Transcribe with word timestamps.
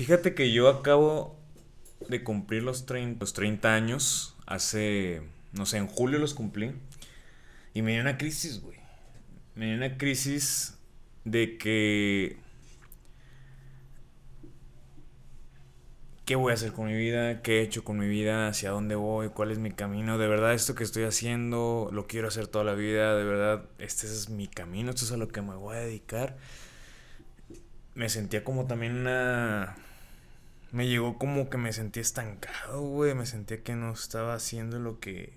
Fíjate 0.00 0.32
que 0.32 0.50
yo 0.50 0.70
acabo 0.70 1.38
de 2.08 2.24
cumplir 2.24 2.62
los 2.62 2.86
30, 2.86 3.20
los 3.20 3.34
30 3.34 3.74
años. 3.74 4.34
Hace, 4.46 5.20
no 5.52 5.66
sé, 5.66 5.76
en 5.76 5.88
julio 5.88 6.18
los 6.18 6.32
cumplí. 6.32 6.72
Y 7.74 7.82
me 7.82 7.92
dio 7.92 8.00
una 8.00 8.16
crisis, 8.16 8.62
güey. 8.62 8.78
Me 9.54 9.66
dio 9.66 9.74
una 9.74 9.98
crisis 9.98 10.78
de 11.26 11.58
que... 11.58 12.38
¿Qué 16.24 16.34
voy 16.34 16.52
a 16.52 16.54
hacer 16.54 16.72
con 16.72 16.86
mi 16.86 16.96
vida? 16.96 17.42
¿Qué 17.42 17.58
he 17.58 17.62
hecho 17.62 17.84
con 17.84 17.98
mi 17.98 18.08
vida? 18.08 18.48
¿Hacia 18.48 18.70
dónde 18.70 18.94
voy? 18.94 19.28
¿Cuál 19.28 19.50
es 19.50 19.58
mi 19.58 19.70
camino? 19.70 20.16
De 20.16 20.28
verdad, 20.28 20.54
esto 20.54 20.74
que 20.74 20.84
estoy 20.84 21.04
haciendo, 21.04 21.90
lo 21.92 22.06
quiero 22.06 22.28
hacer 22.28 22.46
toda 22.46 22.64
la 22.64 22.72
vida. 22.72 23.14
De 23.16 23.24
verdad, 23.24 23.68
este 23.76 24.06
es 24.06 24.30
mi 24.30 24.48
camino. 24.48 24.88
Esto 24.88 25.04
es 25.04 25.12
a 25.12 25.18
lo 25.18 25.28
que 25.28 25.42
me 25.42 25.56
voy 25.56 25.76
a 25.76 25.80
dedicar. 25.80 26.38
Me 27.94 28.08
sentía 28.08 28.44
como 28.44 28.66
también 28.66 28.96
una 28.96 29.76
me 30.72 30.86
llegó 30.86 31.18
como 31.18 31.50
que 31.50 31.58
me 31.58 31.72
sentí 31.72 32.00
estancado, 32.00 32.82
güey. 32.82 33.14
Me 33.14 33.26
sentía 33.26 33.62
que 33.62 33.74
no 33.74 33.92
estaba 33.92 34.34
haciendo 34.34 34.78
lo 34.78 35.00
que. 35.00 35.32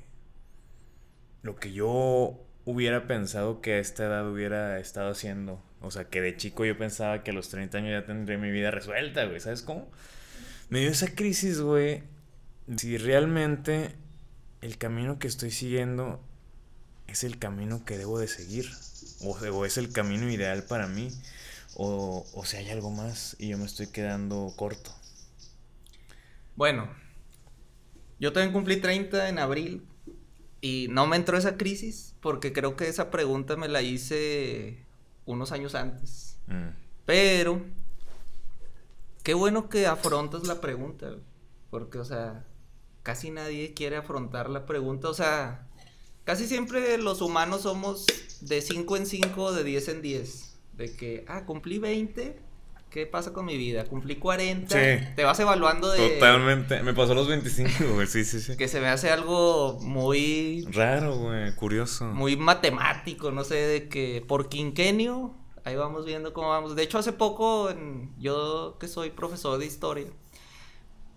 Lo 1.41 1.55
que 1.55 1.73
yo 1.73 2.39
hubiera 2.65 3.07
pensado 3.07 3.61
que 3.61 3.73
a 3.73 3.79
esta 3.79 4.05
edad 4.05 4.29
hubiera 4.29 4.79
estado 4.79 5.11
haciendo. 5.11 5.61
O 5.81 5.91
sea, 5.91 6.05
que 6.05 6.21
de 6.21 6.37
chico 6.37 6.65
yo 6.65 6.77
pensaba 6.77 7.23
que 7.23 7.31
a 7.31 7.33
los 7.33 7.49
30 7.49 7.77
años 7.79 7.91
ya 7.91 8.05
tendría 8.05 8.37
mi 8.37 8.51
vida 8.51 8.71
resuelta, 8.71 9.25
güey. 9.25 9.39
¿Sabes 9.39 9.61
cómo? 9.61 9.89
Me 10.69 10.79
dio 10.79 10.89
esa 10.89 11.13
crisis, 11.13 11.59
güey. 11.59 12.03
Si 12.77 12.97
realmente 12.97 13.95
el 14.61 14.77
camino 14.77 15.19
que 15.19 15.27
estoy 15.27 15.51
siguiendo 15.51 16.21
es 17.07 17.23
el 17.23 17.37
camino 17.37 17.83
que 17.83 17.97
debo 17.97 18.19
de 18.19 18.27
seguir. 18.27 18.69
O, 19.21 19.31
o 19.31 19.65
es 19.65 19.77
el 19.77 19.91
camino 19.91 20.31
ideal 20.31 20.63
para 20.63 20.87
mí. 20.87 21.09
O, 21.75 22.25
o 22.33 22.45
si 22.45 22.57
hay 22.57 22.69
algo 22.69 22.91
más 22.91 23.35
y 23.39 23.49
yo 23.49 23.57
me 23.57 23.65
estoy 23.65 23.87
quedando 23.87 24.53
corto. 24.55 24.93
Bueno, 26.55 26.89
yo 28.19 28.31
también 28.31 28.53
cumplí 28.53 28.77
30 28.77 29.29
en 29.29 29.39
abril 29.39 29.85
y 30.61 30.87
no 30.89 31.07
me 31.07 31.17
entró 31.17 31.37
esa 31.37 31.57
crisis 31.57 32.15
porque 32.21 32.53
creo 32.53 32.75
que 32.75 32.87
esa 32.87 33.11
pregunta 33.11 33.57
me 33.57 33.67
la 33.67 33.81
hice 33.81 34.85
unos 35.25 35.51
años 35.51 35.75
antes. 35.75 36.37
Mm. 36.47 36.69
Pero, 37.05 37.61
qué 39.23 39.33
bueno 39.33 39.67
que 39.67 39.87
afrontas 39.87 40.47
la 40.47 40.61
pregunta, 40.61 41.17
porque, 41.69 41.97
o 41.97 42.05
sea, 42.05 42.45
casi 43.01 43.29
nadie 43.29 43.73
quiere 43.73 43.97
afrontar 43.97 44.49
la 44.49 44.65
pregunta, 44.65 45.09
o 45.09 45.13
sea, 45.13 45.67
casi 46.23 46.47
siempre 46.47 46.97
los 46.97 47.21
humanos 47.21 47.63
somos 47.63 48.05
de 48.41 48.61
5 48.61 48.97
en 48.97 49.05
5, 49.05 49.51
de 49.51 49.63
10 49.63 49.87
en 49.89 50.01
10, 50.01 50.59
de 50.77 50.95
que, 50.95 51.25
ah, 51.27 51.45
cumplí 51.45 51.79
20 51.79 52.39
¿qué 52.93 53.07
pasa 53.07 53.33
con 53.33 53.45
mi 53.45 53.57
vida? 53.57 53.85
Cumplí 53.85 54.17
40. 54.17 54.67
Sí. 54.69 55.05
Te 55.15 55.23
vas 55.23 55.39
evaluando 55.39 55.91
de. 55.91 56.09
Totalmente. 56.11 56.83
Me 56.83 56.93
pasó 56.93 57.15
los 57.15 57.27
25, 57.27 57.95
güey. 57.95 58.05
Sí, 58.05 58.23
sí, 58.23 58.39
sí. 58.39 58.55
Que 58.55 58.67
se 58.67 58.79
me 58.79 58.87
hace 58.87 59.09
algo 59.09 59.79
muy. 59.81 60.65
Raro, 60.71 61.17
güey. 61.17 61.55
Curioso. 61.55 62.05
Muy 62.05 62.37
matemático. 62.37 63.31
No 63.31 63.43
sé, 63.43 63.55
de 63.55 63.89
que 63.89 64.23
por 64.25 64.47
quinquenio. 64.47 65.35
Ahí 65.65 65.75
vamos 65.75 66.05
viendo 66.05 66.33
cómo 66.33 66.49
vamos. 66.49 66.75
De 66.75 66.83
hecho, 66.83 66.97
hace 66.97 67.13
poco, 67.13 67.69
yo 68.19 68.77
que 68.79 68.87
soy 68.89 69.11
profesor 69.11 69.57
de 69.57 69.65
historia, 69.65 70.07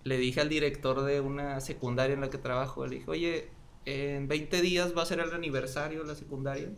le 0.05 0.17
dije 0.17 0.39
al 0.39 0.47
director 0.47 1.03
de 1.03 1.19
una 1.19 1.59
secundaria 1.59 2.13
en 2.13 2.21
la 2.21 2.29
que 2.29 2.37
trabajo, 2.37 2.87
le 2.87 2.95
dije, 2.95 3.11
oye, 3.11 3.49
en 3.83 4.29
20 4.29 4.61
días 4.61 4.97
va 4.97 5.03
a 5.03 5.05
ser 5.05 5.19
el 5.19 5.33
aniversario 5.33 5.99
de 5.99 6.07
la 6.07 6.15
secundaria 6.15 6.69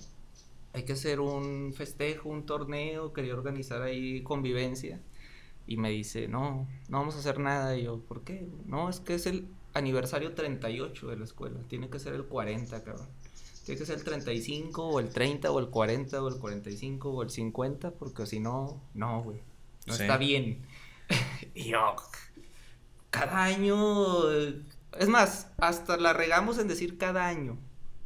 hay 0.74 0.84
que 0.84 0.94
hacer 0.94 1.20
un 1.20 1.74
festejo, 1.74 2.30
un 2.30 2.46
torneo, 2.46 3.14
quería 3.14 3.34
organizar 3.34 3.82
ahí 3.82 4.22
convivencia. 4.22 5.00
Y 5.66 5.78
me 5.78 5.90
dice, 5.90 6.28
no, 6.28 6.68
no 6.88 6.98
vamos 7.00 7.16
a 7.16 7.20
hacer 7.20 7.40
nada. 7.40 7.78
Y 7.78 7.84
yo, 7.84 8.00
¿por 8.00 8.24
qué? 8.24 8.48
No, 8.66 8.90
es 8.90 9.00
que 9.00 9.16
es 9.16 9.26
el 9.26 9.48
aniversario 9.74 10.34
38 10.34 11.08
de 11.08 11.18
la 11.18 11.26
escuela. 11.26 11.60
Tiene 11.68 11.90
que 11.90 12.00
ser 12.00 12.14
el 12.14 12.26
40, 12.26 12.84
cabrón. 12.84 13.08
Tiene 13.66 13.80
que 13.80 13.86
ser 13.86 13.98
el 13.98 14.04
35 14.04 14.84
o 14.84 15.00
el 15.00 15.10
30 15.10 15.52
o 15.52 15.60
el 15.60 15.68
40 15.70 16.24
o 16.24 16.28
el 16.28 16.36
45 16.38 17.10
o 17.10 17.22
el 17.24 17.30
50, 17.30 17.92
porque 17.92 18.26
si 18.26 18.40
no, 18.40 18.82
no, 18.96 19.22
güey. 19.22 19.42
No 19.86 19.94
está 19.94 20.18
bien. 20.18 20.66
y 21.54 21.66
yo, 21.66 21.96
cada 23.10 23.44
año... 23.44 24.30
Es 24.98 25.08
más, 25.08 25.52
hasta 25.58 25.98
la 25.98 26.14
regamos 26.14 26.58
en 26.58 26.68
decir 26.68 26.98
cada 26.98 27.28
año. 27.28 27.58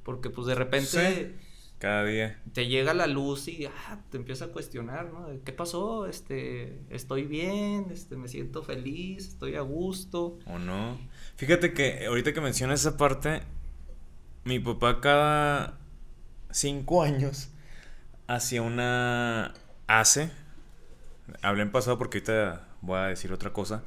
Porque 0.03 0.29
pues 0.29 0.47
de 0.47 0.55
repente... 0.55 1.33
Cada 1.83 2.05
día. 2.05 2.39
Te 2.53 2.67
llega 2.67 2.93
la 2.93 3.07
luz 3.07 3.49
y 3.49 3.65
ah, 3.65 3.99
te 4.09 4.15
empieza 4.15 4.45
a 4.45 4.47
cuestionar, 4.47 5.11
¿no? 5.11 5.27
¿Qué 5.43 5.51
pasó? 5.51 6.07
Este, 6.07 6.79
estoy 6.89 7.23
bien, 7.23 7.87
este, 7.91 8.15
me 8.15 8.29
siento 8.29 8.63
feliz, 8.63 9.27
estoy 9.27 9.55
a 9.55 9.61
gusto. 9.61 10.39
O 10.45 10.59
no. 10.59 10.97
Fíjate 11.35 11.73
que 11.73 12.05
ahorita 12.05 12.31
que 12.31 12.39
mencionas 12.39 12.79
esa 12.79 12.95
parte, 12.95 13.41
mi 14.45 14.59
papá 14.61 15.01
cada 15.01 15.77
cinco 16.51 17.03
años 17.03 17.49
hacía 18.27 18.61
una 18.61 19.53
hace, 19.87 20.31
hablé 21.41 21.63
en 21.63 21.71
pasado 21.73 21.97
porque 21.97 22.19
ahorita 22.19 22.65
voy 22.79 22.99
a 22.99 23.07
decir 23.07 23.33
otra 23.33 23.51
cosa, 23.51 23.83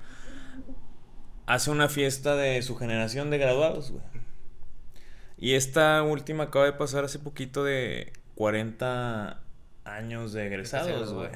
hace 1.47 1.71
una 1.71 1.89
fiesta 1.89 2.37
de 2.37 2.61
su 2.61 2.77
generación 2.77 3.31
de 3.31 3.39
graduados, 3.39 3.91
güey. 3.91 4.05
Y 5.39 5.55
esta 5.55 6.03
última 6.03 6.45
acaba 6.45 6.65
de 6.65 6.73
pasar 6.73 7.05
hace 7.05 7.19
poquito 7.19 7.63
de 7.65 8.13
40 8.37 9.41
años 9.85 10.33
de 10.33 10.47
egresados, 10.47 11.13
güey. 11.13 11.31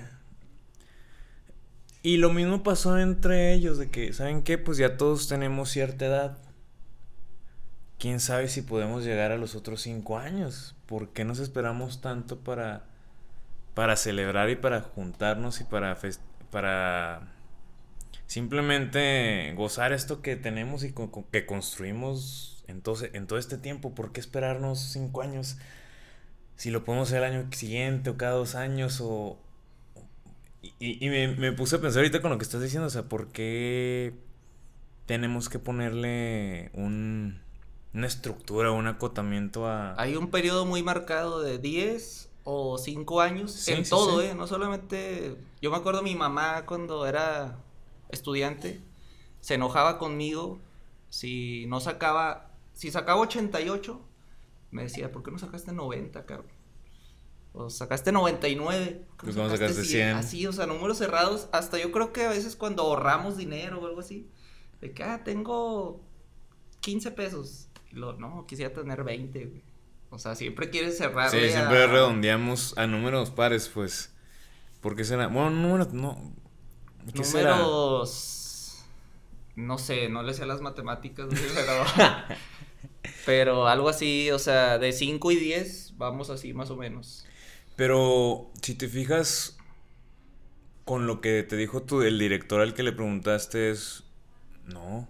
Y 2.03 2.16
lo 2.16 2.33
mismo 2.33 2.62
pasó 2.62 2.99
entre 2.99 3.53
ellos, 3.53 3.77
de 3.77 3.91
que, 3.91 4.12
¿saben 4.15 4.43
qué? 4.43 4.56
Pues 4.56 4.78
ya 4.78 4.97
todos 4.97 5.28
tenemos 5.28 5.71
cierta 5.71 6.06
edad. 6.06 6.39
¿Quién 7.99 8.21
sabe 8.21 8.49
si 8.49 8.62
podemos 8.62 9.05
llegar 9.05 9.33
a 9.33 9.37
los 9.37 9.55
otros 9.55 9.83
cinco 9.83 10.16
años? 10.16 10.75
¿Por 10.87 11.10
qué 11.10 11.25
nos 11.25 11.39
esperamos 11.39 12.00
tanto 12.00 12.39
para, 12.39 12.84
para 13.75 13.97
celebrar 13.97 14.49
y 14.49 14.56
para 14.56 14.81
juntarnos 14.81 15.60
y 15.60 15.65
para, 15.65 15.99
para 16.50 17.28
simplemente 18.31 19.53
gozar 19.57 19.93
esto 19.93 20.23
que 20.23 20.37
tenemos 20.37 20.85
y 20.85 20.95
que 21.33 21.47
construimos 21.47 22.51
entonces, 22.69 23.11
en 23.15 23.27
todo 23.27 23.41
este 23.41 23.59
tiempo, 23.59 23.93
¿por 23.93 24.13
qué 24.13 24.21
esperarnos 24.21 24.79
cinco 24.79 25.23
años? 25.23 25.57
Si 26.55 26.71
lo 26.71 26.85
podemos 26.85 27.09
hacer 27.09 27.25
el 27.25 27.35
año 27.35 27.53
siguiente 27.53 28.11
o 28.11 28.17
cada 28.17 28.35
dos 28.35 28.55
años 28.55 29.01
o... 29.03 29.37
Y, 30.79 31.09
me, 31.09 31.53
puse 31.53 31.77
a 31.77 31.81
pensar 31.81 32.01
ahorita 32.01 32.23
con 32.23 32.31
lo 32.31 32.39
que 32.39 32.45
estás 32.45 32.63
diciendo, 32.63 32.87
o 32.87 32.91
sea, 32.91 33.09
¿por 33.09 33.33
qué 33.33 34.15
tenemos 35.07 35.49
que 35.49 35.59
ponerle 35.59 36.71
un, 36.75 37.41
una 37.95 38.07
estructura, 38.07 38.71
un 38.71 38.87
acotamiento 38.87 39.67
a... 39.67 40.01
Hay 40.01 40.15
un 40.15 40.31
periodo 40.31 40.67
muy 40.67 40.85
marcado 40.85 41.41
de 41.41 41.59
10 41.59 42.31
o 42.45 42.79
5 42.79 43.21
años 43.21 43.67
en 43.67 43.89
todo, 43.89 44.23
¿eh? 44.23 44.37
No 44.37 44.47
solamente... 44.47 45.37
Yo 45.61 45.73
me 45.73 45.79
acuerdo 45.79 46.03
mi 46.03 46.15
mamá 46.15 46.67
cuando 46.67 47.07
era 47.07 47.59
estudiante, 48.12 48.81
se 49.41 49.54
enojaba 49.54 49.98
conmigo 49.98 50.60
si 51.09 51.66
no 51.66 51.81
sacaba 51.81 52.50
si 52.81 52.91
sacaba 52.91 53.21
88, 53.21 54.00
me 54.71 54.84
decía, 54.84 55.12
¿por 55.12 55.22
qué 55.22 55.31
no 55.31 55.38
sacaste 55.38 55.71
90, 55.71 56.25
cabrón? 56.25 56.50
O 57.53 57.69
sacaste 57.69 58.10
99. 58.10 59.06
Pues 59.19 59.37
no 59.37 59.50
sacaste 59.50 59.84
100? 59.84 60.09
Así, 60.16 60.47
o 60.47 60.53
sea, 60.53 60.65
números 60.65 60.97
cerrados. 60.97 61.50
Hasta 61.53 61.78
yo 61.78 61.93
creo 61.93 62.15
que 62.15 62.25
a 62.25 62.31
veces 62.31 62.56
cuando 62.56 62.84
ahorramos 62.84 63.37
dinero 63.37 63.82
o 63.82 63.87
algo 63.87 64.00
así, 64.00 64.31
de 64.81 64.92
que, 64.92 65.03
ah, 65.03 65.22
tengo 65.25 66.03
15 66.81 67.10
pesos. 67.10 67.69
Y 67.92 67.97
lo, 67.97 68.15
no, 68.15 68.47
quisiera 68.47 68.72
tener 68.72 69.04
20, 69.04 69.44
güey. 69.44 69.62
O 70.09 70.19
sea, 70.19 70.34
siempre 70.34 70.71
quieres 70.71 70.97
cerrar. 70.97 71.31
Sí, 71.31 71.50
siempre 71.50 71.87
redondeamos 71.87 72.78
a 72.78 72.87
números 72.87 73.31
pares, 73.31 73.69
pues. 73.69 74.15
¿Por 74.81 74.97
qué 74.97 75.04
será? 75.04 75.27
Bueno, 75.27 75.50
números, 75.50 75.92
no. 75.92 76.32
¿Qué 77.12 77.22
números. 77.22 78.84
No 79.57 79.78
sé, 79.78 80.09
no 80.09 80.22
le 80.22 80.33
sé 80.34 80.47
las 80.47 80.60
matemáticas, 80.60 81.28
pero. 81.54 81.84
Pero 83.27 83.69
algo 83.69 83.89
así, 83.89 84.30
o 84.30 84.39
sea, 84.39 84.78
de 84.78 84.92
5 84.92 85.30
y 85.33 85.36
10, 85.36 85.95
vamos 85.97 86.30
así 86.30 86.53
más 86.53 86.71
o 86.71 86.77
menos. 86.77 87.27
Pero 87.77 88.51
si 88.63 88.75
te 88.75 88.89
fijas 88.89 89.57
con 90.84 91.07
lo 91.07 91.21
que 91.21 91.42
te 91.42 91.57
dijo 91.57 91.83
tú, 91.83 92.03
el 92.03 92.19
director 92.19 92.60
al 92.60 92.75
que 92.75 92.83
le 92.83 92.92
preguntaste 92.92 93.71
es, 93.71 94.04
no, 94.66 95.09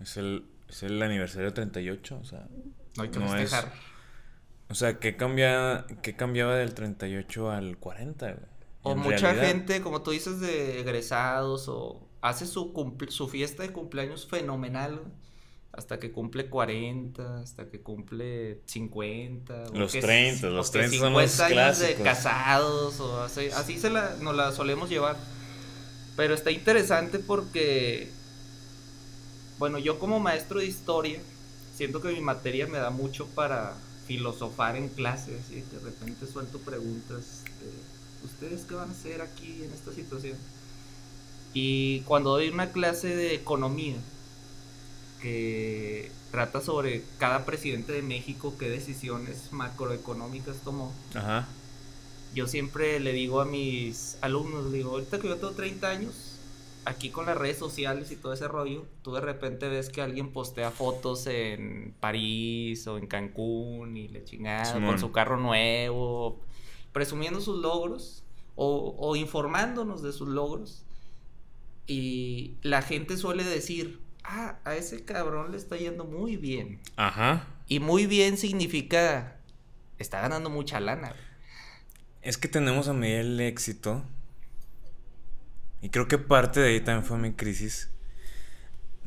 es 0.00 0.16
el, 0.16 0.44
es 0.68 0.82
el 0.82 1.02
aniversario 1.02 1.52
38, 1.52 2.18
o 2.20 2.24
sea, 2.24 2.46
no 2.96 3.02
hay 3.02 3.10
que 3.10 3.20
festejar. 3.20 3.72
o 4.68 4.74
sea, 4.74 4.98
¿qué, 4.98 5.16
cambia, 5.16 5.86
¿qué 6.02 6.16
cambiaba 6.16 6.56
del 6.56 6.74
38 6.74 7.50
al 7.50 7.78
40? 7.78 8.36
O 8.84 8.94
mucha 8.94 9.34
gente, 9.34 9.80
como 9.80 10.02
tú 10.02 10.10
dices, 10.10 10.40
de 10.40 10.80
egresados 10.80 11.68
o 11.68 12.06
hace 12.20 12.46
su, 12.46 12.72
su 13.08 13.28
fiesta 13.28 13.62
de 13.62 13.72
cumpleaños 13.72 14.26
fenomenal 14.26 15.00
hasta 15.72 15.98
que 15.98 16.12
cumple 16.12 16.48
40, 16.48 17.40
hasta 17.40 17.68
que 17.68 17.80
cumple 17.80 18.60
50. 18.66 19.70
Los 19.72 19.92
30, 19.92 20.48
los 20.48 20.70
30 20.70 20.98
son 20.98 21.12
los 21.14 21.40
años 21.40 21.78
de 21.78 21.94
casados, 21.94 23.00
o 23.00 23.22
así, 23.22 23.48
así 23.56 23.78
se 23.78 23.90
la, 23.90 24.16
nos 24.20 24.36
la 24.36 24.52
solemos 24.52 24.88
llevar. 24.88 25.16
Pero 26.16 26.34
está 26.34 26.50
interesante 26.50 27.18
porque, 27.18 28.10
bueno, 29.58 29.78
yo 29.78 29.98
como 29.98 30.20
maestro 30.20 30.60
de 30.60 30.66
historia, 30.66 31.18
siento 31.74 32.00
que 32.00 32.08
mi 32.08 32.20
materia 32.20 32.66
me 32.66 32.78
da 32.78 32.90
mucho 32.90 33.26
para 33.28 33.74
filosofar 34.06 34.76
en 34.76 34.90
clase, 34.90 35.40
así 35.42 35.62
que 35.62 35.78
de 35.78 35.84
repente 35.84 36.26
suelto 36.26 36.58
preguntas 36.58 37.43
¿ustedes 38.24 38.62
qué 38.62 38.74
van 38.74 38.88
a 38.88 38.92
hacer 38.92 39.20
aquí 39.22 39.62
en 39.62 39.72
esta 39.72 39.92
situación? 39.92 40.36
Y 41.52 42.00
cuando 42.00 42.30
doy 42.30 42.48
una 42.48 42.72
clase 42.72 43.14
de 43.14 43.34
economía, 43.34 43.96
que 45.22 46.10
trata 46.30 46.60
sobre 46.60 47.02
cada 47.18 47.46
presidente 47.46 47.92
de 47.92 48.02
México, 48.02 48.54
qué 48.58 48.68
decisiones 48.68 49.52
macroeconómicas 49.52 50.56
tomó. 50.64 50.92
Ajá. 51.14 51.46
Yo 52.34 52.48
siempre 52.48 52.98
le 52.98 53.12
digo 53.12 53.40
a 53.40 53.44
mis 53.44 54.18
alumnos, 54.20 54.72
digo, 54.72 54.90
ahorita 54.90 55.20
que 55.20 55.28
yo 55.28 55.36
tengo 55.36 55.52
30 55.52 55.88
años, 55.88 56.34
aquí 56.84 57.10
con 57.10 57.26
las 57.26 57.38
redes 57.38 57.58
sociales 57.58 58.10
y 58.10 58.16
todo 58.16 58.32
ese 58.32 58.48
rollo, 58.48 58.84
tú 59.02 59.14
de 59.14 59.20
repente 59.20 59.68
ves 59.68 59.88
que 59.88 60.02
alguien 60.02 60.32
postea 60.32 60.70
fotos 60.70 61.26
en 61.26 61.94
París 62.00 62.86
o 62.86 62.98
en 62.98 63.06
Cancún 63.06 63.96
y 63.96 64.08
le 64.08 64.24
chingada 64.24 64.72
con 64.84 64.98
su 64.98 65.12
carro 65.12 65.38
nuevo, 65.38 66.40
presumiendo 66.94 67.42
sus 67.42 67.60
logros 67.60 68.24
o, 68.54 68.96
o 68.98 69.16
informándonos 69.16 70.02
de 70.02 70.12
sus 70.12 70.28
logros. 70.28 70.86
Y 71.86 72.56
la 72.62 72.80
gente 72.80 73.18
suele 73.18 73.44
decir, 73.44 74.00
ah, 74.22 74.58
a 74.64 74.74
ese 74.74 75.04
cabrón 75.04 75.50
le 75.50 75.58
está 75.58 75.76
yendo 75.76 76.06
muy 76.06 76.38
bien. 76.38 76.80
Ajá. 76.96 77.46
Y 77.68 77.80
muy 77.80 78.06
bien 78.06 78.38
significa, 78.38 79.36
está 79.98 80.22
ganando 80.22 80.48
mucha 80.48 80.80
lana. 80.80 81.14
Es 82.22 82.38
que 82.38 82.48
tenemos 82.48 82.88
a 82.88 82.94
medir 82.94 83.20
el 83.20 83.40
éxito. 83.40 84.02
Y 85.82 85.90
creo 85.90 86.08
que 86.08 86.16
parte 86.16 86.60
de 86.60 86.68
ahí 86.68 86.80
también 86.80 87.04
fue 87.04 87.18
mi 87.18 87.32
crisis. 87.34 87.90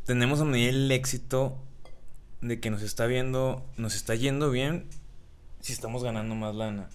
Tenemos 0.06 0.40
a 0.42 0.46
medir 0.46 0.70
el 0.70 0.92
éxito 0.92 1.58
de 2.42 2.60
que 2.60 2.70
nos 2.70 2.84
está 2.84 3.08
viendo, 3.08 3.66
nos 3.78 3.96
está 3.96 4.14
yendo 4.14 4.52
bien 4.52 4.88
si 5.60 5.74
estamos 5.74 6.04
ganando 6.04 6.36
más 6.36 6.54
lana. 6.54 6.90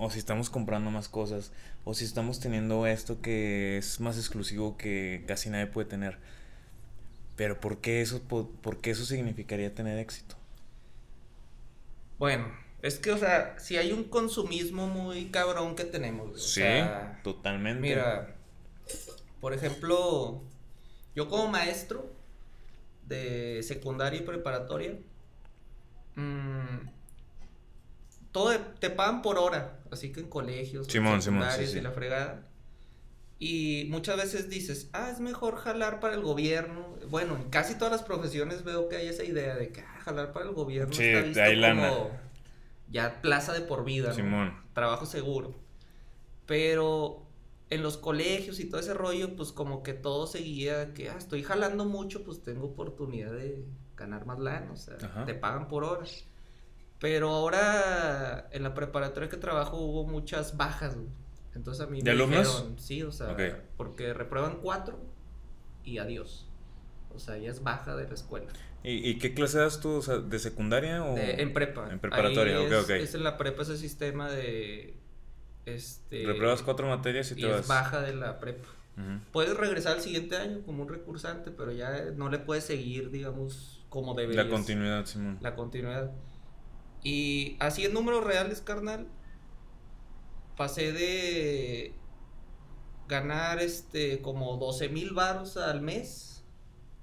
O 0.00 0.10
si 0.10 0.18
estamos 0.18 0.50
comprando 0.50 0.90
más 0.90 1.08
cosas. 1.08 1.52
O 1.84 1.94
si 1.94 2.04
estamos 2.04 2.40
teniendo 2.40 2.86
esto 2.86 3.20
que 3.20 3.78
es 3.78 4.00
más 4.00 4.16
exclusivo 4.16 4.76
que 4.76 5.24
casi 5.26 5.50
nadie 5.50 5.66
puede 5.66 5.88
tener. 5.88 6.18
Pero 7.36 7.60
¿por 7.60 7.78
qué 7.78 8.00
eso, 8.00 8.20
por 8.22 8.80
qué 8.80 8.90
eso 8.90 9.04
significaría 9.04 9.74
tener 9.74 9.98
éxito? 9.98 10.36
Bueno, 12.18 12.52
es 12.82 12.98
que, 12.98 13.12
o 13.12 13.18
sea, 13.18 13.58
si 13.58 13.76
hay 13.76 13.92
un 13.92 14.04
consumismo 14.04 14.86
muy 14.86 15.30
cabrón 15.30 15.76
que 15.76 15.84
tenemos. 15.84 16.52
sí, 16.52 16.62
totalmente. 17.22 17.80
Mira, 17.80 18.36
por 19.40 19.52
ejemplo, 19.52 20.42
yo 21.14 21.28
como 21.28 21.48
maestro 21.48 22.10
de 23.06 23.62
secundaria 23.62 24.20
y 24.20 24.22
preparatoria, 24.22 24.98
mmm, 26.14 26.88
todo 28.32 28.58
te 28.58 28.88
pagan 28.88 29.20
por 29.20 29.38
hora, 29.38 29.79
así 29.90 30.12
que 30.12 30.20
en 30.20 30.28
colegios, 30.28 30.86
Simón, 30.86 31.22
Simón, 31.22 31.48
y 31.60 31.80
la 31.80 31.90
fregada. 31.90 32.46
Y 33.38 33.86
muchas 33.88 34.18
veces 34.18 34.50
dices, 34.50 34.90
ah, 34.92 35.10
es 35.10 35.18
mejor 35.18 35.56
jalar 35.56 35.98
para 35.98 36.14
el 36.14 36.20
gobierno. 36.20 36.94
Bueno, 37.08 37.36
en 37.36 37.44
casi 37.48 37.74
todas 37.74 37.90
las 37.90 38.02
profesiones 38.02 38.64
veo 38.64 38.88
que 38.88 38.96
hay 38.96 39.08
esa 39.08 39.24
idea 39.24 39.56
de 39.56 39.70
que 39.70 39.80
ah, 39.80 39.98
jalar 40.04 40.32
para 40.32 40.46
el 40.46 40.52
gobierno 40.52 40.92
está 40.92 41.22
visto 41.22 41.40
como 41.40 42.10
ya 42.90 43.22
plaza 43.22 43.52
de 43.54 43.62
por 43.62 43.84
vida, 43.84 44.12
Simón. 44.12 44.54
Trabajo 44.74 45.06
seguro. 45.06 45.54
Pero 46.44 47.26
en 47.70 47.82
los 47.82 47.96
colegios 47.96 48.60
y 48.60 48.68
todo 48.68 48.80
ese 48.80 48.94
rollo, 48.94 49.36
pues 49.36 49.52
como 49.52 49.82
que 49.82 49.94
todo 49.94 50.26
seguía 50.26 50.92
que, 50.92 51.08
ah, 51.08 51.16
estoy 51.16 51.42
jalando 51.42 51.84
mucho, 51.86 52.24
pues 52.24 52.42
tengo 52.42 52.66
oportunidad 52.66 53.32
de 53.32 53.64
ganar 53.96 54.26
más 54.26 54.38
lana, 54.38 54.72
o 54.72 54.76
sea, 54.76 55.24
te 55.24 55.34
pagan 55.34 55.68
por 55.68 55.84
horas. 55.84 56.24
Pero 57.00 57.30
ahora 57.30 58.48
en 58.52 58.62
la 58.62 58.74
preparatoria 58.74 59.28
que 59.28 59.38
trabajo 59.38 59.78
hubo 59.78 60.06
muchas 60.06 60.56
bajas, 60.56 60.96
Entonces 61.54 61.84
a 61.84 61.90
mí 61.90 62.02
me 62.02 62.12
dijeron, 62.12 62.78
sí, 62.78 63.02
o 63.02 63.10
sea, 63.10 63.36
porque 63.76 64.12
reprueban 64.12 64.58
cuatro 64.60 65.00
y 65.82 65.98
adiós. 65.98 66.46
O 67.12 67.18
sea, 67.18 67.38
ya 67.38 67.50
es 67.50 67.62
baja 67.62 67.96
de 67.96 68.06
la 68.06 68.14
escuela. 68.14 68.52
¿Y, 68.82 69.18
qué 69.18 69.34
clase 69.34 69.58
das 69.58 69.80
tú? 69.80 69.96
O 69.96 70.02
sea, 70.02 70.18
¿De 70.18 70.38
secundaria 70.38 71.02
o...? 71.04 71.16
en 71.18 71.52
prepa. 71.52 71.90
En 71.90 71.98
preparatoria, 71.98 72.60
ok, 72.60 72.72
ok. 72.84 72.90
Es 72.90 73.14
en 73.14 73.24
la 73.24 73.36
prepa 73.36 73.62
ese 73.62 73.76
sistema 73.76 74.30
de... 74.30 74.94
Este... 75.66 76.24
Repruebas 76.24 76.62
cuatro 76.62 76.88
materias 76.88 77.30
y, 77.32 77.34
te 77.34 77.46
vas... 77.46 77.60
es 77.60 77.68
baja 77.68 78.00
de 78.00 78.14
la 78.14 78.40
prepa. 78.40 78.68
Puedes 79.32 79.56
regresar 79.56 79.94
al 79.94 80.02
siguiente 80.02 80.36
año 80.36 80.60
como 80.66 80.82
un 80.82 80.88
recursante, 80.90 81.50
pero 81.50 81.72
ya 81.72 82.10
no 82.16 82.28
le 82.28 82.38
puedes 82.38 82.64
seguir, 82.64 83.10
digamos, 83.10 83.82
como 83.88 84.14
deberías. 84.14 84.44
La 84.44 84.50
continuidad, 84.50 85.06
Simón. 85.06 85.38
La 85.40 85.54
continuidad. 85.54 86.10
Y 87.02 87.56
así 87.60 87.84
en 87.84 87.94
números 87.94 88.24
reales, 88.24 88.60
carnal, 88.60 89.06
pasé 90.56 90.92
de 90.92 91.94
ganar 93.08 93.60
este 93.60 94.20
como 94.22 94.56
12 94.56 94.88
mil 94.88 95.12
baros 95.12 95.56
al 95.56 95.80
mes 95.80 96.44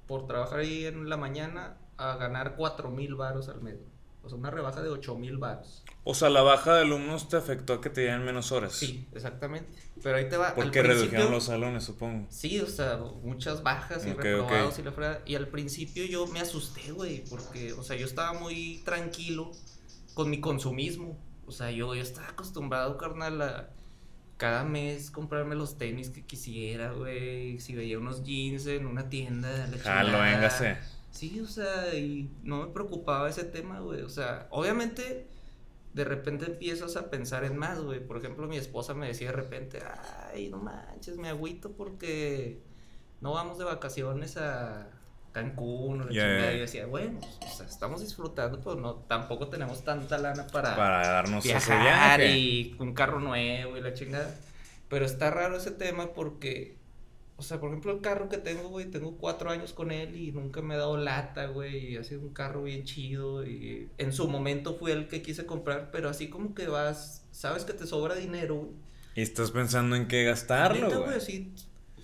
por 0.07 0.25
trabajar 0.25 0.59
ahí 0.59 0.85
en 0.85 1.09
la 1.09 1.17
mañana 1.17 1.77
a 1.97 2.15
ganar 2.15 2.55
cuatro 2.55 2.89
mil 2.89 3.15
varos 3.15 3.49
al 3.49 3.61
mes. 3.61 3.77
O 4.23 4.29
sea, 4.29 4.37
una 4.37 4.51
rebaja 4.51 4.81
de 4.81 4.89
ocho 4.89 5.15
mil 5.15 5.37
varos. 5.37 5.83
O 6.03 6.13
sea, 6.13 6.29
la 6.29 6.41
baja 6.41 6.75
de 6.75 6.81
alumnos 6.81 7.29
te 7.29 7.37
afectó 7.37 7.73
a 7.73 7.81
que 7.81 7.89
te 7.89 8.01
dieran 8.01 8.25
menos 8.25 8.51
horas. 8.51 8.73
Sí, 8.73 9.07
exactamente. 9.13 9.79
Pero 10.03 10.17
ahí 10.17 10.27
te 10.27 10.37
va. 10.37 10.53
Porque 10.53 10.83
redujeron 10.83 11.31
los 11.31 11.45
salones, 11.45 11.85
supongo. 11.85 12.27
Sí, 12.29 12.59
o 12.59 12.67
sea, 12.67 12.97
muchas 13.23 13.63
bajas 13.63 14.05
y 14.05 14.13
reprobados 14.13 14.79
y 14.79 14.83
la 14.83 14.91
frega. 14.91 15.21
Y 15.25 15.35
al 15.35 15.47
principio 15.47 16.05
yo 16.05 16.27
me 16.27 16.41
asusté, 16.41 16.91
güey, 16.91 17.23
porque, 17.29 17.73
o 17.73 17.83
sea, 17.83 17.95
yo 17.95 18.05
estaba 18.05 18.33
muy 18.33 18.81
tranquilo 18.83 19.51
con 20.17 20.31
mi 20.31 20.41
consumismo. 20.41 21.15
O 21.45 21.51
sea, 21.51 21.69
yo, 21.69 21.93
yo 21.93 22.01
estaba 22.01 22.29
acostumbrado, 22.29 22.97
carnal, 22.97 23.39
a 23.39 23.69
cada 24.37 24.63
mes 24.63 25.11
comprarme 25.11 25.53
los 25.53 25.77
tenis 25.77 26.09
que 26.09 26.25
quisiera, 26.25 26.91
güey. 26.91 27.59
Si 27.59 27.75
veía 27.75 27.99
unos 27.99 28.23
jeans 28.23 28.65
en 28.65 28.87
una 28.87 29.09
tienda, 29.09 29.67
le 29.67 29.77
Jalo, 29.77 30.19
véngase. 30.19 30.79
Sí, 31.11 31.39
o 31.39 31.45
sea, 31.45 31.93
y 31.93 32.31
no 32.41 32.65
me 32.65 32.73
preocupaba 32.73 33.29
ese 33.29 33.43
tema, 33.43 33.79
güey. 33.79 34.01
O 34.01 34.09
sea, 34.09 34.47
obviamente, 34.49 35.27
de 35.93 36.03
repente 36.03 36.45
empiezas 36.47 36.97
a 36.97 37.11
pensar 37.11 37.43
en 37.43 37.55
más, 37.55 37.79
güey. 37.79 37.99
Por 37.99 38.17
ejemplo, 38.17 38.47
mi 38.47 38.57
esposa 38.57 38.95
me 38.95 39.05
decía 39.05 39.27
de 39.27 39.35
repente, 39.35 39.83
ay, 40.33 40.49
no 40.49 40.57
manches, 40.57 41.17
me 41.17 41.29
agüito 41.29 41.73
porque 41.73 42.63
no 43.21 43.33
vamos 43.33 43.59
de 43.59 43.65
vacaciones 43.65 44.35
a 44.37 44.89
Cancún, 45.37 46.01
o 46.01 46.09
yeah, 46.09 46.51
y 46.51 46.59
decía, 46.59 46.87
bueno, 46.87 47.19
estamos 47.63 48.01
disfrutando, 48.01 48.59
pero 48.59 48.75
no, 48.75 48.95
tampoco 48.95 49.49
tenemos 49.49 49.83
tanta 49.83 50.17
lana 50.17 50.47
para, 50.47 50.75
para 50.75 51.07
darnos 51.07 51.43
viajar 51.43 52.21
y 52.21 52.75
un 52.79 52.95
carro 52.95 53.19
nuevo 53.19 53.77
y 53.77 53.81
la 53.81 53.93
chingada. 53.93 54.33
Pero 54.89 55.05
está 55.05 55.29
raro 55.29 55.57
ese 55.57 55.69
tema 55.69 56.13
porque, 56.13 56.77
o 57.35 57.43
sea, 57.43 57.59
por 57.59 57.69
ejemplo, 57.69 57.91
el 57.91 58.01
carro 58.01 58.29
que 58.29 58.39
tengo, 58.39 58.69
güey, 58.69 58.87
tengo 58.87 59.15
cuatro 59.17 59.51
años 59.51 59.73
con 59.73 59.91
él 59.91 60.15
y 60.15 60.31
nunca 60.31 60.63
me 60.63 60.73
ha 60.73 60.77
dado 60.77 60.97
lata, 60.97 61.45
güey, 61.45 61.93
y 61.93 61.97
ha 61.97 62.03
sido 62.03 62.21
un 62.21 62.33
carro 62.33 62.63
bien 62.63 62.83
chido 62.83 63.45
y 63.45 63.89
en 63.99 64.13
su 64.13 64.27
momento 64.27 64.75
fue 64.75 64.91
el 64.91 65.07
que 65.07 65.21
quise 65.21 65.45
comprar, 65.45 65.91
pero 65.91 66.09
así 66.09 66.29
como 66.29 66.55
que 66.55 66.67
vas, 66.67 67.25
sabes 67.31 67.63
que 67.63 67.73
te 67.73 67.85
sobra 67.85 68.15
dinero, 68.15 68.55
güey. 68.55 68.71
Y 69.13 69.21
estás 69.21 69.51
pensando 69.51 69.95
en 69.95 70.07
qué 70.07 70.23
gastarlo, 70.23 71.03
güey. 71.03 71.21
Sí, 71.21 71.53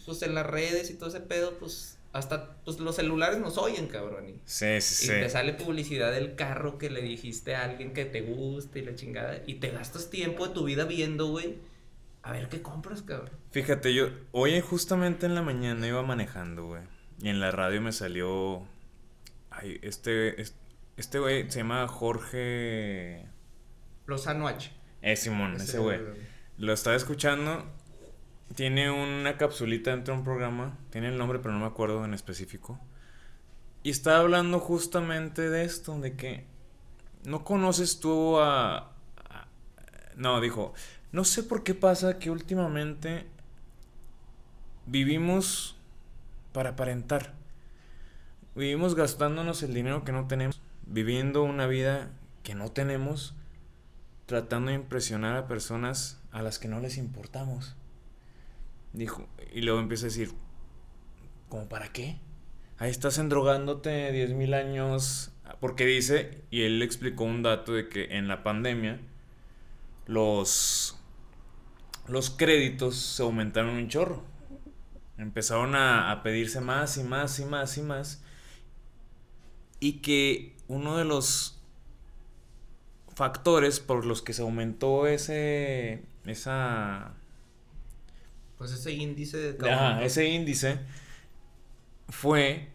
pues 0.05 0.21
en 0.21 0.35
las 0.35 0.45
redes 0.45 0.91
y 0.91 0.93
todo 0.93 1.09
ese 1.09 1.21
pedo, 1.21 1.57
pues 1.57 1.97
hasta 2.13 2.57
pues, 2.63 2.79
los 2.79 2.95
celulares 2.95 3.39
nos 3.39 3.57
oyen, 3.57 3.87
cabrón. 3.87 4.29
Y, 4.29 4.41
sí, 4.45 4.79
sí, 4.81 5.07
y 5.07 5.09
te 5.09 5.29
sale 5.29 5.53
publicidad 5.53 6.11
del 6.11 6.35
carro 6.35 6.77
que 6.77 6.91
le 6.91 7.01
dijiste 7.01 7.55
a 7.55 7.63
alguien 7.63 7.91
que 7.91 8.05
te 8.05 8.21
guste 8.21 8.79
y 8.79 8.81
la 8.83 8.93
chingada. 8.93 9.41
Y 9.47 9.55
te 9.55 9.71
gastas 9.71 10.11
tiempo 10.11 10.47
de 10.47 10.53
tu 10.53 10.63
vida 10.63 10.85
viendo, 10.85 11.27
güey. 11.27 11.57
A 12.21 12.31
ver 12.31 12.49
qué 12.49 12.61
compras, 12.61 13.01
cabrón. 13.01 13.31
Fíjate, 13.51 13.93
yo 13.95 14.09
hoy 14.31 14.61
justamente 14.61 15.25
en 15.25 15.33
la 15.33 15.41
mañana 15.41 15.87
iba 15.87 16.03
manejando, 16.03 16.67
güey. 16.67 16.83
Y 17.19 17.29
en 17.29 17.39
la 17.39 17.49
radio 17.49 17.81
me 17.81 17.91
salió. 17.91 18.63
Ay, 19.49 19.79
este. 19.81 20.41
Este 20.95 21.17
güey 21.17 21.49
se 21.49 21.59
llama 21.59 21.87
Jorge. 21.87 23.25
Lozano 24.05 24.47
H. 24.47 24.71
Eh, 25.01 25.15
Simón, 25.15 25.55
ese 25.55 25.79
güey. 25.79 25.99
Lo 26.59 26.73
estaba 26.73 26.95
escuchando 26.95 27.65
tiene 28.55 28.91
una 28.91 29.37
capsulita 29.37 29.91
dentro 29.91 30.13
de 30.13 30.19
un 30.19 30.25
programa. 30.25 30.77
Tiene 30.89 31.09
el 31.09 31.17
nombre, 31.17 31.39
pero 31.39 31.53
no 31.53 31.61
me 31.61 31.65
acuerdo 31.65 32.05
en 32.05 32.13
específico. 32.13 32.79
Y 33.83 33.89
está 33.89 34.17
hablando 34.17 34.59
justamente 34.59 35.49
de 35.49 35.65
esto, 35.65 35.99
de 35.99 36.15
que 36.15 36.45
no 37.25 37.43
conoces 37.43 37.99
tú 37.99 38.39
a, 38.39 38.91
No, 40.15 40.39
dijo, 40.39 40.73
no 41.11 41.23
sé 41.23 41.43
por 41.43 41.63
qué 41.63 41.73
pasa 41.73 42.19
que 42.19 42.29
últimamente 42.29 43.25
vivimos 44.85 45.75
para 46.53 46.71
aparentar. 46.71 47.33
Vivimos 48.55 48.95
gastándonos 48.95 49.63
el 49.63 49.73
dinero 49.73 50.03
que 50.03 50.11
no 50.11 50.27
tenemos, 50.27 50.61
viviendo 50.85 51.43
una 51.43 51.65
vida 51.65 52.11
que 52.43 52.53
no 52.53 52.71
tenemos, 52.71 53.33
tratando 54.27 54.69
de 54.69 54.75
impresionar 54.75 55.35
a 55.35 55.47
personas 55.47 56.21
a 56.31 56.43
las 56.43 56.59
que 56.59 56.67
no 56.67 56.79
les 56.79 56.97
importamos. 56.97 57.75
Dijo, 58.93 59.27
y 59.51 59.61
luego 59.61 59.79
empieza 59.79 60.05
a 60.05 60.09
decir, 60.09 60.31
¿cómo 61.49 61.67
para 61.67 61.91
qué? 61.91 62.19
Ahí 62.77 62.91
estás 62.91 63.17
endrogándote 63.17 64.11
10 64.11 64.33
mil 64.33 64.53
años. 64.53 65.31
Porque 65.59 65.85
dice, 65.85 66.43
y 66.51 66.61
él 66.61 66.81
explicó 66.81 67.23
un 67.23 67.43
dato 67.43 67.73
de 67.73 67.89
que 67.89 68.17
en 68.17 68.27
la 68.27 68.43
pandemia 68.43 68.99
los, 70.05 70.99
los 72.07 72.29
créditos 72.29 72.95
se 72.95 73.23
aumentaron 73.23 73.75
un 73.75 73.89
chorro. 73.89 74.23
Empezaron 75.17 75.75
a, 75.75 76.11
a 76.11 76.23
pedirse 76.23 76.61
más 76.61 76.97
y 76.97 77.03
más 77.03 77.39
y 77.39 77.45
más 77.45 77.77
y 77.77 77.81
más. 77.81 78.23
Y 79.79 79.93
que 80.01 80.55
uno 80.67 80.97
de 80.97 81.05
los 81.05 81.61
factores 83.15 83.79
por 83.79 84.05
los 84.05 84.21
que 84.21 84.33
se 84.33 84.41
aumentó 84.41 85.07
ese 85.07 86.03
esa 86.25 87.13
pues 88.57 88.71
ese 88.71 88.91
índice 88.91 89.53
de 89.53 89.71
Ajá, 89.71 90.03
ese 90.03 90.27
índice 90.27 90.79
fue 92.09 92.69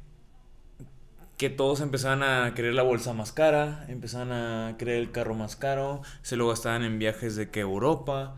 que 1.37 1.51
todos 1.51 1.81
empezaban 1.81 2.25
a 2.25 2.53
querer 2.55 2.75
la 2.75 2.83
bolsa 2.83 3.15
más 3.15 3.31
cara, 3.31 3.87
empezaban 3.89 4.33
a 4.33 4.77
querer 4.77 4.97
el 4.97 5.13
carro 5.13 5.35
más 5.35 5.55
caro, 5.55 6.03
se 6.23 6.37
lo 6.37 6.49
gastaban 6.49 6.83
en 6.83 6.99
viajes 6.99 7.37
de 7.37 7.51
que 7.51 7.61
Europa, 7.61 8.37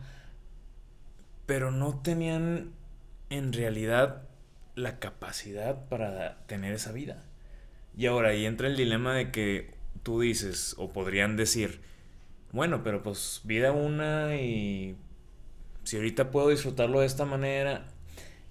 pero 1.47 1.71
no 1.71 1.99
tenían 2.01 2.71
en 3.31 3.53
realidad 3.53 4.21
la 4.75 4.99
capacidad 4.99 5.87
para 5.89 6.45
tener 6.45 6.73
esa 6.73 6.91
vida. 6.91 7.23
Y 7.97 8.05
ahora 8.05 8.29
ahí 8.29 8.45
entra 8.45 8.67
el 8.67 8.77
dilema 8.77 9.15
de 9.15 9.31
que 9.31 9.73
tú 10.03 10.21
dices, 10.21 10.75
o 10.77 10.93
podrían 10.93 11.37
decir, 11.37 11.81
bueno, 12.51 12.83
pero 12.83 13.01
pues 13.01 13.41
vida 13.43 13.71
una 13.71 14.35
y 14.35 14.95
si 15.83 15.97
ahorita 15.97 16.31
puedo 16.31 16.49
disfrutarlo 16.49 16.99
de 16.99 17.07
esta 17.07 17.25
manera, 17.25 17.87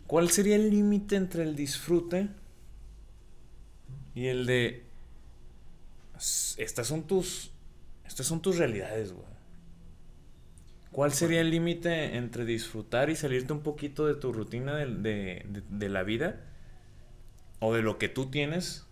¿cuál 0.07 0.31
sería 0.31 0.57
el 0.57 0.71
límite 0.71 1.17
entre 1.17 1.43
el 1.43 1.57
disfrute 1.57 2.29
y 4.15 4.27
el 4.27 4.47
de 4.47 4.85
estas 6.59 6.87
son 6.87 7.05
tus 7.05 7.53
estas 8.11 8.27
son 8.27 8.43
tus 8.43 8.59
realidades, 8.59 9.13
güey. 9.13 9.27
¿Cuál 10.91 11.13
sería 11.13 11.41
el 11.41 11.51
límite 11.51 12.17
entre 12.17 12.45
disfrutar 12.45 13.09
y 13.09 13.15
salirte 13.15 13.53
un 13.53 13.61
poquito 13.61 14.07
de 14.07 14.17
tu 14.17 14.33
rutina 14.33 14.75
de, 14.75 15.47
de, 15.47 15.89
la 15.89 16.03
vida 16.03 16.41
o 17.61 17.73
de 17.73 17.83
lo 17.83 17.97
que 17.99 18.09
tú 18.09 18.29
tienes 18.31 18.85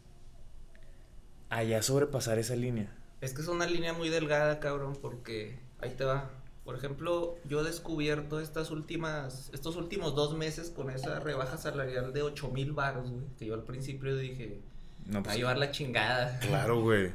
allá 1.51 1.83
sobrepasar 1.83 2.39
esa 2.39 2.55
línea? 2.55 2.95
Es 3.21 3.35
que 3.35 3.43
es 3.43 3.49
una 3.49 3.67
línea 3.67 3.93
muy 3.93 4.09
delgada, 4.09 4.61
cabrón, 4.61 4.97
porque 5.03 5.59
ahí 5.81 5.91
te 5.91 6.05
va. 6.05 6.31
Por 6.69 6.77
ejemplo, 6.77 7.39
yo 7.47 7.63
he 7.63 7.65
descubierto 7.65 8.41
estas 8.41 8.71
últimas, 8.71 9.49
estos 9.55 9.77
últimos 9.77 10.15
dos 10.15 10.37
meses 10.37 10.69
con 10.69 10.91
esa 10.91 11.19
rebaja 11.19 11.57
salarial 11.57 12.13
de 12.13 12.21
8 12.21 12.51
mil 12.51 12.73
baros, 12.73 13.11
güey. 13.11 13.25
Que 13.39 13.47
yo 13.47 13.55
al 13.55 13.65
principio 13.65 14.15
dije, 14.15 14.61
no, 15.07 15.23
pues, 15.23 15.35
a 15.35 15.39
llevar 15.39 15.57
la 15.57 15.71
chingada. 15.71 16.39
Claro, 16.41 16.83
güey. 16.83 17.15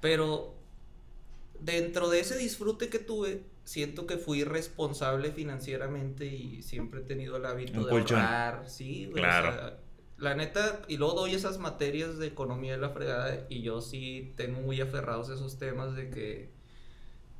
Pero 0.00 0.54
dentro 1.58 2.10
de 2.10 2.20
ese 2.20 2.38
disfrute 2.38 2.90
que 2.90 3.00
tuve, 3.00 3.42
siento 3.64 4.06
que 4.06 4.18
fui 4.18 4.44
responsable 4.44 5.32
financieramente 5.32 6.26
y 6.26 6.62
siempre 6.62 7.00
he 7.00 7.02
tenido 7.02 7.38
el 7.38 7.46
hábito 7.46 7.84
de 7.84 7.90
ahorrar. 7.90 8.68
Sí, 8.68 9.06
güey. 9.06 9.20
Claro. 9.20 9.78
la 10.18 10.36
neta, 10.36 10.80
y 10.86 10.96
luego 10.96 11.14
doy 11.14 11.34
esas 11.34 11.58
materias 11.58 12.18
de 12.18 12.28
economía 12.28 12.74
de 12.74 12.78
la 12.78 12.90
fregada 12.90 13.46
y 13.48 13.62
yo 13.62 13.80
sí 13.80 14.32
tengo 14.36 14.60
muy 14.60 14.80
aferrados 14.80 15.28
esos 15.28 15.58
temas 15.58 15.96
de 15.96 16.08
que 16.08 16.61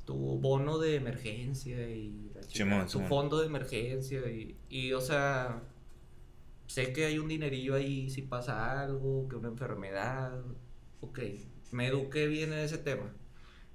tu 0.05 0.15
bono 0.15 0.79
de 0.79 0.95
emergencia 0.95 1.89
y 1.89 2.31
tu 2.91 2.99
fondo 3.01 3.39
de 3.39 3.45
emergencia 3.47 4.19
y, 4.29 4.57
y 4.69 4.93
o 4.93 5.01
sea 5.01 5.63
sé 6.67 6.91
que 6.91 7.05
hay 7.05 7.19
un 7.19 7.27
dinerillo 7.27 7.75
ahí 7.75 8.09
si 8.09 8.23
pasa 8.23 8.81
algo, 8.81 9.27
que 9.29 9.35
una 9.35 9.49
enfermedad, 9.49 10.41
ok, 11.01 11.19
me 11.71 11.87
eduqué 11.87 12.27
bien 12.27 12.51
en 12.51 12.59
ese 12.59 12.79
tema. 12.79 13.13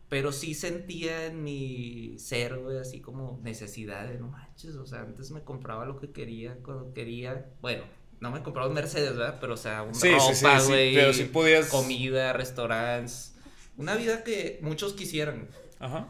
Pero 0.09 0.33
sí 0.33 0.55
sentía 0.55 1.27
en 1.27 1.45
mi 1.45 2.19
ser, 2.19 2.59
güey, 2.59 2.79
así 2.79 3.01
como 3.01 3.39
necesidad 3.45 4.09
de 4.09 4.19
no 4.19 4.29
manches. 4.29 4.75
O 4.77 4.87
sea, 4.87 5.03
antes 5.03 5.31
me 5.31 5.43
compraba 5.43 5.85
lo 5.85 6.01
que 6.01 6.11
quería 6.11 6.57
cuando 6.65 6.95
quería. 6.95 7.51
Bueno, 7.61 7.85
no 8.19 8.31
me 8.31 8.43
compraba 8.43 8.69
un 8.69 8.75
Mercedes, 8.75 9.17
¿verdad? 9.17 9.37
Pero, 9.39 9.53
o 9.53 9.59
sea, 9.59 9.83
un 9.83 9.93
ropa, 9.93 10.63
güey. 10.63 10.95
pero 10.95 11.13
sí 11.13 11.25
podías. 11.25 11.69
Comida, 11.69 12.33
restaurantes. 12.33 13.35
Una 13.77 13.97
vida 13.97 14.25
que 14.25 14.59
muchos 14.63 14.95
quisieran. 14.95 15.51
Ajá. 15.79 16.09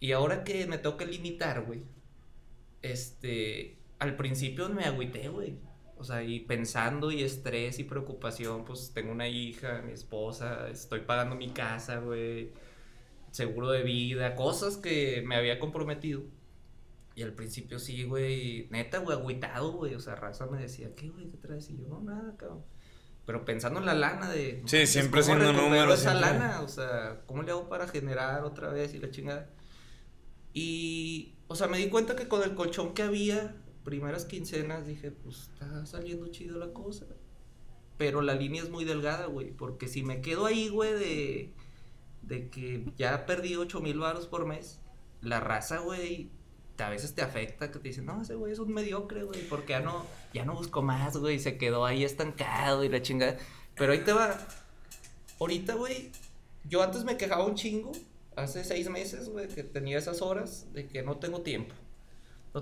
Y 0.00 0.12
ahora 0.12 0.44
que 0.44 0.66
me 0.66 0.78
toca 0.78 1.04
limitar, 1.04 1.64
güey. 1.64 1.82
Este. 2.82 3.78
Al 3.98 4.16
principio 4.16 4.68
me 4.68 4.84
agüité, 4.84 5.28
güey. 5.28 5.56
O 5.98 6.04
sea, 6.04 6.22
y 6.22 6.40
pensando 6.40 7.10
y 7.10 7.24
estrés 7.24 7.80
y 7.80 7.84
preocupación, 7.84 8.64
pues 8.64 8.92
tengo 8.94 9.10
una 9.10 9.26
hija, 9.26 9.82
mi 9.82 9.92
esposa, 9.92 10.68
estoy 10.68 11.00
pagando 11.00 11.34
mi 11.34 11.50
casa, 11.50 11.98
güey, 11.98 12.52
seguro 13.32 13.70
de 13.70 13.82
vida, 13.82 14.36
cosas 14.36 14.76
que 14.76 15.22
me 15.26 15.34
había 15.34 15.58
comprometido. 15.58 16.22
Y 17.16 17.22
al 17.22 17.32
principio 17.32 17.80
sí, 17.80 18.04
güey, 18.04 18.68
neta, 18.70 18.98
güey, 18.98 19.18
agüitado, 19.18 19.72
güey. 19.72 19.94
O 19.96 20.00
sea, 20.00 20.14
Raza 20.14 20.46
me 20.46 20.60
decía, 20.60 20.94
¿qué, 20.94 21.08
güey? 21.08 21.28
¿Qué 21.30 21.36
traes? 21.36 21.68
Y 21.68 21.76
yo, 21.78 21.88
no, 21.88 22.00
nada, 22.00 22.36
cabrón. 22.36 22.62
Pero 23.28 23.44
pensando 23.44 23.78
en 23.78 23.84
la 23.84 23.92
lana 23.92 24.30
de... 24.30 24.62
Sí, 24.64 24.86
siempre 24.86 25.22
siendo 25.22 25.52
números. 25.52 26.00
esa 26.00 26.14
lana? 26.14 26.62
O 26.62 26.68
sea, 26.68 27.20
¿cómo 27.26 27.42
le 27.42 27.50
hago 27.50 27.68
para 27.68 27.86
generar 27.86 28.42
otra 28.42 28.70
vez 28.70 28.94
y 28.94 28.98
la 28.98 29.10
chingada? 29.10 29.50
Y, 30.54 31.34
o 31.46 31.54
sea, 31.54 31.66
me 31.66 31.76
di 31.76 31.90
cuenta 31.90 32.16
que 32.16 32.26
con 32.26 32.42
el 32.42 32.54
colchón 32.54 32.94
que 32.94 33.02
había, 33.02 33.54
primeras 33.84 34.24
quincenas 34.24 34.86
dije, 34.86 35.10
pues 35.10 35.40
está 35.40 35.84
saliendo 35.84 36.28
chido 36.28 36.58
la 36.58 36.72
cosa. 36.72 37.04
Pero 37.98 38.22
la 38.22 38.32
línea 38.32 38.62
es 38.62 38.70
muy 38.70 38.86
delgada, 38.86 39.26
güey. 39.26 39.50
Porque 39.50 39.88
si 39.88 40.02
me 40.02 40.22
quedo 40.22 40.46
ahí, 40.46 40.70
güey, 40.70 40.94
de, 40.94 41.54
de 42.22 42.48
que 42.48 42.90
ya 42.96 43.26
perdí 43.26 43.56
8 43.56 43.82
mil 43.82 43.98
baros 43.98 44.26
por 44.26 44.46
mes, 44.46 44.80
la 45.20 45.38
raza, 45.38 45.80
güey, 45.80 46.30
a 46.82 46.90
veces 46.90 47.14
te 47.14 47.22
afecta 47.22 47.70
que 47.70 47.78
te 47.78 47.88
dicen, 47.88 48.06
no, 48.06 48.22
ese 48.22 48.34
güey 48.34 48.52
es 48.52 48.58
un 48.58 48.72
mediocre, 48.72 49.24
güey, 49.24 49.40
porque 49.48 49.72
ya 49.72 49.80
no, 49.80 50.06
ya 50.32 50.44
no 50.44 50.54
busco 50.54 50.82
más, 50.82 51.16
güey, 51.16 51.38
se 51.38 51.58
quedó 51.58 51.84
ahí 51.84 52.04
estancado 52.04 52.84
y 52.84 52.88
la 52.88 53.02
chingada. 53.02 53.36
Pero 53.74 53.92
ahí 53.92 54.00
te 54.00 54.12
va. 54.12 54.38
Ahorita, 55.40 55.74
güey, 55.74 56.10
yo 56.64 56.82
antes 56.82 57.04
me 57.04 57.16
quejaba 57.16 57.44
un 57.44 57.54
chingo, 57.54 57.92
hace 58.36 58.64
seis 58.64 58.88
meses, 58.88 59.28
güey, 59.28 59.48
que 59.48 59.64
tenía 59.64 59.98
esas 59.98 60.22
horas 60.22 60.66
de 60.72 60.86
que 60.86 61.02
no 61.02 61.18
tengo 61.18 61.42
tiempo 61.42 61.74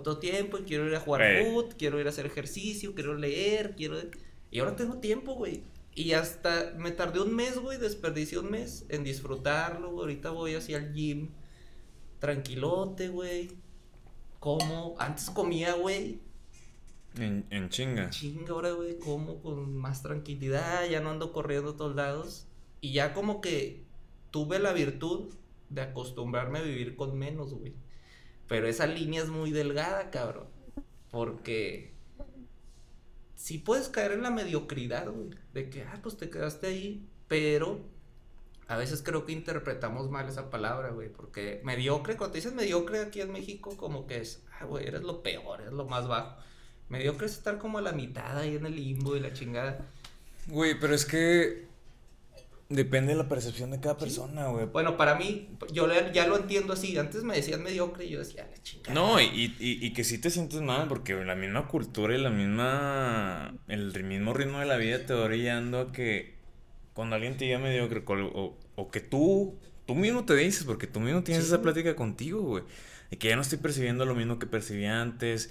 todo 0.03 0.19
tiempo, 0.19 0.59
quiero 0.67 0.87
ir 0.87 0.95
a 0.95 1.01
jugar 1.01 1.45
foot, 1.45 1.75
quiero 1.77 2.01
ir 2.01 2.07
a 2.07 2.11
hacer 2.11 2.27
ejercicio, 2.27 2.95
quiero 2.95 3.15
leer, 3.15 3.75
quiero... 3.77 3.97
Y 4.51 4.61
ahora 4.61 4.77
tengo 4.77 4.99
tiempo, 4.99 5.35
güey. 5.35 5.63
Y 5.95 6.13
hasta 6.13 6.75
me 6.77 6.91
tardé 6.91 7.21
un 7.21 7.35
mes, 7.35 7.59
güey, 7.59 7.79
desperdicié 7.79 8.39
un 8.39 8.51
mes 8.51 8.85
en 8.89 9.05
disfrutarlo, 9.05 9.91
güey. 9.91 10.01
Ahorita 10.01 10.31
voy 10.31 10.55
hacia 10.55 10.79
el 10.79 10.93
gym, 10.93 11.31
tranquilote, 12.19 13.09
güey. 13.09 13.51
Como, 14.47 14.95
antes 15.01 15.29
comía, 15.31 15.75
güey. 15.75 16.21
En, 17.17 17.49
en 17.51 17.69
chinga. 17.69 18.05
En 18.05 18.11
chinga 18.11 18.53
ahora, 18.53 18.71
güey, 18.71 18.97
como 18.97 19.43
con 19.43 19.77
más 19.77 20.05
tranquilidad, 20.05 20.89
ya 20.89 21.01
no 21.01 21.11
ando 21.11 21.33
corriendo 21.33 21.71
a 21.71 21.77
todos 21.77 21.97
lados. 21.97 22.47
Y 22.81 22.93
ya 22.93 23.13
como 23.13 23.41
que 23.41 23.83
tuve 24.31 24.61
la 24.61 24.73
virtud 24.73 25.35
de 25.69 25.81
acostumbrarme 25.81 26.61
a 26.61 26.63
vivir 26.63 26.95
con 26.95 27.19
menos, 27.19 27.55
güey. 27.55 27.75
Pero 28.47 28.69
esa 28.69 28.87
línea 28.87 29.21
es 29.21 29.31
muy 29.31 29.51
delgada, 29.51 30.13
cabrón. 30.13 30.47
Porque 31.11 31.93
sí 33.35 33.59
puedes 33.59 33.89
caer 33.89 34.13
en 34.13 34.23
la 34.23 34.31
mediocridad, 34.31 35.11
güey. 35.11 35.31
De 35.55 35.69
que, 35.71 35.83
ah, 35.83 35.99
pues 36.05 36.17
te 36.17 36.31
quedaste 36.31 36.69
ahí. 36.69 37.05
Pero 37.27 37.81
a 38.69 38.77
veces 38.77 39.03
creo 39.03 39.25
que 39.25 39.33
interpretamos 39.33 40.11
mal 40.11 40.29
esa 40.29 40.51
palabra, 40.51 40.91
güey. 40.91 41.09
Porque 41.09 41.61
mediocre, 41.65 42.17
cuando 42.17 42.33
te 42.33 42.39
dices 42.39 42.55
mediocre 42.55 43.01
aquí 43.01 43.21
en 43.21 43.33
México, 43.33 43.77
como 43.77 44.07
que 44.07 44.19
es, 44.19 44.43
ah, 44.59 44.65
güey, 44.65 44.87
eres 44.87 45.03
lo 45.03 45.23
peor, 45.23 45.61
eres 45.61 45.73
lo 45.73 45.87
más 45.87 46.09
bajo. 46.09 46.37
Mediocre 46.89 47.27
es 47.27 47.33
estar 47.33 47.59
como 47.59 47.79
a 47.79 47.83
la 47.83 47.93
mitad 47.93 48.39
ahí 48.39 48.57
en 48.57 48.67
el 48.67 48.77
limbo 48.77 49.17
y 49.17 49.21
la 49.21 49.33
chingada. 49.33 49.87
Güey, 50.49 50.79
pero 50.79 50.95
es 50.95 51.05
que 51.05 51.67
Depende 52.69 53.13
de 53.13 53.19
la 53.19 53.29
percepción 53.29 53.71
de 53.71 53.79
cada 53.79 53.97
persona, 53.97 54.49
güey. 54.49 54.67
Bueno, 54.67 54.97
para 54.97 55.15
mí, 55.15 55.51
yo 55.73 55.87
ya 56.13 56.27
lo 56.27 56.37
entiendo 56.37 56.73
así. 56.73 56.99
Antes 56.99 57.23
me 57.23 57.37
decían 57.37 57.63
mediocre 57.63 58.07
y 58.07 58.11
yo 58.11 58.19
decía, 58.19 58.49
la 58.51 58.61
chingada. 58.61 58.93
No, 58.93 59.21
y, 59.21 59.55
y, 59.61 59.93
que 59.93 60.03
sí 60.03 60.19
te 60.19 60.31
sientes 60.31 60.61
mal 60.63 60.89
porque 60.89 61.15
la 61.15 61.37
misma 61.37 61.69
cultura 61.69 62.17
y 62.17 62.21
la 62.21 62.31
misma. 62.31 63.55
El 63.69 64.03
mismo 64.03 64.35
ritmo 64.35 64.59
de 64.59 64.67
la 64.67 64.79
vida 64.79 65.07
te 65.07 65.15
va 65.15 65.27
orillando 65.27 65.79
a 65.79 65.93
que 65.93 66.35
cuando 66.97 67.15
alguien 67.15 67.37
te 67.37 67.45
diga 67.45 67.59
mediocre 67.61 68.03
o, 68.09 68.57
o 68.75 68.91
que 68.91 69.01
tú, 69.01 69.55
tú 69.87 69.95
mismo 69.95 70.25
te 70.25 70.35
dices, 70.35 70.65
porque 70.65 70.89
tú 70.89 70.99
mismo 70.99 71.23
tienes 71.23 71.45
esa 71.45 71.63
plática 71.63 71.95
contigo, 71.95 72.41
güey. 72.43 72.65
De 73.11 73.19
que 73.19 73.29
ya 73.29 73.37
no 73.37 73.43
estoy 73.43 73.59
percibiendo 73.59 74.05
lo 74.05 74.17
mismo 74.17 74.41
que 74.41 74.47
percibía 74.47 75.01
antes, 75.01 75.51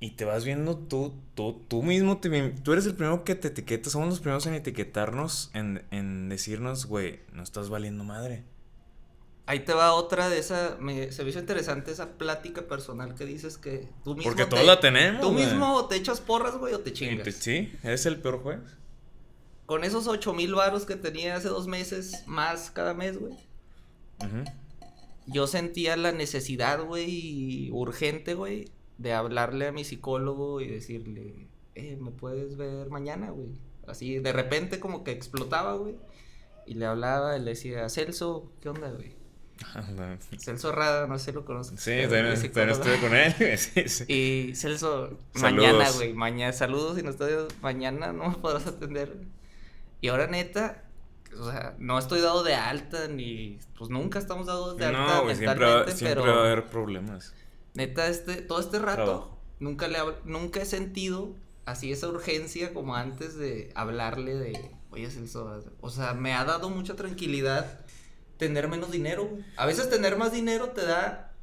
y 0.00 0.12
te 0.12 0.24
vas 0.24 0.44
viendo 0.44 0.78
tú, 0.78 1.12
tú, 1.34 1.60
tú 1.68 1.82
mismo, 1.82 2.18
te, 2.18 2.30
tú 2.62 2.72
eres 2.72 2.86
el 2.86 2.94
primero 2.94 3.24
que 3.24 3.34
te 3.34 3.48
etiquetas, 3.48 3.92
somos 3.92 4.08
los 4.08 4.20
primeros 4.20 4.46
en 4.46 4.54
etiquetarnos, 4.54 5.50
en, 5.54 5.82
en 5.90 6.28
decirnos, 6.28 6.86
güey, 6.86 7.20
no 7.32 7.42
estás 7.42 7.68
valiendo 7.68 8.04
madre. 8.04 8.44
Ahí 9.46 9.60
te 9.60 9.72
va 9.72 9.92
otra 9.94 10.28
de 10.28 10.38
esa, 10.38 10.76
me, 10.78 11.10
se 11.10 11.24
me 11.24 11.30
hizo 11.30 11.40
interesante 11.40 11.90
esa 11.90 12.16
plática 12.16 12.68
personal 12.68 13.14
que 13.14 13.24
dices 13.24 13.58
que 13.58 13.88
tú 14.04 14.14
mismo 14.14 14.30
Porque 14.30 14.44
te- 14.44 14.50
todos 14.50 14.64
la 14.66 14.78
tenemos. 14.78 15.20
Tú 15.20 15.32
güey. 15.32 15.46
mismo 15.46 15.86
te 15.88 15.96
echas 15.96 16.20
porras, 16.20 16.56
güey, 16.58 16.74
o 16.74 16.80
te 16.80 16.90
Y 16.90 16.92
chingas. 16.92 17.34
Sí, 17.34 17.72
eres 17.82 18.06
el 18.06 18.20
peor 18.20 18.40
juez. 18.42 18.60
Con 19.68 19.84
esos 19.84 20.06
ocho 20.06 20.32
mil 20.32 20.54
varos 20.54 20.86
que 20.86 20.96
tenía 20.96 21.36
hace 21.36 21.48
dos 21.48 21.66
meses 21.66 22.24
más 22.26 22.70
cada 22.70 22.94
mes, 22.94 23.20
güey. 23.20 23.34
Yo 25.26 25.46
sentía 25.46 25.94
la 25.98 26.10
necesidad, 26.10 26.82
güey, 26.82 27.68
urgente, 27.70 28.32
güey, 28.32 28.70
de 28.96 29.12
hablarle 29.12 29.66
a 29.66 29.72
mi 29.72 29.84
psicólogo 29.84 30.62
y 30.62 30.68
decirle, 30.68 31.48
eh, 31.74 31.98
¿me 32.00 32.10
puedes 32.10 32.56
ver 32.56 32.88
mañana, 32.88 33.28
güey? 33.28 33.50
Así, 33.86 34.18
de 34.20 34.32
repente 34.32 34.80
como 34.80 35.04
que 35.04 35.10
explotaba, 35.10 35.74
güey. 35.74 35.96
Y 36.64 36.72
le 36.72 36.86
hablaba 36.86 37.36
y 37.36 37.40
le 37.40 37.50
decía, 37.50 37.86
Celso, 37.90 38.50
¿qué 38.62 38.70
onda, 38.70 38.90
güey? 38.90 39.16
Celso 40.38 40.72
Rada, 40.72 41.06
no 41.06 41.18
sé 41.18 41.26
si 41.26 41.32
lo 41.32 41.44
conoces. 41.44 41.78
Sí, 41.78 41.90
también, 42.08 42.28
estuve 42.28 42.98
con 43.00 43.14
él. 43.14 43.34
sí, 43.58 43.86
sí. 43.86 44.04
Y 44.10 44.54
Celso, 44.54 45.18
Saludos. 45.34 45.72
mañana, 45.72 45.90
güey, 45.90 46.14
mañana, 46.14 46.52
saludos 46.54 46.98
y 46.98 47.02
no 47.02 47.10
estoy, 47.10 47.34
mañana 47.60 48.14
no 48.14 48.30
me 48.30 48.36
podrás 48.36 48.66
atender. 48.66 49.12
Y 50.00 50.08
ahora 50.08 50.26
neta, 50.26 50.84
o 51.38 51.50
sea, 51.50 51.74
no 51.78 51.98
estoy 51.98 52.20
dado 52.20 52.42
de 52.44 52.54
alta 52.54 53.08
ni, 53.08 53.58
pues 53.76 53.90
nunca 53.90 54.18
estamos 54.18 54.46
dados 54.46 54.76
de 54.76 54.86
alta 54.86 54.98
No, 55.16 55.22
güey, 55.24 55.36
siempre, 55.36 55.64
va, 55.64 55.70
mentalmente, 55.70 55.96
siempre 55.96 56.22
pero 56.22 56.34
va 56.36 56.42
a 56.42 56.46
haber 56.46 56.66
problemas. 56.66 57.34
neta, 57.74 58.06
este, 58.08 58.36
todo 58.36 58.60
este 58.60 58.78
rato, 58.78 59.04
Trabajo. 59.04 59.38
nunca 59.60 59.88
le, 59.88 59.98
nunca 60.24 60.62
he 60.62 60.64
sentido 60.66 61.34
así 61.66 61.92
esa 61.92 62.08
urgencia 62.08 62.72
como 62.72 62.94
antes 62.96 63.36
de 63.36 63.72
hablarle 63.74 64.34
de, 64.36 64.70
oye 64.90 65.10
Celso, 65.10 65.62
o 65.80 65.90
sea, 65.90 66.14
me 66.14 66.32
ha 66.32 66.44
dado 66.44 66.70
mucha 66.70 66.94
tranquilidad 66.96 67.80
tener 68.38 68.68
menos 68.68 68.90
dinero. 68.92 69.28
A 69.56 69.66
veces 69.66 69.90
tener 69.90 70.16
más 70.16 70.32
dinero 70.32 70.70
te 70.70 70.86
da 70.86 71.34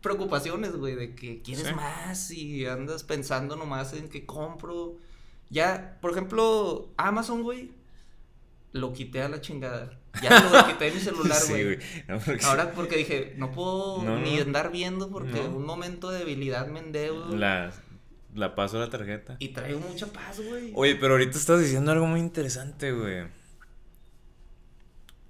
preocupaciones, 0.00 0.76
güey, 0.76 0.94
de 0.94 1.14
que 1.14 1.42
quieres 1.42 1.66
Sí. 1.68 1.74
más 1.74 2.30
y 2.30 2.66
andas 2.66 3.02
pensando 3.02 3.56
nomás 3.56 3.92
en 3.92 4.08
que 4.08 4.24
compro. 4.24 4.96
Ya, 5.50 5.98
por 6.00 6.10
ejemplo, 6.12 6.88
Amazon, 6.96 7.42
güey, 7.42 7.70
lo 8.72 8.92
quité 8.92 9.22
a 9.22 9.28
la 9.28 9.40
chingada. 9.40 9.98
Ya 10.22 10.40
lo 10.50 10.66
quité 10.66 10.86
de 10.86 10.90
mi 10.92 11.00
celular, 11.00 11.36
Sí, 11.40 11.52
güey. 11.52 11.64
güey. 11.76 11.78
No, 12.08 12.18
porque- 12.18 12.44
Ahora 12.44 12.72
porque 12.72 12.96
dije, 12.96 13.34
no 13.36 13.52
puedo 13.52 14.02
No, 14.02 14.18
ni 14.18 14.38
andar 14.40 14.72
viendo 14.72 15.10
porque 15.10 15.38
en 15.40 15.50
No. 15.52 15.56
un 15.58 15.66
momento 15.66 16.10
de 16.10 16.20
debilidad 16.20 16.66
me 16.68 16.80
endeudo 16.80 17.36
La, 17.36 17.72
la 18.34 18.54
paso 18.54 18.78
a 18.78 18.80
la 18.80 18.90
tarjeta. 18.90 19.36
y 19.38 19.48
traigo 19.48 19.78
mucha 19.80 20.06
paz, 20.06 20.40
güey. 20.40 20.72
Oye, 20.74 20.96
pero 20.96 21.12
ahorita 21.14 21.36
estás 21.38 21.60
diciendo 21.60 21.92
algo 21.92 22.06
muy 22.06 22.20
interesante, 22.20 22.92
güey. 22.92 23.24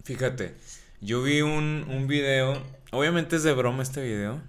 Fíjate, 0.04 0.54
yo 1.00 1.22
vi 1.22 1.42
un, 1.42 1.84
un 1.88 2.06
video, 2.06 2.62
obviamente 2.92 3.36
es 3.36 3.42
de 3.42 3.52
broma 3.52 3.82
este 3.82 4.02
video, 4.02 4.40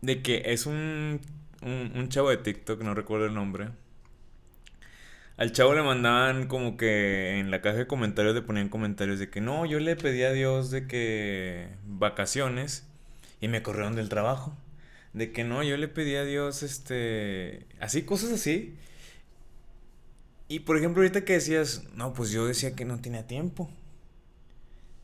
de 0.00 0.20
que 0.20 0.42
es 0.46 0.66
un, 0.66 1.20
un, 1.62 1.92
un 1.94 2.08
chavo 2.08 2.30
de 2.30 2.38
TikTok, 2.38 2.82
no 2.82 2.92
recuerdo 2.94 3.26
el 3.26 3.34
nombre. 3.34 3.68
Al 5.42 5.50
chavo 5.50 5.74
le 5.74 5.82
mandaban 5.82 6.46
como 6.46 6.76
que 6.76 7.40
en 7.40 7.50
la 7.50 7.60
caja 7.60 7.78
de 7.78 7.88
comentarios 7.88 8.32
le 8.32 8.42
ponían 8.42 8.68
comentarios 8.68 9.18
de 9.18 9.28
que 9.28 9.40
no, 9.40 9.66
yo 9.66 9.80
le 9.80 9.96
pedí 9.96 10.22
a 10.22 10.30
Dios 10.30 10.70
de 10.70 10.86
que 10.86 11.66
vacaciones 11.84 12.86
y 13.40 13.48
me 13.48 13.60
corrieron 13.60 13.96
del 13.96 14.08
trabajo. 14.08 14.56
De 15.12 15.32
que 15.32 15.42
no, 15.42 15.64
yo 15.64 15.76
le 15.76 15.88
pedí 15.88 16.14
a 16.14 16.22
Dios, 16.22 16.62
este, 16.62 17.66
así, 17.80 18.02
cosas 18.02 18.30
así. 18.30 18.76
Y 20.46 20.60
por 20.60 20.76
ejemplo, 20.76 21.02
ahorita 21.02 21.24
que 21.24 21.32
decías, 21.32 21.86
no, 21.96 22.12
pues 22.12 22.30
yo 22.30 22.46
decía 22.46 22.76
que 22.76 22.84
no 22.84 23.00
tenía 23.00 23.26
tiempo. 23.26 23.68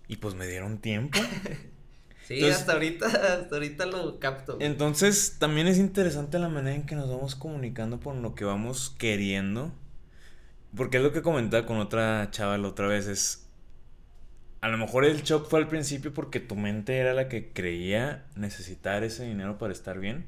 Y 0.07 0.19
pues 0.19 0.37
me 0.37 0.47
dieron 0.47 0.79
tiempo. 0.79 1.19
sí, 2.29 2.35
entonces- 2.35 2.61
hasta 2.61 2.75
ahorita, 2.75 3.07
hasta 3.07 3.57
ahorita 3.57 3.87
lo 3.87 4.21
capto. 4.21 4.55
güey. 4.55 4.69
Entonces, 4.69 5.35
también 5.41 5.67
es 5.67 5.79
interesante 5.79 6.39
la 6.39 6.49
manera 6.49 6.77
en 6.77 6.87
que 6.87 6.95
nos 6.95 7.11
vamos 7.11 7.35
comunicando 7.35 7.99
por 7.99 8.15
lo 8.15 8.37
que 8.37 8.45
vamos 8.45 8.95
queriendo. 9.01 9.73
Porque 10.77 10.99
es 10.99 11.03
lo 11.03 11.13
que 11.13 11.23
comentaba 11.23 11.67
con 11.67 11.79
otra 11.79 12.31
chava 12.31 12.59
la 12.59 12.69
otra 12.69 12.87
vez, 12.87 13.07
es... 13.07 13.45
A 14.61 14.69
lo 14.69 14.77
mejor 14.77 15.05
el 15.05 15.23
shock 15.23 15.49
fue 15.49 15.61
al 15.61 15.69
principio 15.69 16.13
porque 16.13 16.41
tu 16.41 16.57
mente 16.57 16.99
era 16.99 17.15
la 17.15 17.29
que 17.29 17.53
creía 17.53 18.27
necesitar 18.35 19.05
ese 19.05 19.25
dinero 19.25 19.57
para 19.57 19.73
estar 19.73 20.01
bien. 20.01 20.27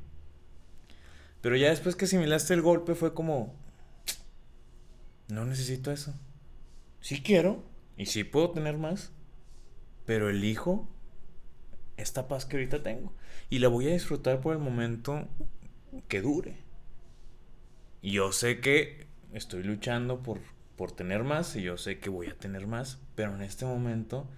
Pero 1.41 1.57
ya 1.57 1.71
después 1.71 1.97
que 1.97 2.05
asimilaste 2.05 2.55
el 2.55 2.63
golpe 2.63 2.95
fue 2.95 3.13
como... 3.13 3.55
No 5.29 5.45
necesito 5.45 5.91
eso. 5.91 6.15
Sí 7.01 7.23
quiero 7.23 7.65
y 7.97 8.07
sí 8.07 8.25
puedo 8.25 8.51
tener 8.51 8.79
más. 8.79 9.13
Pero 10.07 10.31
elijo 10.31 10.89
esta 11.97 12.29
paz 12.29 12.47
que 12.47 12.57
ahorita 12.57 12.83
tengo. 12.83 13.13
Y 13.49 13.59
la 13.59 13.69
voy 13.69 13.89
a 13.89 13.93
disfrutar 13.93 14.41
por 14.41 14.55
el 14.55 14.61
momento 14.61 15.29
que 16.09 16.23
dure. 16.23 16.57
Yo 18.03 18.33
sé 18.33 18.61
que 18.61 19.10
estoy 19.33 19.63
luchando 19.63 20.23
por, 20.23 20.39
por 20.77 20.93
tener 20.93 21.25
más 21.25 21.55
y 21.57 21.63
yo 21.63 21.77
sé 21.77 21.99
que 21.99 22.11
voy 22.11 22.29
a 22.29 22.37
tener 22.37 22.67
más. 22.67 22.99
Pero 23.15 23.35
en 23.35 23.43
este 23.43 23.65
momento 23.65 24.29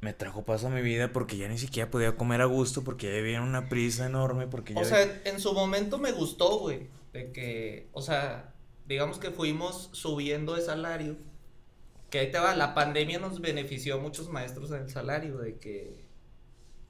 me 0.00 0.12
trajo 0.12 0.44
paz 0.44 0.64
a 0.64 0.68
mi 0.68 0.82
vida 0.82 1.12
porque 1.12 1.36
ya 1.36 1.48
ni 1.48 1.56
siquiera 1.58 1.90
podía 1.90 2.16
comer 2.16 2.42
a 2.42 2.44
gusto, 2.46 2.84
porque 2.84 3.10
ya 3.10 3.18
había 3.18 3.40
una 3.40 3.68
prisa 3.68 4.06
enorme, 4.06 4.46
porque 4.46 4.74
ya... 4.74 4.80
O 4.80 4.84
sea, 4.84 5.22
en 5.24 5.40
su 5.40 5.54
momento 5.54 5.98
me 5.98 6.12
gustó, 6.12 6.58
güey. 6.58 6.88
De 7.12 7.32
que, 7.32 7.88
o 7.92 8.02
sea, 8.02 8.52
digamos 8.86 9.18
que 9.18 9.30
fuimos 9.30 9.88
subiendo 9.92 10.54
de 10.56 10.62
salario. 10.62 11.16
Que 12.10 12.18
ahí 12.18 12.30
te 12.30 12.38
va, 12.38 12.54
la 12.54 12.74
pandemia 12.74 13.18
nos 13.18 13.40
benefició 13.40 13.94
a 13.94 13.98
muchos 13.98 14.28
maestros 14.28 14.70
en 14.72 14.82
el 14.82 14.90
salario. 14.90 15.38
De 15.38 15.56
que, 15.56 16.04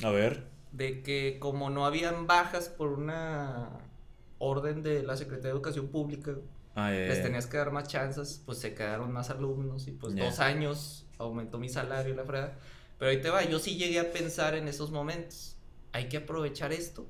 A 0.02 0.10
ver. 0.10 0.48
de 0.72 1.02
que 1.02 1.38
como 1.38 1.70
no 1.70 1.86
habían 1.86 2.26
bajas 2.26 2.68
por 2.68 2.88
una 2.88 3.78
orden 4.44 4.82
de 4.82 5.02
la 5.02 5.16
Secretaría 5.16 5.48
de 5.48 5.54
Educación 5.54 5.88
Pública, 5.88 6.34
Ah, 6.76 6.90
ya, 6.90 6.98
les 7.06 7.22
tenías 7.22 7.46
que 7.46 7.56
dar 7.56 7.70
más 7.70 7.86
chances, 7.86 8.42
pues 8.44 8.58
se 8.58 8.74
quedaron 8.74 9.12
más 9.12 9.30
alumnos 9.30 9.86
y 9.86 9.92
pues 9.92 10.14
Ya. 10.14 10.24
dos 10.24 10.40
años 10.40 11.06
aumentó 11.18 11.58
mi 11.58 11.68
salario 11.68 12.12
y 12.12 12.16
la 12.16 12.24
fregada. 12.24 12.58
Pero 12.98 13.10
ahí 13.12 13.20
te 13.20 13.30
va, 13.30 13.44
yo 13.44 13.58
sí 13.60 13.76
llegué 13.76 14.00
a 14.00 14.12
pensar 14.12 14.54
en 14.56 14.66
esos 14.66 14.90
momentos. 14.90 15.56
Hay 15.92 16.08
que 16.08 16.16
aprovechar 16.16 16.72
esto 16.72 17.06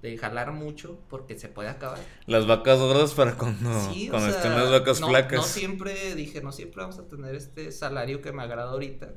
de 0.00 0.16
jalar 0.16 0.52
mucho 0.52 0.98
porque 1.08 1.38
se 1.38 1.48
puede 1.48 1.68
acabar. 1.68 1.98
Las 2.26 2.46
vacas 2.46 2.78
gordas 2.78 3.12
para 3.12 3.36
cuando, 3.36 3.92
sí, 3.92 4.08
cuando 4.08 4.28
sea, 4.28 4.36
estén 4.38 4.54
las 4.54 4.70
vacas 4.70 5.00
no, 5.00 5.08
flacas. 5.08 5.38
No 5.38 5.44
siempre 5.44 6.14
dije, 6.14 6.40
no 6.42 6.50
siempre 6.50 6.82
vamos 6.82 6.98
a 6.98 7.06
tener 7.06 7.34
este 7.34 7.70
salario 7.72 8.22
que 8.22 8.32
me 8.32 8.42
agrada 8.42 8.70
ahorita. 8.70 9.12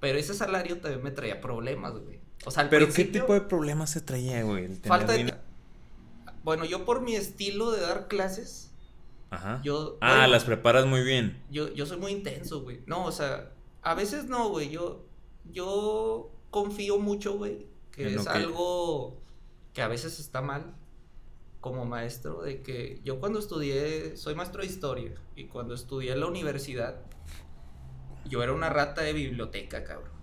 Pero 0.00 0.18
ese 0.18 0.34
salario 0.34 0.78
también 0.80 1.02
me 1.02 1.10
traía 1.10 1.40
problemas, 1.40 1.92
güey. 1.92 2.20
O 2.46 2.50
sea, 2.50 2.64
al 2.64 2.68
Pero 2.68 2.88
¿qué 2.92 3.04
tipo 3.04 3.32
de 3.32 3.42
problemas 3.42 3.90
se 3.90 4.00
traía, 4.00 4.42
güey? 4.42 4.64
El 4.64 4.80
tener 4.80 4.88
falta 4.88 5.12
de... 5.12 5.34
Bueno, 6.44 6.64
yo 6.66 6.84
por 6.84 7.00
mi 7.00 7.16
estilo 7.16 7.72
de 7.72 7.80
dar 7.80 8.06
clases, 8.06 8.70
Ajá. 9.30 9.60
yo... 9.64 9.98
Ah, 10.00 10.18
bueno, 10.18 10.28
las 10.28 10.44
preparas 10.44 10.86
muy 10.86 11.02
bien. 11.02 11.42
Yo, 11.50 11.72
yo 11.72 11.86
soy 11.86 11.96
muy 11.96 12.12
intenso, 12.12 12.60
güey. 12.60 12.82
No, 12.86 13.06
o 13.06 13.12
sea, 13.12 13.50
a 13.82 13.94
veces 13.94 14.26
no, 14.26 14.50
güey. 14.50 14.70
Yo, 14.70 15.06
yo 15.50 16.30
confío 16.50 16.98
mucho, 16.98 17.36
güey, 17.36 17.66
que 17.90 18.08
En 18.08 18.18
es 18.18 18.26
algo 18.26 19.20
que 19.72 19.82
a 19.82 19.88
veces 19.88 20.20
está 20.20 20.40
mal 20.40 20.76
como 21.60 21.86
maestro, 21.86 22.42
de 22.42 22.62
que 22.62 23.00
yo 23.04 23.18
cuando 23.20 23.38
estudié, 23.38 24.18
soy 24.18 24.34
maestro 24.34 24.60
de 24.60 24.68
historia, 24.68 25.14
y 25.34 25.46
cuando 25.46 25.74
estudié 25.74 26.12
en 26.12 26.20
la 26.20 26.26
universidad, 26.26 27.00
yo 28.26 28.42
era 28.42 28.52
una 28.52 28.68
rata 28.68 29.00
de 29.00 29.14
biblioteca, 29.14 29.82
cabrón. 29.82 30.13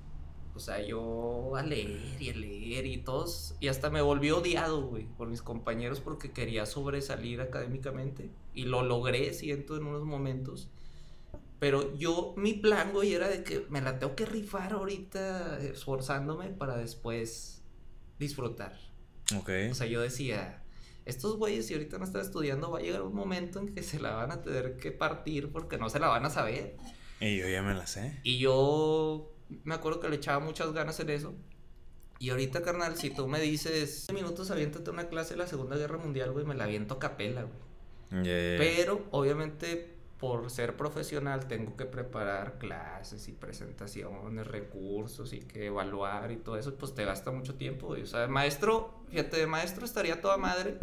O 0.54 0.60
sea, 0.60 0.82
yo 0.86 1.56
a 1.56 1.64
leer 1.64 2.00
y 2.20 2.30
a 2.30 2.34
leer 2.34 2.86
y 2.86 2.98
todos, 2.98 3.56
y 3.60 3.68
hasta 3.68 3.90
me 3.90 4.02
volví 4.02 4.32
odiado, 4.32 4.84
güey, 4.84 5.06
por 5.06 5.28
mis 5.28 5.42
compañeros 5.42 6.00
porque 6.00 6.32
quería 6.32 6.66
sobresalir 6.66 7.42
académicamente. 7.42 8.30
Y 8.54 8.66
lo 8.66 8.84
logré, 8.84 9.34
siento, 9.34 9.78
en 9.78 9.86
unos 9.86 10.04
momentos. 10.04 10.70
Pero 11.60 11.96
yo, 11.96 12.34
mi 12.38 12.54
plan, 12.54 12.92
güey, 12.92 13.14
era 13.14 13.30
de 13.30 13.44
que 13.44 13.66
me 13.70 13.82
la 13.82 14.00
tengo 14.00 14.16
que 14.16 14.26
rifar 14.26 14.74
ahorita 14.74 15.60
esforzándome 15.60 16.50
para 16.50 16.76
después 16.76 17.64
disfrutar. 18.18 18.78
Ok. 19.38 19.50
O 19.70 19.76
sea, 19.76 19.88
yo 19.88 20.02
decía, 20.02 20.64
estos 21.06 21.38
güeyes 21.38 21.68
si 21.68 21.74
ahorita 21.74 21.98
no 21.98 22.04
están 22.04 22.22
estudiando, 22.22 22.72
va 22.72 22.80
a 22.80 22.82
llegar 22.82 23.02
un 23.04 23.14
momento 23.14 23.60
en 23.60 23.74
que 23.74 23.84
se 23.84 24.00
la 24.00 24.12
van 24.12 24.32
a 24.32 24.42
tener 24.42 24.78
que 24.78 24.92
partir 24.92 25.52
porque 25.52 25.78
no 25.78 25.90
se 25.90 26.00
la 26.00 26.08
van 26.08 26.26
a 26.26 26.30
saber. 26.30 26.78
Y 27.20 27.38
yo 27.38 27.48
ya 27.48 27.62
me 27.62 27.74
la 27.74 27.86
sé. 27.86 28.20
Y 28.24 28.40
yo 28.40 29.31
me 29.64 29.76
acuerdo 29.76 30.00
que 30.00 30.10
le 30.10 30.16
echaba 30.18 30.40
muchas 30.40 30.72
ganas 30.74 31.00
en 31.00 31.10
eso. 31.10 31.34
Y 32.20 32.30
ahorita, 32.30 32.62
carnal, 32.62 32.98
si 32.98 33.10
tú 33.10 33.28
me 33.28 33.40
dices, 33.40 34.08
10 34.08 34.14
minutos 34.14 34.52
aviéntate 34.52 34.90
una 34.92 35.08
clase 35.10 35.32
de 35.34 35.38
la 35.40 35.48
Segunda 35.48 35.76
Guerra 35.78 35.98
Mundial, 35.98 36.32
güey, 36.32 36.46
me 36.46 36.54
la 36.56 36.66
aviento 36.66 36.96
a 36.96 37.00
capela, 37.00 37.44
güey. 37.44 38.24
Ya. 38.24 38.58
Pero, 38.58 39.08
obviamente, 39.12 39.98
por 40.20 40.50
ser 40.52 40.76
profesional, 40.78 41.48
tengo 41.48 41.76
que 41.76 41.86
preparar 41.86 42.58
clases 42.60 43.28
y 43.28 43.32
presentaciones, 43.32 44.46
recursos 44.48 45.34
y 45.34 45.40
que 45.40 45.68
evaluar 45.68 46.32
y 46.32 46.38
todo 46.38 46.58
eso, 46.58 46.76
pues 46.76 46.94
te 46.94 47.06
gasta 47.06 47.32
mucho 47.32 47.56
tiempo, 47.56 47.88
güey. 47.88 48.04
O 48.04 48.06
sea, 48.08 48.28
maestro, 48.28 49.04
fíjate, 49.10 49.38
de 49.38 49.48
maestro 49.48 49.86
estaría 49.86 50.22
toda 50.22 50.38
madre. 50.38 50.78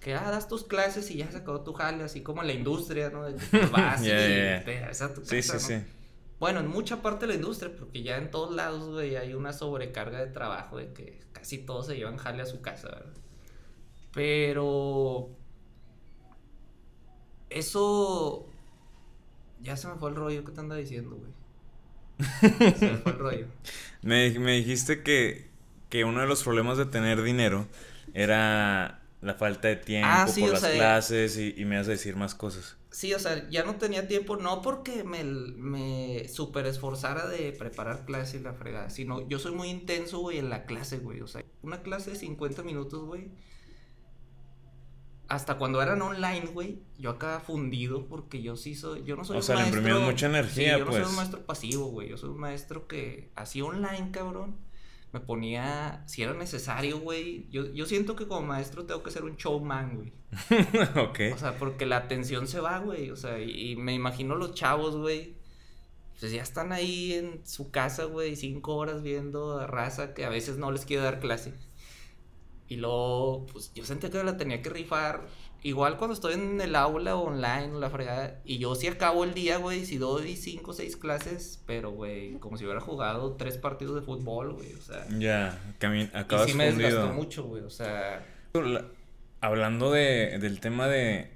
Que 0.00 0.14
ah, 0.14 0.30
das 0.30 0.46
tus 0.48 0.64
clases 0.64 1.10
y 1.10 1.16
ya 1.18 1.30
se 1.30 1.38
acabó 1.38 1.62
tu 1.62 1.72
jale, 1.72 2.04
así 2.04 2.22
como 2.22 2.42
en 2.42 2.48
la 2.48 2.52
industria, 2.54 3.10
¿no? 3.10 3.22
Pues, 3.50 3.70
vas 3.72 4.02
Ya, 4.02 4.28
y 4.28 4.36
ya. 4.58 4.64
te 4.64 4.80
vas 4.80 5.02
a 5.02 5.14
tu 5.14 5.24
Sí, 5.24 5.36
casa, 5.36 5.58
sí, 5.58 5.74
¿no? 5.74 5.80
sí. 5.80 5.86
Bueno, 6.40 6.60
en 6.60 6.68
mucha 6.68 7.02
parte 7.02 7.26
de 7.26 7.32
la 7.34 7.34
industria, 7.36 7.74
porque 7.76 8.02
ya 8.02 8.16
en 8.18 8.30
todos 8.30 8.54
lados, 8.54 8.90
güey, 8.90 9.16
hay 9.16 9.34
una 9.34 9.52
sobrecarga 9.52 10.20
de 10.20 10.28
trabajo 10.28 10.78
de 10.78 10.92
que 10.92 11.20
casi 11.32 11.58
todos 11.58 11.86
se 11.86 11.96
llevan 11.96 12.16
jale 12.16 12.42
a 12.42 12.46
su 12.46 12.60
casa, 12.62 12.88
¿verdad? 12.88 13.14
Pero 14.12 15.36
eso 17.50 18.46
ya 19.60 19.76
se 19.76 19.88
me 19.88 19.94
fue 19.96 20.10
el 20.10 20.16
rollo 20.16 20.44
que 20.44 20.52
te 20.52 20.60
anda 20.60 20.76
diciendo, 20.76 21.16
güey. 21.16 21.32
se 22.78 22.90
me 22.92 22.98
fue 22.98 23.12
el 23.12 23.18
rollo. 23.18 23.46
me, 24.02 24.38
me 24.38 24.52
dijiste 24.56 25.02
que, 25.02 25.50
que 25.90 26.04
uno 26.04 26.20
de 26.20 26.26
los 26.26 26.42
problemas 26.44 26.78
de 26.78 26.86
tener 26.86 27.22
dinero 27.22 27.68
era 28.14 29.02
la 29.20 29.34
falta 29.34 29.68
de 29.68 29.76
tiempo 29.76 30.08
Ah, 30.10 30.28
sí, 30.28 30.42
por 30.42 30.52
las 30.52 30.62
sea, 30.62 30.72
clases 30.74 31.38
y, 31.38 31.54
y 31.58 31.66
me 31.66 31.78
vas 31.78 31.88
a 31.88 31.92
decir 31.92 32.16
más 32.16 32.34
cosas. 32.34 32.77
Sí, 32.90 33.12
o 33.12 33.18
sea, 33.18 33.48
ya 33.50 33.64
no 33.64 33.76
tenía 33.76 34.08
tiempo, 34.08 34.36
no 34.36 34.62
porque 34.62 35.04
me, 35.04 35.22
me 35.22 36.26
super 36.28 36.64
esforzara 36.66 37.26
de 37.28 37.52
preparar 37.52 38.06
clase 38.06 38.38
y 38.38 38.40
la 38.40 38.54
fregada, 38.54 38.88
sino 38.90 39.28
yo 39.28 39.38
soy 39.38 39.52
muy 39.52 39.68
intenso, 39.68 40.20
güey, 40.20 40.38
en 40.38 40.48
la 40.48 40.64
clase, 40.64 40.98
güey. 40.98 41.20
O 41.20 41.26
sea, 41.26 41.44
una 41.62 41.82
clase 41.82 42.10
de 42.12 42.16
50 42.16 42.62
minutos, 42.62 43.04
güey. 43.04 43.30
Hasta 45.28 45.58
cuando 45.58 45.82
eran 45.82 46.00
online, 46.00 46.46
güey, 46.46 46.82
yo 46.96 47.10
acá 47.10 47.40
fundido 47.40 48.06
porque 48.08 48.40
yo 48.42 48.56
sí 48.56 48.74
soy, 48.74 49.04
yo 49.04 49.14
no 49.14 49.24
soy 49.24 49.36
O 49.36 49.40
un 49.40 49.42
sea, 49.42 49.56
maestro. 49.56 49.80
imprimías 49.80 50.00
mucha 50.00 50.26
energía, 50.26 50.72
sí, 50.72 50.78
yo 50.78 50.86
no 50.86 50.92
soy 50.92 51.00
pues. 51.02 51.10
un 51.10 51.16
maestro 51.16 51.44
pasivo, 51.44 51.86
güey. 51.90 52.08
Yo 52.08 52.16
soy 52.16 52.30
un 52.30 52.38
maestro 52.38 52.88
que 52.88 53.30
así 53.36 53.60
online, 53.60 54.10
cabrón. 54.10 54.56
Me 55.12 55.20
ponía, 55.20 56.04
si 56.06 56.22
era 56.22 56.34
necesario, 56.34 57.00
güey. 57.00 57.48
Yo, 57.50 57.66
yo 57.72 57.86
siento 57.86 58.14
que 58.14 58.26
como 58.26 58.46
maestro 58.46 58.84
tengo 58.84 59.02
que 59.02 59.10
ser 59.10 59.24
un 59.24 59.36
showman, 59.36 59.96
güey. 59.96 60.12
ok. 60.96 61.34
O 61.34 61.38
sea, 61.38 61.56
porque 61.58 61.86
la 61.86 61.96
atención 61.96 62.46
se 62.46 62.60
va, 62.60 62.78
güey. 62.78 63.10
O 63.10 63.16
sea, 63.16 63.40
y, 63.40 63.72
y 63.72 63.76
me 63.76 63.94
imagino 63.94 64.34
los 64.36 64.54
chavos, 64.54 64.96
güey. 64.96 65.36
Pues 66.20 66.32
ya 66.32 66.42
están 66.42 66.72
ahí 66.72 67.12
en 67.12 67.46
su 67.46 67.70
casa, 67.70 68.04
güey, 68.04 68.34
cinco 68.36 68.74
horas 68.76 69.02
viendo 69.02 69.58
a 69.58 69.66
raza 69.66 70.14
que 70.14 70.24
a 70.24 70.28
veces 70.28 70.58
no 70.58 70.72
les 70.72 70.84
quiere 70.84 71.04
dar 71.04 71.20
clase. 71.20 71.54
Y 72.68 72.76
luego, 72.76 73.46
pues 73.46 73.72
yo 73.74 73.84
sentía 73.84 74.10
que 74.10 74.22
la 74.22 74.36
tenía 74.36 74.60
que 74.60 74.68
rifar. 74.68 75.26
Igual 75.62 75.96
cuando 75.96 76.14
estoy 76.14 76.34
en 76.34 76.60
el 76.60 76.76
aula 76.76 77.16
o 77.16 77.22
online 77.24 77.72
o 77.74 77.80
la 77.80 77.90
fregada. 77.90 78.40
Y 78.44 78.58
yo 78.58 78.74
sí 78.76 78.86
acabo 78.86 79.24
el 79.24 79.34
día, 79.34 79.56
güey, 79.58 79.84
si 79.84 79.98
doy 79.98 80.36
cinco 80.36 80.70
o 80.70 80.74
seis 80.74 80.96
clases. 80.96 81.60
Pero, 81.66 81.90
güey, 81.90 82.34
como 82.38 82.56
si 82.56 82.64
hubiera 82.64 82.80
jugado 82.80 83.32
tres 83.34 83.58
partidos 83.58 83.96
de 83.96 84.02
fútbol, 84.02 84.52
güey. 84.52 84.72
O 84.74 84.80
sea, 84.80 85.04
Ya, 85.18 85.58
cami- 85.80 86.10
y 86.12 86.16
acabas 86.16 86.46
sí 86.50 86.54
me 86.56 86.68
fundido. 86.70 86.88
desgastó 86.90 87.12
mucho, 87.14 87.42
güey. 87.44 87.62
O 87.64 87.70
sea, 87.70 88.24
La- 88.54 88.84
Hablando 89.40 89.90
de, 89.92 90.38
del 90.40 90.60
tema 90.60 90.86
de... 90.88 91.30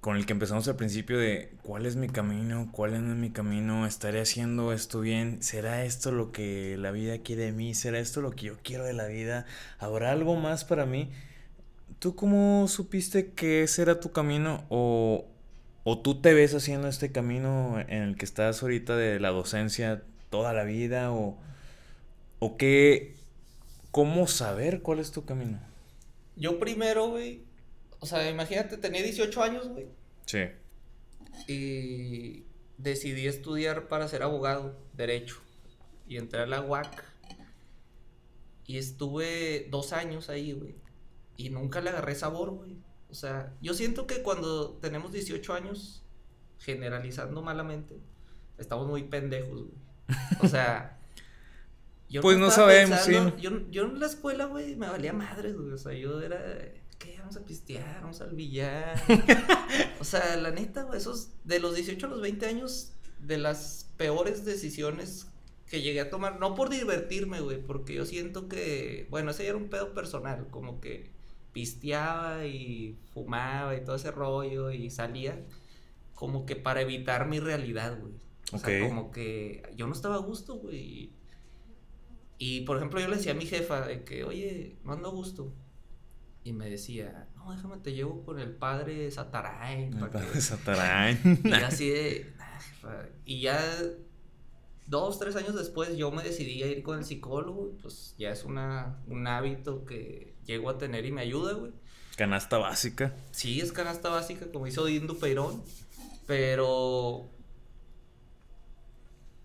Con 0.00 0.16
el 0.16 0.26
que 0.26 0.32
empezamos 0.34 0.68
al 0.68 0.76
principio 0.76 1.18
de 1.18 1.50
cuál 1.62 1.86
es 1.86 1.96
mi 1.96 2.08
camino, 2.08 2.68
cuál 2.72 2.92
no 3.06 3.12
es 3.14 3.18
mi 3.18 3.30
camino, 3.30 3.86
estaré 3.86 4.20
haciendo 4.20 4.72
esto 4.74 5.00
bien, 5.00 5.42
será 5.42 5.84
esto 5.86 6.12
lo 6.12 6.30
que 6.30 6.76
la 6.78 6.90
vida 6.90 7.18
quiere 7.18 7.44
de 7.44 7.52
mí, 7.52 7.74
será 7.74 7.98
esto 8.00 8.20
lo 8.20 8.32
que 8.32 8.46
yo 8.46 8.56
quiero 8.62 8.84
de 8.84 8.92
la 8.92 9.06
vida, 9.06 9.46
habrá 9.78 10.12
algo 10.12 10.36
más 10.36 10.64
para 10.66 10.84
mí. 10.84 11.10
¿Tú 12.04 12.14
cómo 12.14 12.68
supiste 12.68 13.32
que 13.32 13.62
ese 13.62 13.80
era 13.80 13.98
tu 13.98 14.12
camino 14.12 14.66
o, 14.68 15.24
o 15.84 15.98
tú 16.02 16.20
te 16.20 16.34
ves 16.34 16.54
haciendo 16.54 16.86
este 16.86 17.12
camino 17.12 17.80
en 17.80 18.02
el 18.02 18.16
que 18.18 18.26
estás 18.26 18.62
ahorita 18.62 18.94
de 18.94 19.18
la 19.20 19.30
docencia 19.30 20.02
toda 20.28 20.52
la 20.52 20.64
vida 20.64 21.14
o, 21.14 21.38
o 22.40 22.58
qué, 22.58 23.14
cómo 23.90 24.26
saber 24.26 24.82
cuál 24.82 24.98
es 24.98 25.12
tu 25.12 25.24
camino? 25.24 25.58
yo 26.36 26.58
primero, 26.58 27.08
güey. 27.08 27.40
O 28.00 28.04
sea, 28.04 28.28
imagínate, 28.28 28.76
tenía 28.76 29.02
18 29.02 29.42
años, 29.42 29.68
güey. 29.68 29.86
Sí. 30.26 30.42
y 31.48 32.44
decidí 32.76 33.26
estudiar 33.28 33.88
para 33.88 34.08
ser 34.08 34.22
abogado, 34.22 34.78
derecho. 34.92 35.36
Y 36.06 36.18
entré 36.18 36.42
a 36.42 36.46
la 36.46 36.60
UAC. 36.60 37.02
Y 38.66 38.76
estuve 38.76 39.68
dos 39.70 39.94
años 39.94 40.28
ahí, 40.28 40.52
güey. 40.52 40.83
Y 41.36 41.50
nunca 41.50 41.80
le 41.80 41.90
agarré 41.90 42.14
sabor, 42.14 42.50
güey. 42.50 42.76
O 43.10 43.14
sea, 43.14 43.52
yo 43.60 43.74
siento 43.74 44.06
que 44.06 44.22
cuando 44.22 44.74
tenemos 44.80 45.12
18 45.12 45.52
años, 45.54 46.02
generalizando 46.58 47.42
malamente, 47.42 47.98
estamos 48.58 48.86
muy 48.86 49.04
pendejos, 49.04 49.62
güey. 49.62 49.74
O 50.42 50.48
sea... 50.48 50.98
Yo 52.08 52.20
Pues 52.20 52.38
no 52.38 52.50
sabemos, 52.50 53.00
pensando- 53.00 53.30
sí. 53.36 53.42
Yo, 53.42 53.70
yo 53.70 53.84
en 53.86 53.98
la 53.98 54.06
escuela, 54.06 54.44
güey, 54.44 54.76
me 54.76 54.88
valía 54.88 55.12
madres, 55.12 55.56
güey. 55.56 55.72
O 55.72 55.78
sea, 55.78 55.92
yo 55.94 56.20
era... 56.20 56.38
¿Qué? 56.98 57.16
Vamos 57.18 57.36
a 57.36 57.44
pistear, 57.44 58.02
vamos 58.02 58.20
al 58.20 58.36
billar. 58.36 59.00
O 60.00 60.04
sea, 60.04 60.36
la 60.36 60.50
neta, 60.52 60.82
güey, 60.84 60.98
esos 60.98 61.30
de 61.42 61.58
los 61.58 61.74
18 61.74 62.06
a 62.06 62.10
los 62.10 62.20
20 62.20 62.46
años, 62.46 62.92
de 63.18 63.38
las 63.38 63.90
peores 63.96 64.44
decisiones 64.44 65.26
que 65.66 65.80
llegué 65.82 66.02
a 66.02 66.10
tomar, 66.10 66.38
no 66.38 66.54
por 66.54 66.68
divertirme, 66.68 67.40
güey, 67.40 67.60
porque 67.60 67.94
yo 67.94 68.04
siento 68.04 68.48
que, 68.48 69.08
bueno, 69.10 69.30
ese 69.32 69.42
ya 69.44 69.48
era 69.48 69.58
un 69.58 69.70
pedo 69.70 69.92
personal, 69.94 70.46
como 70.50 70.80
que 70.80 71.10
pisteaba 71.54 72.44
y 72.44 72.98
fumaba 73.14 73.74
y 73.74 73.82
todo 73.82 73.96
ese 73.96 74.10
rollo 74.10 74.70
y 74.70 74.90
salía 74.90 75.42
como 76.14 76.44
que 76.44 76.56
para 76.56 76.82
evitar 76.82 77.26
mi 77.26 77.40
realidad, 77.40 77.98
güey. 77.98 78.12
O 78.52 78.58
sea, 78.58 78.86
como 78.86 79.10
que 79.10 79.62
yo 79.74 79.86
no 79.86 79.94
estaba 79.94 80.16
a 80.16 80.18
gusto, 80.18 80.56
güey. 80.56 81.12
Y, 82.38 82.60
por 82.62 82.76
ejemplo, 82.76 83.00
yo 83.00 83.08
le 83.08 83.16
decía 83.16 83.32
a 83.32 83.36
mi 83.36 83.46
jefa 83.46 83.86
de 83.86 84.04
que, 84.04 84.24
oye, 84.24 84.76
no 84.84 84.92
ando 84.92 85.08
a 85.08 85.12
gusto. 85.12 85.54
Y 86.42 86.52
me 86.52 86.68
decía, 86.68 87.28
no, 87.36 87.52
déjame 87.52 87.78
te 87.78 87.94
llevo 87.94 88.22
con 88.24 88.38
el 88.38 88.54
padre 88.54 89.10
Satarain. 89.10 89.94
El 89.94 89.98
para 89.98 90.12
que-". 90.12 90.18
padre 90.18 90.40
Satarán. 90.40 91.18
Y 91.44 91.52
así 91.52 91.88
de, 91.88 92.32
"Nah, 92.36 92.60
jefa". 92.60 93.08
Y 93.24 93.40
ya 93.40 93.60
dos, 94.86 95.18
tres 95.18 95.36
años 95.36 95.54
después 95.54 95.96
yo 95.96 96.10
me 96.10 96.22
decidí 96.22 96.62
a 96.62 96.66
ir 96.66 96.82
con 96.82 96.98
el 96.98 97.04
psicólogo. 97.04 97.76
Pues 97.80 98.14
ya 98.18 98.30
es 98.30 98.44
una, 98.44 99.02
un 99.06 99.26
hábito 99.26 99.84
que 99.84 100.33
llego 100.44 100.70
a 100.70 100.78
tener 100.78 101.04
y 101.06 101.12
me 101.12 101.22
ayuda, 101.22 101.54
güey. 101.54 101.72
Canasta 102.16 102.58
básica. 102.58 103.14
Sí, 103.32 103.60
es 103.60 103.72
canasta 103.72 104.08
básica, 104.08 104.46
como 104.52 104.66
hizo 104.66 104.84
Dindu 104.84 105.18
Peirón. 105.18 105.62
Pero. 106.26 107.28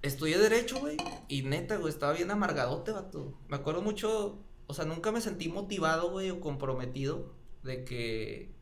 Estudié 0.01 0.37
Derecho, 0.37 0.79
güey. 0.79 0.97
Y 1.27 1.41
neta, 1.41 1.77
güey, 1.77 1.91
estaba 1.91 2.13
bien 2.13 2.31
amargadote, 2.31 2.91
vato. 2.91 3.37
Me 3.47 3.57
acuerdo 3.57 3.81
mucho. 3.81 4.39
O 4.67 4.73
sea, 4.73 4.85
nunca 4.85 5.11
me 5.11 5.19
sentí 5.19 5.49
motivado, 5.49 6.11
güey, 6.11 6.29
o 6.29 6.39
comprometido 6.39 7.33
de 7.63 7.83
que 7.83 8.53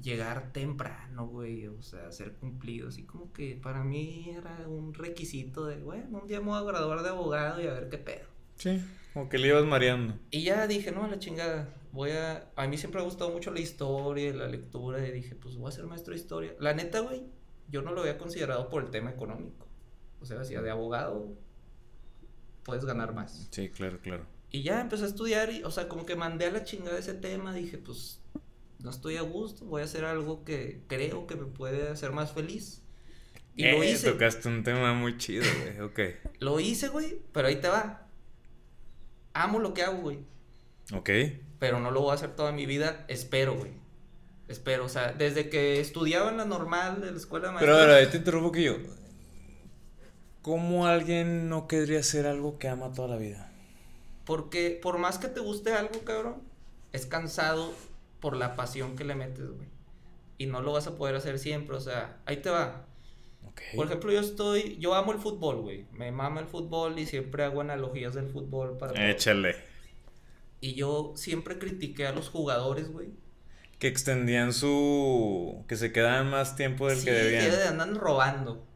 llegar 0.00 0.52
temprano, 0.52 1.26
güey. 1.26 1.66
O 1.66 1.82
sea, 1.82 2.12
ser 2.12 2.34
cumplido. 2.36 2.88
Así 2.88 3.04
como 3.04 3.32
que 3.32 3.58
para 3.60 3.82
mí 3.82 4.30
era 4.36 4.68
un 4.68 4.94
requisito 4.94 5.66
de, 5.66 5.82
bueno, 5.82 6.20
un 6.22 6.28
día 6.28 6.40
me 6.40 6.46
voy 6.46 6.58
a 6.58 6.62
graduar 6.62 7.02
de 7.02 7.08
abogado 7.08 7.60
y 7.60 7.66
a 7.66 7.72
ver 7.72 7.88
qué 7.88 7.98
pedo. 7.98 8.27
Sí. 8.58 8.84
Como 9.14 9.28
que 9.28 9.38
le 9.38 9.48
ibas 9.48 9.64
mareando. 9.64 10.14
Y 10.30 10.42
ya 10.42 10.66
dije, 10.66 10.92
no, 10.92 11.04
a 11.04 11.08
la 11.08 11.18
chingada, 11.18 11.74
voy 11.92 12.10
a... 12.10 12.50
A 12.56 12.66
mí 12.68 12.76
siempre 12.76 13.00
me 13.00 13.02
ha 13.06 13.08
gustado 13.08 13.30
mucho 13.30 13.50
la 13.50 13.60
historia 13.60 14.28
y 14.28 14.32
la 14.32 14.46
lectura 14.46 15.06
y 15.06 15.10
dije, 15.10 15.34
pues 15.34 15.56
voy 15.56 15.68
a 15.68 15.72
ser 15.72 15.86
maestro 15.86 16.12
de 16.14 16.20
historia. 16.20 16.54
La 16.60 16.74
neta, 16.74 17.00
güey, 17.00 17.22
yo 17.70 17.82
no 17.82 17.92
lo 17.92 18.02
había 18.02 18.18
considerado 18.18 18.68
por 18.68 18.84
el 18.84 18.90
tema 18.90 19.10
económico. 19.10 19.66
O 20.20 20.26
sea, 20.26 20.44
si 20.44 20.54
de 20.54 20.70
abogado 20.70 21.32
puedes 22.64 22.84
ganar 22.84 23.14
más. 23.14 23.48
Sí, 23.50 23.70
claro, 23.70 23.98
claro. 24.00 24.26
Y 24.50 24.62
ya 24.62 24.80
empecé 24.80 25.04
a 25.04 25.08
estudiar 25.08 25.50
y, 25.52 25.62
o 25.62 25.70
sea, 25.70 25.88
como 25.88 26.06
que 26.06 26.16
mandé 26.16 26.46
a 26.46 26.50
la 26.50 26.64
chingada 26.64 26.98
ese 26.98 27.14
tema, 27.14 27.52
dije, 27.54 27.78
pues 27.78 28.20
no 28.78 28.90
estoy 28.90 29.16
a 29.16 29.22
gusto, 29.22 29.64
voy 29.64 29.82
a 29.82 29.84
hacer 29.84 30.04
algo 30.04 30.44
que 30.44 30.82
creo 30.86 31.26
que 31.26 31.36
me 31.36 31.46
puede 31.46 31.88
hacer 31.88 32.12
más 32.12 32.32
feliz. 32.32 32.82
Y 33.56 33.62
lo 33.64 33.82
Eh, 33.82 33.90
hice. 33.90 34.10
Tocaste 34.12 34.48
un 34.48 34.62
tema 34.62 34.94
muy 34.94 35.16
chido, 35.18 35.44
güey. 35.62 35.80
Ok. 35.80 36.00
Lo 36.38 36.60
hice, 36.60 36.88
güey, 36.88 37.18
pero 37.32 37.48
ahí 37.48 37.56
te 37.56 37.68
va. 37.68 38.07
Amo 39.42 39.58
lo 39.58 39.74
que 39.74 39.82
hago, 39.82 39.98
güey. 39.98 40.18
Ok. 40.94 41.10
pero 41.58 41.80
no 41.80 41.90
lo 41.90 42.00
voy 42.00 42.12
a 42.12 42.14
hacer 42.14 42.34
toda 42.34 42.52
mi 42.52 42.66
vida, 42.66 43.04
espero, 43.08 43.54
güey. 43.54 43.72
Espero, 44.46 44.86
o 44.86 44.88
sea, 44.88 45.12
desde 45.12 45.50
que 45.50 45.80
estudiaba 45.80 46.30
en 46.30 46.38
la 46.38 46.46
normal 46.46 47.00
de 47.02 47.10
la 47.10 47.16
escuela 47.16 47.52
de 47.52 47.58
Pero 47.58 47.76
ahora, 47.76 48.10
te 48.10 48.16
interrumpo 48.16 48.52
que 48.52 48.62
yo. 48.62 48.76
¿Cómo 50.40 50.86
alguien 50.86 51.50
no 51.50 51.66
querría 51.66 52.00
hacer 52.00 52.26
algo 52.26 52.58
que 52.58 52.68
ama 52.68 52.92
toda 52.92 53.08
la 53.08 53.16
vida? 53.16 53.48
porque 54.28 54.78
por 54.82 54.98
más 54.98 55.16
que 55.16 55.28
te 55.28 55.40
guste 55.40 55.72
algo, 55.72 56.04
cabrón, 56.04 56.42
es 56.92 57.06
cansado 57.06 57.72
por 58.20 58.36
la 58.36 58.56
pasión 58.56 58.94
que 58.94 59.02
le 59.04 59.14
metes, 59.14 59.48
güey. 59.48 59.68
Y 60.36 60.44
no 60.44 60.60
lo 60.60 60.74
vas 60.74 60.86
a 60.86 60.96
poder 60.96 61.14
hacer 61.16 61.38
siempre, 61.38 61.74
o 61.74 61.80
sea, 61.80 62.20
ahí 62.26 62.36
te 62.36 62.50
va. 62.50 62.84
Por 63.74 63.86
ejemplo, 63.86 64.12
yo 64.12 64.20
estoy, 64.20 64.76
yo 64.78 64.94
amo 64.94 65.12
el 65.12 65.18
fútbol, 65.18 65.56
güey. 65.60 65.86
Me 65.92 66.10
mama 66.12 66.40
el 66.40 66.46
fútbol 66.46 66.98
y 66.98 67.06
siempre 67.06 67.44
hago 67.44 67.60
analogías 67.60 68.14
del 68.14 68.28
fútbol 68.28 68.78
para. 68.78 69.10
Échale. 69.10 69.56
Y 70.60 70.74
yo 70.74 71.12
siempre 71.16 71.58
critiqué 71.58 72.06
a 72.06 72.12
los 72.12 72.30
jugadores, 72.30 72.90
güey. 72.90 73.10
Que 73.78 73.88
extendían 73.88 74.52
su. 74.52 75.64
que 75.68 75.76
se 75.76 75.92
quedaban 75.92 76.30
más 76.30 76.56
tiempo 76.56 76.88
del 76.88 76.98
Sí, 76.98 77.04
que 77.04 77.12
debían. 77.12 77.46
que 77.50 77.62
andan 77.62 77.94
robando. 77.94 78.66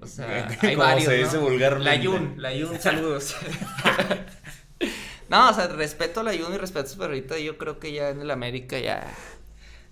O 0.00 0.06
sea, 0.06 0.48
hay 0.60 0.74
Como 0.76 0.78
varios, 0.78 1.04
se 1.04 1.18
¿no? 1.18 1.24
dice 1.24 1.38
vulgarmente. 1.38 1.84
La 1.84 1.96
Yun, 1.96 2.34
la 2.36 2.54
Yun, 2.54 2.80
saludos. 2.80 3.36
no, 5.28 5.50
o 5.50 5.54
sea, 5.54 5.66
respeto 5.68 6.20
a 6.20 6.22
la 6.22 6.34
Yun 6.34 6.54
y 6.54 6.58
respeto 6.58 6.86
a 6.86 6.90
su 6.90 6.98
perrita. 6.98 7.38
Yo 7.38 7.58
creo 7.58 7.78
que 7.78 7.92
ya 7.92 8.10
en 8.10 8.20
el 8.20 8.30
América 8.30 8.78
ya 8.78 9.06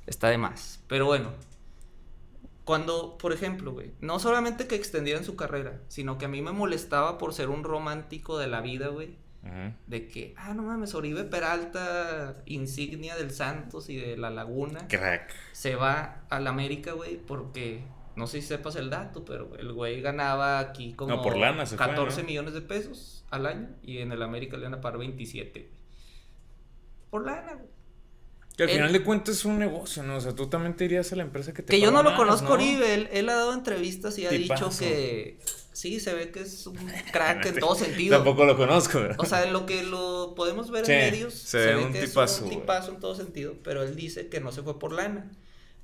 está 0.07 0.29
de 0.29 0.39
más. 0.39 0.81
Pero 0.89 1.07
bueno, 1.07 1.33
Cuando, 2.65 3.19
por 3.19 3.33
ejemplo, 3.33 3.73
güey, 3.73 3.93
no 4.01 4.19
solamente 4.19 4.67
que 4.67 4.75
extendieran 4.75 5.25
su 5.25 5.37
carrera, 5.37 5.81
sino 5.89 6.17
que 6.17 6.25
a 6.25 6.29
mí 6.29 6.41
me 6.41 6.53
molestaba 6.53 7.19
por 7.19 7.35
ser 7.35 7.51
un 7.51 7.63
romántico 7.63 8.39
de 8.39 8.47
la 8.47 8.61
vida, 8.61 8.89
güey. 8.89 9.17
De 9.87 10.09
que, 10.09 10.33
ah, 10.39 10.55
no 10.55 10.63
mames, 10.63 10.95
Oribe 10.95 11.25
Peralta, 11.25 12.43
insignia 12.47 13.15
del 13.15 13.31
Santos 13.31 13.91
y 13.91 13.97
de 13.97 14.17
la 14.17 14.31
Laguna, 14.31 14.89
Crack. 14.89 15.35
se 15.53 15.77
va 15.77 16.23
al 16.31 16.47
América, 16.47 16.93
güey, 16.93 17.19
porque 17.19 17.83
no 18.17 18.27
sé 18.27 18.41
si 18.41 18.47
sepas 18.49 18.77
el 18.77 18.89
dato, 18.89 19.27
pero 19.27 19.55
el 19.59 19.71
güey 19.75 20.01
ganaba 20.01 20.61
aquí 20.61 20.95
como 20.95 21.17
No, 21.17 21.23
por 21.23 21.37
lana 21.37 21.67
se 21.67 21.77
fue, 21.77 21.85
14 21.89 22.23
¿no? 22.23 22.29
millones 22.29 22.55
de 22.55 22.63
pesos 22.63 23.27
al 23.31 23.45
año 23.45 23.69
y 23.83 23.99
en 23.99 24.13
el 24.13 24.23
América 24.23 24.57
le 24.57 24.65
van 24.65 24.75
a 24.75 24.81
pagar 24.81 24.99
27, 24.99 25.61
güey. 25.61 25.73
Por 27.11 27.27
lana, 27.27 27.53
güey. 27.53 27.69
Que 28.57 28.63
al 28.65 28.69
Él- 28.71 28.77
final 28.77 28.93
de 28.93 29.03
cuentas 29.03 29.37
es 29.37 29.45
un 29.45 29.59
negocio, 29.59 30.03
¿no? 30.05 30.17
O 30.17 30.21
sea, 30.21 30.33
tú 30.35 30.47
también 30.49 30.77
te 30.77 30.85
irías 30.85 31.13
a 31.13 31.17
la 31.17 31.25
empresa 31.25 31.53
que 31.53 31.63
te 31.63 31.73
Que 31.73 31.81
yo 31.81 31.91
no 31.91 32.03
lo 32.05 32.11
más, 32.11 32.19
conozco, 32.19 32.49
¿no? 32.49 32.55
Oribe. 32.55 32.95
Él, 32.95 33.09
él 33.13 33.29
ha 33.29 33.35
dado 33.35 33.53
entrevistas 33.53 34.17
y 34.19 34.27
ha 34.27 34.31
Tipazo. 34.31 34.69
dicho 34.69 34.79
que 34.79 35.39
sí, 35.73 35.99
se 35.99 36.15
ve 36.15 36.31
que 36.31 36.43
es 36.43 36.65
un 36.69 36.77
crack 37.13 37.47
en 37.47 37.59
todo 37.59 37.75
sentido. 37.75 38.17
Tampoco 38.17 38.45
lo 38.45 38.57
conozco, 38.57 39.01
¿verdad? 39.01 39.17
O 39.19 39.27
sea, 39.27 39.45
lo 39.47 39.67
que 39.67 39.83
lo 39.83 40.35
podemos 40.37 40.71
ver 40.71 40.87
Sí, 40.87 40.93
en 40.93 40.99
medios, 41.11 41.35
se 41.35 41.59
ve 41.59 41.77
un 41.85 41.93
que 41.93 42.03
tipazo, 42.07 42.37
es 42.47 42.53
un 42.53 42.61
tipazo 42.61 42.93
en 42.93 43.01
todo 43.01 43.15
sentido, 43.17 43.55
pero 43.65 43.83
él 43.83 43.97
dice 43.97 44.29
que 44.29 44.41
no 44.41 44.53
se 44.53 44.63
fue 44.63 44.79
por 44.79 44.93
lana, 44.93 45.33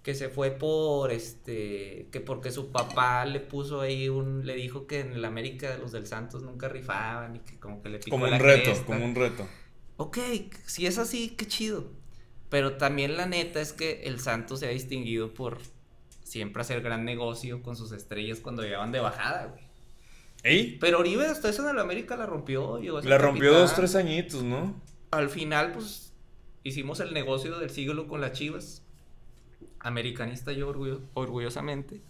que 0.04 0.14
se 0.14 0.28
fue 0.28 0.52
por 0.52 1.10
este, 1.10 2.06
que 2.12 2.20
porque 2.20 2.52
su 2.52 2.70
papá 2.70 3.24
le 3.26 3.40
puso 3.40 3.80
ahí 3.80 4.08
un, 4.08 4.46
le 4.46 4.54
dijo 4.54 4.86
que 4.86 5.00
en 5.00 5.12
el 5.14 5.24
América 5.24 5.76
los 5.76 5.90
del 5.90 6.06
Santos 6.06 6.42
nunca 6.44 6.68
rifaban 6.68 7.34
y 7.34 7.38
que 7.40 7.58
como 7.58 7.82
que 7.82 7.88
le 7.88 7.98
picó 7.98 8.10
Como 8.14 8.28
la 8.28 8.36
un 8.36 8.42
reto, 8.42 8.62
cresta. 8.70 8.84
como 8.86 9.04
un 9.04 9.14
reto. 9.16 9.48
Ok, 9.96 10.18
si 10.66 10.86
es 10.86 10.98
así, 10.98 11.30
qué 11.30 11.48
chido. 11.48 11.98
Pero 12.50 12.76
también 12.76 13.16
la 13.16 13.26
neta 13.26 13.60
es 13.60 13.72
que 13.72 14.02
el 14.04 14.20
Santos 14.20 14.60
se 14.60 14.66
ha 14.66 14.70
distinguido 14.70 15.32
por 15.32 15.58
siempre 16.24 16.60
hacer 16.62 16.82
gran 16.82 17.04
negocio 17.04 17.62
con 17.62 17.76
sus 17.76 17.92
estrellas 17.92 18.40
cuando 18.40 18.62
llegaban 18.62 18.92
de 18.92 19.00
bajada, 19.00 19.46
güey. 19.46 19.62
¿Ey? 20.42 20.78
Pero 20.80 20.98
Oribe 20.98 21.26
hasta 21.26 21.48
eso 21.48 21.62
en 21.64 21.70
el 21.70 21.78
América 21.78 22.16
la 22.16 22.26
rompió. 22.26 22.78
llegó 22.80 22.98
a 22.98 23.02
La 23.02 23.18
rompió 23.18 23.50
capitán. 23.50 23.60
dos, 23.62 23.74
tres 23.76 23.94
añitos, 23.94 24.42
¿no? 24.42 24.80
Al 25.10 25.28
final, 25.28 25.72
pues, 25.72 26.12
hicimos 26.64 27.00
el 27.00 27.12
negocio 27.14 27.58
del 27.58 27.70
siglo 27.70 28.08
con 28.08 28.20
las 28.20 28.32
chivas. 28.32 28.82
Americanista 29.80 30.52
yo 30.52 30.68
orgullo- 30.72 31.02
orgullosamente. 31.14 32.00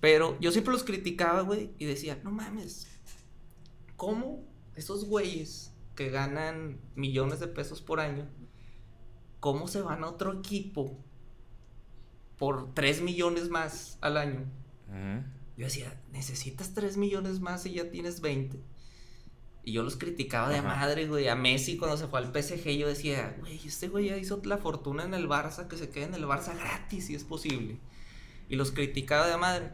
Pero 0.00 0.38
yo 0.40 0.52
siempre 0.52 0.72
los 0.72 0.84
criticaba, 0.84 1.40
güey, 1.42 1.70
y 1.78 1.86
decía, 1.86 2.18
no 2.22 2.30
mames, 2.30 2.86
¿cómo 3.96 4.44
esos 4.74 5.04
güeyes 5.06 5.72
que 5.94 6.10
ganan 6.10 6.78
millones 6.94 7.40
de 7.40 7.48
pesos 7.48 7.80
por 7.80 8.00
año, 8.00 8.28
cómo 9.40 9.68
se 9.68 9.82
van 9.82 10.04
a 10.04 10.08
otro 10.08 10.32
equipo 10.32 10.96
por 12.38 12.74
3 12.74 13.02
millones 13.02 13.48
más 13.48 13.98
al 14.00 14.16
año? 14.16 14.44
Yo 15.56 15.64
decía, 15.64 16.00
necesitas 16.12 16.74
3 16.74 16.96
millones 16.96 17.40
más 17.40 17.64
y 17.66 17.72
ya 17.74 17.90
tienes 17.90 18.20
20. 18.20 18.58
Y 19.64 19.72
yo 19.72 19.82
los 19.82 19.96
criticaba 19.96 20.48
de 20.50 20.58
Ajá. 20.58 20.68
madre, 20.68 21.06
güey. 21.08 21.28
A 21.28 21.34
Messi 21.34 21.76
cuando 21.76 21.96
se 21.96 22.06
fue 22.06 22.20
al 22.20 22.26
PSG 22.32 22.70
yo 22.78 22.86
decía, 22.86 23.34
güey, 23.40 23.60
este 23.66 23.88
güey 23.88 24.06
ya 24.10 24.16
hizo 24.16 24.40
la 24.44 24.58
fortuna 24.58 25.02
en 25.04 25.12
el 25.14 25.28
Barça, 25.28 25.66
que 25.66 25.76
se 25.76 25.88
quede 25.90 26.04
en 26.04 26.14
el 26.14 26.24
Barça 26.24 26.54
gratis 26.56 27.06
si 27.06 27.14
es 27.14 27.24
posible. 27.24 27.78
Y 28.48 28.54
los 28.56 28.70
criticaba 28.70 29.26
de 29.26 29.36
madre. 29.36 29.72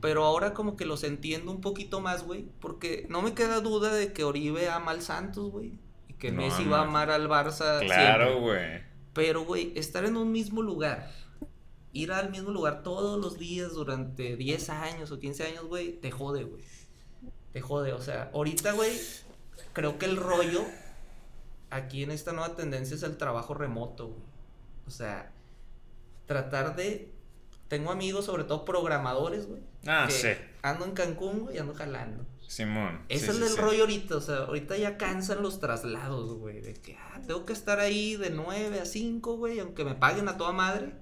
Pero 0.00 0.24
ahora 0.24 0.52
como 0.54 0.76
que 0.76 0.84
los 0.84 1.02
entiendo 1.02 1.50
un 1.50 1.60
poquito 1.60 2.00
más, 2.00 2.24
güey. 2.24 2.46
Porque 2.60 3.06
no 3.08 3.20
me 3.22 3.34
queda 3.34 3.60
duda 3.60 3.92
de 3.94 4.12
que 4.12 4.22
Oribe 4.24 4.68
ama 4.68 4.92
al 4.92 5.00
Santos, 5.02 5.50
güey. 5.50 5.72
Y 6.08 6.14
que 6.14 6.30
No, 6.30 6.42
Messi 6.42 6.62
ama. 6.62 6.70
va 6.70 6.78
a 6.80 6.86
amar 6.86 7.10
al 7.10 7.28
Barça. 7.28 7.80
Claro, 7.80 8.40
güey. 8.40 8.82
Pero, 9.12 9.44
güey, 9.44 9.72
estar 9.76 10.04
en 10.04 10.16
un 10.16 10.32
mismo 10.32 10.62
lugar, 10.62 11.10
ir 11.92 12.12
al 12.12 12.30
mismo 12.30 12.50
lugar 12.50 12.82
todos 12.82 13.20
los 13.20 13.38
días 13.38 13.72
durante 13.72 14.36
10 14.36 14.70
años 14.70 15.10
o 15.10 15.18
15 15.18 15.44
años, 15.44 15.64
güey, 15.66 15.92
te 15.92 16.10
jode, 16.10 16.44
güey. 16.44 16.62
Te 17.52 17.60
jode. 17.60 17.92
O 17.92 18.00
sea, 18.00 18.30
ahorita, 18.32 18.72
güey, 18.72 18.98
creo 19.72 19.98
que 19.98 20.06
el 20.06 20.16
rollo 20.16 20.64
aquí 21.70 22.02
en 22.02 22.10
esta 22.10 22.32
nueva 22.32 22.54
tendencia 22.56 22.94
es 22.94 23.02
el 23.02 23.16
trabajo 23.16 23.54
remoto, 23.54 24.08
güey. 24.08 24.22
O 24.86 24.90
sea, 24.90 25.32
tratar 26.26 26.76
de. 26.76 27.10
Tengo 27.68 27.90
amigos, 27.90 28.26
sobre 28.26 28.44
todo 28.44 28.64
programadores, 28.64 29.46
güey. 29.46 29.62
Ah, 29.86 30.04
que 30.06 30.12
sí. 30.12 30.28
Ando 30.62 30.84
en 30.84 30.92
Cancún, 30.92 31.40
güey, 31.40 31.56
y 31.56 31.58
ando 31.58 31.74
jalando. 31.74 32.24
Simón. 32.52 33.00
Ese 33.08 33.26
Sí, 33.26 33.30
es 33.30 33.36
sí, 33.38 33.42
el 33.44 33.48
sí. 33.48 33.60
rollo 33.60 33.80
ahorita, 33.80 34.16
o 34.16 34.20
sea, 34.20 34.36
ahorita 34.44 34.76
ya 34.76 34.98
cansan 34.98 35.40
los 35.40 35.58
traslados, 35.58 36.34
güey, 36.34 36.60
de 36.60 36.74
que, 36.74 36.96
ah, 36.96 37.18
tengo 37.26 37.46
que 37.46 37.54
estar 37.54 37.80
ahí 37.80 38.16
de 38.16 38.28
9 38.28 38.78
a 38.78 38.84
5, 38.84 39.36
güey, 39.38 39.58
aunque 39.58 39.86
me 39.86 39.94
paguen 39.94 40.28
a 40.28 40.36
toda 40.36 40.52
madre, 40.52 40.92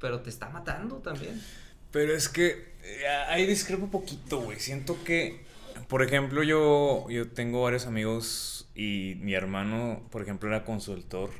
pero 0.00 0.20
te 0.20 0.30
está 0.30 0.48
matando 0.48 0.96
también. 0.96 1.40
Pero 1.92 2.12
es 2.12 2.28
que 2.28 2.74
eh, 2.82 3.06
ahí 3.28 3.46
discrepo 3.46 3.84
un 3.84 3.90
poquito, 3.92 4.40
güey. 4.40 4.58
Siento 4.58 5.04
que, 5.04 5.44
por 5.86 6.02
ejemplo, 6.02 6.42
yo, 6.42 7.06
yo 7.08 7.30
tengo 7.30 7.62
varios 7.62 7.86
amigos 7.86 8.68
y 8.74 9.14
mi 9.20 9.34
hermano, 9.34 10.02
por 10.10 10.22
ejemplo, 10.22 10.48
era 10.48 10.64
consultor 10.64 11.30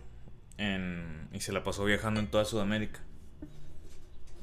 en, 0.58 1.28
y 1.32 1.40
se 1.40 1.50
la 1.52 1.64
pasó 1.64 1.84
viajando 1.84 2.20
en 2.20 2.28
toda 2.28 2.44
Sudamérica. 2.44 3.00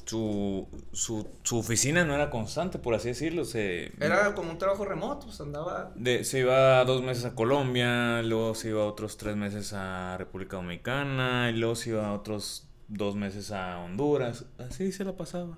Su, 0.07 0.67
su, 0.93 1.27
su 1.43 1.59
oficina 1.59 2.05
no 2.05 2.15
era 2.15 2.29
constante, 2.29 2.79
por 2.79 2.95
así 2.95 3.09
decirlo. 3.09 3.43
Se, 3.43 3.91
Era 4.03 4.33
como 4.33 4.51
un 4.51 4.57
trabajo 4.57 4.85
remoto, 4.85 5.25
pues 5.25 5.41
andaba... 5.41 5.91
de- 5.95 6.23
se 6.23 6.39
iba 6.39 6.83
dos 6.85 7.03
meses 7.03 7.25
a 7.25 7.35
Colombia, 7.35 8.21
luego 8.23 8.55
se 8.55 8.69
iba 8.69 8.85
otros 8.85 9.17
tres 9.17 9.35
meses 9.35 9.73
a 9.73 10.15
República 10.17 10.55
Dominicana, 10.55 11.49
y 11.49 11.57
luego 11.57 11.75
se 11.75 11.89
iba 11.89 12.13
otros 12.13 12.69
dos 12.87 13.15
meses 13.17 13.51
a 13.51 13.79
Honduras. 13.79 14.45
Así 14.57 14.93
se 14.93 15.03
la 15.03 15.11
pasaba. 15.17 15.57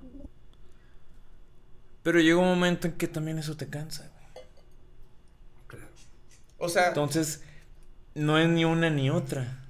Pero 2.01 2.19
llega 2.19 2.37
un 2.39 2.47
momento 2.47 2.87
en 2.87 2.93
que 2.93 3.07
también 3.07 3.37
eso 3.37 3.55
te 3.55 3.69
cansa. 3.69 4.09
güey. 4.09 5.83
O 6.57 6.69
sea, 6.69 6.87
Entonces, 6.89 7.43
no 8.15 8.37
es 8.39 8.49
ni 8.49 8.65
una 8.65 8.89
ni 8.89 9.09
otra. 9.09 9.63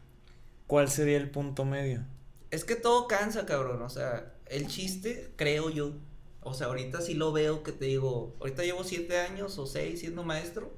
¿Cuál 0.67 0.89
sería 0.89 1.17
el 1.17 1.29
punto 1.29 1.65
medio? 1.65 2.05
es 2.51 2.63
que 2.63 2.75
todo 2.75 3.07
cansa, 3.07 3.45
cabrón, 3.45 3.79
o 3.83 3.89
sea, 3.89 4.33
el 4.49 4.67
chiste, 4.67 5.31
creo 5.35 5.69
yo, 5.69 5.93
o 6.41 6.53
sea, 6.53 6.67
ahorita 6.67 7.01
sí 7.01 7.13
lo 7.13 7.31
veo 7.31 7.63
que 7.63 7.71
te 7.71 7.85
digo, 7.85 8.35
ahorita 8.39 8.63
llevo 8.63 8.83
7 8.83 9.19
años 9.19 9.57
o 9.57 9.65
6 9.65 9.99
siendo 9.99 10.23
maestro, 10.23 10.73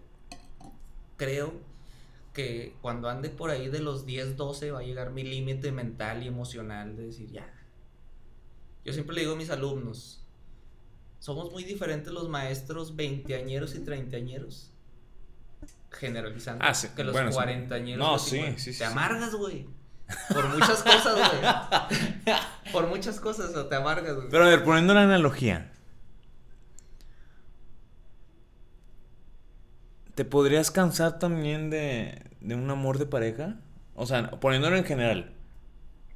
creo 1.17 1.53
que 2.33 2.75
cuando 2.81 3.09
ande 3.09 3.29
por 3.29 3.49
ahí 3.49 3.67
de 3.69 3.79
los 3.79 4.05
10, 4.05 4.37
12 4.37 4.71
va 4.71 4.79
a 4.79 4.83
llegar 4.83 5.11
mi 5.11 5.23
límite 5.23 5.71
mental 5.71 6.23
y 6.23 6.27
emocional 6.27 6.95
de 6.95 7.07
decir, 7.07 7.29
ya. 7.31 7.51
Yo 8.83 8.93
siempre 8.93 9.15
le 9.15 9.21
digo 9.21 9.33
a 9.33 9.37
mis 9.37 9.49
alumnos, 9.49 10.25
somos 11.19 11.51
muy 11.51 11.63
diferentes 11.63 12.11
los 12.11 12.29
maestros 12.29 12.95
veinteañeros 12.95 13.75
y 13.75 13.79
treintañeros. 13.79 14.71
Generalizando. 15.91 16.65
Ah, 16.65 16.73
sí, 16.73 16.87
Que 16.95 17.03
los 17.03 17.13
bueno, 17.13 17.31
cuarentañeros. 17.31 17.99
No, 17.99 18.17
sí, 18.17 18.41
sí, 18.57 18.73
sí, 18.73 18.79
Te 18.79 18.85
amargas, 18.85 19.35
güey. 19.35 19.67
Por 20.33 20.47
muchas 20.49 20.81
cosas, 20.81 21.15
güey. 21.15 22.35
Por 22.71 22.87
muchas 22.87 23.19
cosas, 23.19 23.55
o 23.55 23.67
te 23.67 23.75
amargas, 23.75 24.15
güey. 24.15 24.29
Pero 24.29 24.45
a 24.45 24.49
ver, 24.49 24.63
poniendo 24.63 24.93
la 24.93 25.03
analogía. 25.03 25.71
¿Te 30.15 30.25
podrías 30.25 30.71
cansar 30.71 31.19
también 31.19 31.69
de, 31.69 32.21
de 32.41 32.55
un 32.55 32.69
amor 32.69 32.97
de 32.97 33.05
pareja? 33.05 33.59
O 33.95 34.05
sea, 34.05 34.31
poniéndolo 34.31 34.75
en 34.77 34.83
general. 34.85 35.33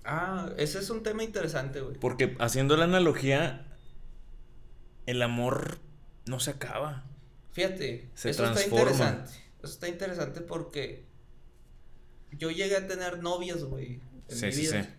Ah, 0.03 0.49
ese 0.57 0.79
es 0.79 0.89
un 0.89 1.01
tema 1.01 1.23
interesante, 1.23 1.81
güey. 1.81 1.97
Porque 1.97 2.35
haciendo 2.39 2.77
la 2.77 2.83
analogía, 2.85 3.65
el 5.05 5.21
amor 5.21 5.79
no 6.25 6.39
se 6.39 6.51
acaba. 6.51 7.05
Fíjate, 7.51 8.09
Se 8.15 8.29
eso 8.31 8.43
está 8.43 8.53
transforma. 8.55 8.91
interesante. 8.91 9.31
Eso 9.63 9.73
está 9.73 9.87
interesante 9.87 10.41
porque 10.41 11.05
yo 12.33 12.51
llegué 12.51 12.75
a 12.75 12.87
tener 12.87 13.23
novias, 13.23 13.63
güey, 13.63 14.01
en 14.29 14.35
Sí, 14.35 14.45
mi 14.47 14.51
sí, 14.51 14.61
vida. 14.61 14.83
sí. 14.83 14.89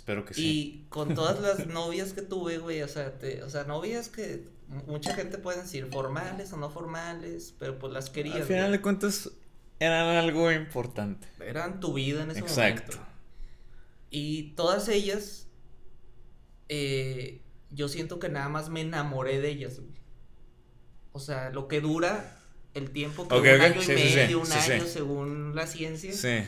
Espero 0.00 0.24
que 0.24 0.32
sí. 0.32 0.42
Y 0.46 0.86
con 0.88 1.14
todas 1.14 1.40
las 1.40 1.66
novias 1.74 2.14
que 2.14 2.22
tuve, 2.22 2.56
güey, 2.56 2.80
o 2.80 2.88
sea, 2.88 3.18
te- 3.18 3.42
o 3.42 3.50
sea, 3.50 3.64
novias 3.64 4.08
que 4.08 4.48
mucha 4.86 5.14
gente 5.14 5.36
puede 5.36 5.60
decir 5.60 5.86
formales 5.92 6.50
o 6.54 6.56
no 6.56 6.70
formales, 6.70 7.54
pero 7.58 7.78
pues 7.78 7.92
las 7.92 8.08
querías. 8.08 8.36
Al 8.36 8.42
final 8.44 8.62
güey. 8.68 8.72
de 8.78 8.80
cuentas, 8.80 9.30
eran 9.78 10.16
algo 10.16 10.50
importante. 10.50 11.28
Eran 11.38 11.80
tu 11.80 11.92
vida 11.92 12.22
en 12.22 12.30
ese 12.30 12.40
Exacto. 12.40 12.92
momento. 12.96 13.12
Y 14.08 14.52
todas 14.54 14.88
ellas, 14.88 15.48
eh, 16.70 17.42
yo 17.70 17.88
siento 17.88 18.18
que 18.18 18.30
nada 18.30 18.48
más 18.48 18.70
me 18.70 18.80
enamoré 18.80 19.38
de 19.42 19.50
ellas, 19.50 19.80
güey. 19.80 20.00
O 21.12 21.20
sea, 21.20 21.50
lo 21.50 21.68
que 21.68 21.82
dura 21.82 22.38
el 22.72 22.90
tiempo 22.90 23.28
que 23.28 23.34
Ok, 23.34 23.42
un 23.44 23.60
año 23.60 23.82
y 23.82 23.84
sí, 23.84 23.96
sí, 23.96 24.08
sí, 24.08 24.14
medio, 24.16 24.40
un 24.40 24.50
año 24.50 24.84
según 24.86 25.54
la 25.54 25.66
ciencia. 25.66 26.12
Sí. 26.14 26.42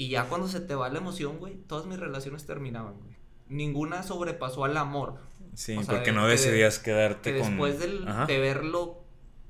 Y 0.00 0.08
ya 0.08 0.24
cuando 0.30 0.48
se 0.48 0.60
te 0.60 0.74
va 0.74 0.88
la 0.88 0.96
emoción, 0.98 1.36
güey, 1.36 1.56
todas 1.66 1.84
mis 1.84 1.98
relaciones 2.00 2.46
terminaban, 2.46 2.94
güey. 3.00 3.16
Ninguna 3.50 4.02
sobrepasó 4.02 4.64
al 4.64 4.78
amor. 4.78 5.18
Sí, 5.54 5.76
O 5.76 5.82
sea, 5.82 5.94
porque 5.96 6.10
de- 6.10 6.16
no 6.16 6.26
decidías 6.26 6.78
quedarte 6.78 7.34
Que 7.34 7.40
con... 7.40 7.50
después 7.50 7.78
del, 7.80 8.06
de 8.26 8.38
verlo 8.38 9.04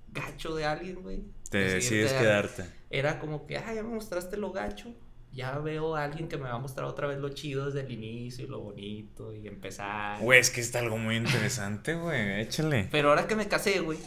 gacho 0.09 0.57
de 0.57 0.65
alguien, 0.65 1.03
güey. 1.03 1.23
Te 1.51 1.59
decides 1.59 2.13
quedarte. 2.15 2.65
Era 2.91 3.21
como 3.21 3.47
que, 3.47 3.59
ah, 3.59 3.73
ya 3.73 3.85
me 3.85 3.95
mostraste 3.95 4.37
lo 4.39 4.51
gacho. 4.51 4.93
ya 5.33 5.57
veo 5.61 5.95
a 5.95 6.03
alguien 6.03 6.27
que 6.29 6.37
me 6.37 6.45
va 6.49 6.55
a 6.55 6.59
mostrar 6.59 6.87
otra 6.89 7.07
vez 7.07 7.19
lo 7.19 7.29
chido 7.29 7.67
desde 7.67 7.83
el 7.83 7.93
inicio 7.93 8.45
y 8.45 8.49
lo 8.49 8.59
bonito 8.59 9.33
y 9.33 9.47
empezar. 9.47 10.21
Güey, 10.21 10.41
es 10.41 10.51
que 10.51 10.61
está 10.61 10.81
algo 10.81 10.99
muy 10.99 11.15
interesante, 11.15 11.95
güey. 11.95 12.41
Échale. 12.41 12.89
Pero 12.91 13.11
ahora 13.11 13.29
que 13.29 13.37
me 13.37 13.47
casé, 13.47 13.79
güey, 13.79 13.99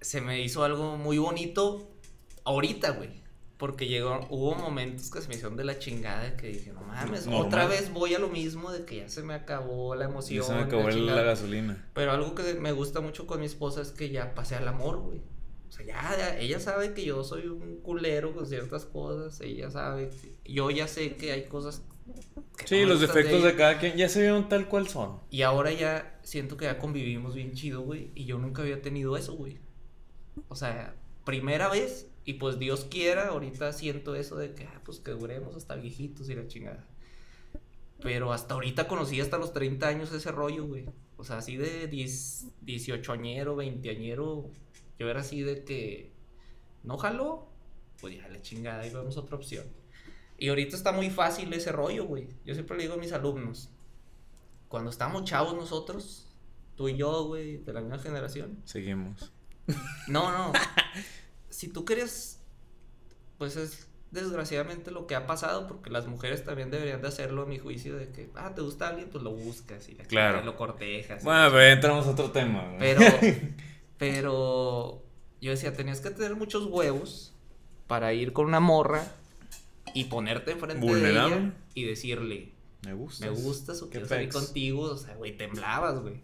se 0.00 0.20
me 0.20 0.40
hizo 0.40 0.62
algo 0.62 0.96
muy 0.96 1.18
bonito 1.18 1.90
ahorita, 2.44 2.90
güey. 2.90 3.25
Porque 3.58 3.86
llegó, 3.86 4.20
hubo 4.28 4.54
momentos 4.54 5.10
que 5.10 5.22
se 5.22 5.28
me 5.28 5.34
hicieron 5.34 5.56
de 5.56 5.64
la 5.64 5.78
chingada 5.78 6.36
que 6.36 6.48
dije, 6.48 6.72
no 6.72 6.82
mames, 6.82 7.26
Normal. 7.26 7.46
otra 7.46 7.66
vez 7.66 7.90
voy 7.90 8.14
a 8.14 8.18
lo 8.18 8.28
mismo 8.28 8.70
de 8.70 8.84
que 8.84 8.96
ya 8.96 9.08
se 9.08 9.22
me 9.22 9.32
acabó 9.32 9.94
la 9.94 10.04
emoción. 10.04 10.42
Ya 10.42 10.46
se 10.46 10.54
me 10.54 10.60
acabó 10.62 10.90
la 10.90 11.22
gasolina. 11.22 11.88
Pero 11.94 12.12
algo 12.12 12.34
que 12.34 12.54
me 12.54 12.72
gusta 12.72 13.00
mucho 13.00 13.26
con 13.26 13.40
mi 13.40 13.46
esposa 13.46 13.80
es 13.80 13.92
que 13.92 14.10
ya 14.10 14.34
pasé 14.34 14.56
al 14.56 14.68
amor, 14.68 14.98
güey. 14.98 15.22
O 15.68 15.72
sea, 15.72 15.86
ya, 15.86 16.16
ya, 16.18 16.38
ella 16.38 16.60
sabe 16.60 16.92
que 16.92 17.04
yo 17.04 17.24
soy 17.24 17.46
un 17.46 17.80
culero 17.80 18.34
con 18.34 18.46
ciertas 18.46 18.84
cosas. 18.84 19.40
Ella 19.40 19.70
sabe. 19.70 20.10
que- 20.10 20.52
yo 20.52 20.70
ya 20.70 20.86
sé 20.86 21.16
que 21.16 21.32
hay 21.32 21.44
cosas. 21.46 21.82
que 22.56 22.66
Sí, 22.68 22.82
no 22.82 22.88
los 22.88 23.00
defectos 23.00 23.42
de, 23.42 23.56
cada 23.56 23.78
quien 23.78 23.96
ya 23.96 24.08
se 24.08 24.20
vieron 24.20 24.48
tal 24.48 24.68
cual 24.68 24.86
son. 24.86 25.18
Y 25.30 25.42
ahora 25.42 25.72
ya 25.72 26.18
siento 26.22 26.56
que 26.56 26.66
ya 26.66 26.78
convivimos 26.78 27.34
bien 27.34 27.52
chido, 27.54 27.80
güey. 27.80 28.10
Y 28.14 28.26
yo 28.26 28.38
nunca 28.38 28.62
había 28.62 28.80
tenido 28.82 29.16
eso, 29.16 29.34
güey. 29.34 29.58
O 30.48 30.54
sea, 30.56 30.94
primera 31.24 31.68
vez. 31.68 32.06
Y 32.26 32.34
pues 32.34 32.58
Dios 32.58 32.84
quiera, 32.90 33.28
ahorita 33.28 33.72
siento 33.72 34.16
eso 34.16 34.34
de 34.34 34.52
que, 34.52 34.64
ah, 34.64 34.80
pues 34.84 34.98
que 34.98 35.12
duremos 35.12 35.54
hasta 35.54 35.76
viejitos 35.76 36.28
y 36.28 36.34
la 36.34 36.48
chingada. 36.48 36.84
Pero 38.02 38.32
hasta 38.32 38.54
ahorita 38.54 38.88
conocí 38.88 39.20
hasta 39.20 39.38
los 39.38 39.52
30 39.52 39.86
años 39.86 40.12
ese 40.12 40.32
rollo, 40.32 40.66
güey. 40.66 40.86
O 41.16 41.22
sea, 41.22 41.38
así 41.38 41.56
de 41.56 41.86
10, 41.86 42.46
18 42.62 43.12
añero, 43.12 43.54
20 43.54 43.88
añero. 43.88 44.50
Yo 44.98 45.08
era 45.08 45.20
así 45.20 45.42
de 45.42 45.62
que 45.62 46.10
no 46.82 46.98
jaló, 46.98 47.46
pues 48.00 48.16
ya 48.16 48.26
la 48.26 48.42
chingada, 48.42 48.84
y 48.84 48.90
vemos 48.90 49.16
otra 49.16 49.36
opción. 49.36 49.64
Y 50.36 50.48
ahorita 50.48 50.74
está 50.74 50.90
muy 50.90 51.10
fácil 51.10 51.52
ese 51.52 51.70
rollo, 51.70 52.06
güey. 52.06 52.26
Yo 52.44 52.54
siempre 52.54 52.76
le 52.76 52.82
digo 52.82 52.94
a 52.94 52.98
mis 52.98 53.12
alumnos, 53.12 53.70
cuando 54.66 54.90
estábamos 54.90 55.22
chavos 55.22 55.54
nosotros, 55.54 56.26
tú 56.74 56.88
y 56.88 56.96
yo, 56.96 57.24
güey, 57.26 57.58
de 57.58 57.72
la 57.72 57.82
misma 57.82 58.00
generación. 58.00 58.60
Seguimos. 58.64 59.32
No, 60.08 60.32
no. 60.32 60.52
si 61.56 61.68
tú 61.68 61.86
querías, 61.86 62.38
pues 63.38 63.56
es 63.56 63.88
desgraciadamente 64.10 64.90
lo 64.90 65.06
que 65.06 65.14
ha 65.14 65.26
pasado, 65.26 65.66
porque 65.66 65.88
las 65.88 66.06
mujeres 66.06 66.44
también 66.44 66.70
deberían 66.70 67.00
de 67.00 67.08
hacerlo, 67.08 67.42
a 67.42 67.46
mi 67.46 67.58
juicio, 67.58 67.96
de 67.96 68.10
que, 68.10 68.28
ah, 68.34 68.52
te 68.54 68.60
gusta 68.60 68.88
alguien, 68.88 69.08
pues 69.10 69.24
lo 69.24 69.30
buscas 69.30 69.88
y 69.88 69.94
la 69.94 70.04
Claro. 70.04 70.34
chingada, 70.34 70.44
lo 70.44 70.56
cortejas. 70.56 71.24
Bueno, 71.24 71.48
pero 71.50 71.62
entramos 71.62 72.06
a 72.06 72.10
otro 72.10 72.30
tema, 72.30 72.74
pero, 72.78 73.00
pero 73.98 75.02
yo 75.40 75.50
decía, 75.50 75.72
tenías 75.72 76.00
que 76.00 76.10
tener 76.10 76.34
muchos 76.36 76.66
huevos 76.66 77.32
para 77.86 78.12
ir 78.12 78.32
con 78.32 78.46
una 78.46 78.60
morra 78.60 79.04
y 79.94 80.04
ponerte 80.04 80.52
enfrente 80.52 80.84
de 80.84 80.92
Vulnerable. 80.92 81.36
ella 81.36 81.52
y 81.74 81.84
decirle, 81.84 82.52
Me 82.84 82.92
gusta. 82.92 83.26
me 83.26 83.32
gustas 83.32 83.80
o 83.82 83.88
quiero 83.90 84.06
salir 84.06 84.28
contigo, 84.28 84.82
o 84.82 84.96
sea, 84.96 85.14
güey, 85.14 85.36
temblabas, 85.36 86.00
güey. 86.00 86.20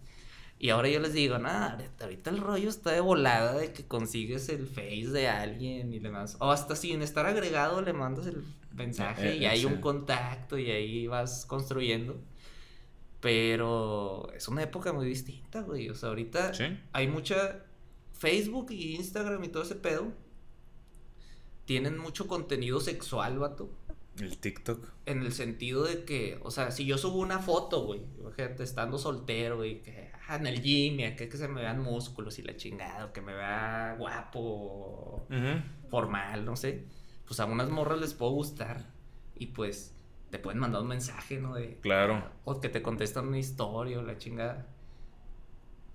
Y 0.62 0.70
ahora 0.70 0.88
yo 0.88 1.00
les 1.00 1.12
digo, 1.12 1.38
nada, 1.38 1.72
ahorita- 2.00 2.30
el 2.30 2.38
rollo 2.38 2.68
está 2.68 2.92
de 2.92 3.00
volada 3.00 3.54
de 3.58 3.72
que 3.72 3.84
consigues 3.84 4.48
el 4.48 4.68
face 4.68 5.08
de 5.08 5.26
alguien 5.26 5.92
y 5.92 5.98
demás. 5.98 6.36
O 6.38 6.52
hasta 6.52 6.76
sin 6.76 7.02
estar 7.02 7.26
agregado 7.26 7.82
le 7.82 7.92
mandas 7.92 8.28
el 8.28 8.44
mensaje 8.72 9.32
Eh, 9.32 9.36
y 9.38 9.44
eh, 9.44 9.48
hay 9.48 9.60
sí. 9.62 9.66
un 9.66 9.80
contacto 9.80 10.56
y 10.56 10.70
ahí 10.70 11.08
vas 11.08 11.46
construyendo. 11.46 12.16
Pero 13.20 14.30
es 14.36 14.46
una 14.46 14.62
época 14.62 14.92
muy 14.92 15.04
distinta, 15.04 15.62
güey. 15.62 15.88
O 15.90 15.96
sea, 15.96 16.10
ahorita 16.10 16.54
Sí. 16.54 16.64
hay 16.92 17.08
mucha 17.08 17.64
Facebook 18.12 18.70
y 18.70 18.94
Instagram 18.94 19.42
y 19.42 19.48
todo 19.48 19.64
ese 19.64 19.74
pedo. 19.74 20.12
Tienen 21.64 21.98
mucho 21.98 22.28
contenido 22.28 22.78
sexual, 22.80 23.40
vato. 23.40 23.68
El 24.20 24.38
TikTok. 24.38 24.88
En 25.06 25.22
el 25.22 25.32
sentido 25.32 25.82
de 25.82 26.04
que, 26.04 26.38
o 26.44 26.52
sea, 26.52 26.70
si 26.70 26.84
yo 26.84 26.98
subo 26.98 27.18
una 27.18 27.40
foto, 27.40 27.84
güey, 27.84 28.02
imagínate, 28.20 28.62
estando 28.62 28.96
soltero, 28.98 29.56
güey, 29.56 29.82
que 29.82 30.11
en 30.36 30.46
el 30.46 30.62
gym 30.62 31.00
y 31.00 31.04
acá 31.04 31.28
que 31.28 31.36
se 31.36 31.48
me 31.48 31.60
vean 31.60 31.80
músculos 31.80 32.38
y 32.38 32.42
la 32.42 32.56
chingada, 32.56 33.06
o 33.06 33.12
que 33.12 33.20
me 33.20 33.34
vea 33.34 33.96
guapo, 33.98 35.26
Ujú. 35.30 35.88
formal, 35.88 36.44
no 36.44 36.56
sé, 36.56 36.84
pues 37.26 37.40
a 37.40 37.44
unas 37.46 37.68
morras 37.70 38.00
les 38.00 38.14
puedo 38.14 38.32
gustar 38.32 38.84
y 39.34 39.46
pues 39.46 39.94
te 40.30 40.38
pueden 40.38 40.58
mandar 40.60 40.82
un 40.82 40.88
mensaje, 40.88 41.38
¿no? 41.38 41.54
De, 41.54 41.78
Claro. 41.80 42.22
o 42.44 42.60
que 42.60 42.68
te 42.68 42.80
contestan 42.82 43.28
una 43.28 43.38
historia 43.38 43.98
o 43.98 44.02
la 44.02 44.16
chingada. 44.18 44.66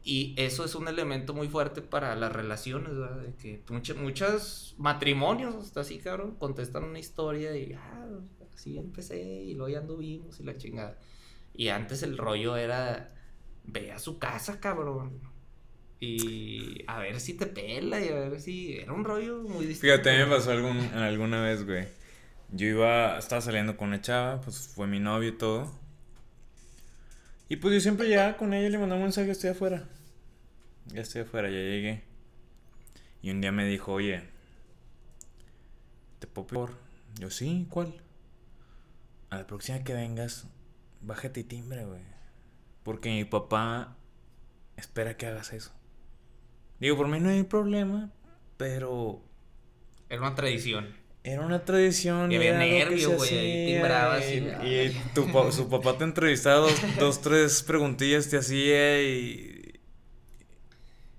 Y 0.04 0.36
eso 0.38 0.64
es 0.64 0.74
un 0.76 0.88
elemento 0.88 1.34
muy 1.34 1.50
fuerte 1.50 1.82
para 1.82 2.16
las 2.16 2.32
relaciones, 2.32 2.96
¿verdad? 2.96 3.18
De 3.24 3.36
que 3.36 3.62
muchos 3.96 4.74
matrimonios, 4.78 5.56
hasta 5.56 5.82
así, 5.82 5.98
cabrón, 5.98 6.36
contestan 6.36 6.86
una 6.86 7.00
historia 7.00 7.58
y, 7.58 7.74
ah, 7.74 8.06
así 8.54 8.78
empecé 8.78 9.20
y 9.22 9.54
luego 9.56 9.70
ya 9.70 9.80
anduvimos 9.80 10.40
y 10.40 10.44
la 10.44 10.56
chingada. 10.56 10.98
Y 11.54 11.70
antes 11.70 12.04
el 12.04 12.18
rollo 12.18 12.56
era, 12.56 13.10
ve 13.68 13.92
a 13.92 14.00
su 14.00 14.18
casa, 14.18 14.60
cabrón. 14.60 15.22
Y 16.00 16.84
a 16.88 17.00
ver 17.00 17.20
si 17.20 17.34
te 17.34 17.46
pela 17.46 18.00
y 18.00 18.10
a 18.10 18.16
ver 18.16 18.42
si... 18.42 18.78
Era 18.78 18.94
un 18.94 19.04
rollo 19.04 19.44
muy 19.44 19.66
distinto. 19.66 19.94
Fíjate, 19.94 20.26
me 20.26 20.36
pasó 20.36 20.52
algún, 20.52 20.80
alguna 20.94 21.44
vez, 21.44 21.66
güey. 21.66 21.88
Yo 22.52 22.68
iba, 22.68 23.18
estaba 23.18 23.42
saliendo 23.42 23.76
con 23.78 23.90
una 23.90 24.02
chava, 24.02 24.42
pues 24.42 24.70
fue 24.74 24.88
mi 24.88 25.00
novio 25.00 25.30
y 25.30 25.38
todo. 25.38 25.72
Y 27.50 27.58
pues 27.58 27.74
yo 27.74 27.80
siempre 27.80 28.08
llegaba 28.08 28.38
con 28.38 28.54
ella 28.54 28.70
le 28.70 28.78
mandaba 28.78 29.00
un 29.00 29.06
mensaje, 29.06 29.32
estoy 29.32 29.52
afuera. 29.52 29.88
Ya 30.88 31.02
estoy 31.02 31.22
afuera, 31.22 31.50
ya 31.50 31.58
llegué. 31.58 32.04
Y 33.22 33.32
un 33.32 33.42
día 33.42 33.52
me 33.52 33.66
dijo, 33.66 33.94
oye, 33.94 34.24
¿te 36.20 36.28
puedo 36.28 36.48
pedir? 36.48 36.78
Yo, 37.20 37.30
sí, 37.30 37.68
¿cuál? 37.70 37.94
A 39.30 39.38
la 39.38 39.48
próxima 39.48 39.84
que 39.84 39.94
vengas, 39.94 40.48
bájate 41.02 41.42
y 41.42 41.44
timbre, 41.44 41.86
güey. 41.86 42.17
Porque 42.88 43.10
mi 43.10 43.26
papá 43.26 43.98
espera 44.78 45.18
que 45.18 45.26
hagas 45.26 45.52
eso. 45.52 45.74
Digo, 46.80 46.96
por 46.96 47.10
mí 47.10 47.20
no 47.20 47.28
hay 47.28 47.44
problema, 47.44 48.14
pero 48.56 49.22
Era 50.08 50.22
una 50.22 50.36
tradición. 50.36 50.96
era 51.26 51.42
una 51.42 51.66
tradición. 51.66 52.32
Y 52.32 52.38
había 52.38 52.58
nervio, 52.58 53.18
güey, 53.18 53.38
ahí 53.38 54.62
Y, 54.64 54.68
y- 54.70 55.02
tu 55.14 55.30
pa- 55.34 55.52
su 55.52 55.68
papá 55.70 55.98
te 55.98 56.06
entrevistaba 56.06 56.56
dos, 56.62 56.72
dos, 56.98 57.20
tres 57.22 57.62
preguntillas 57.62 58.30
te 58.30 58.38
hacía 58.38 59.04
y. 59.04 59.82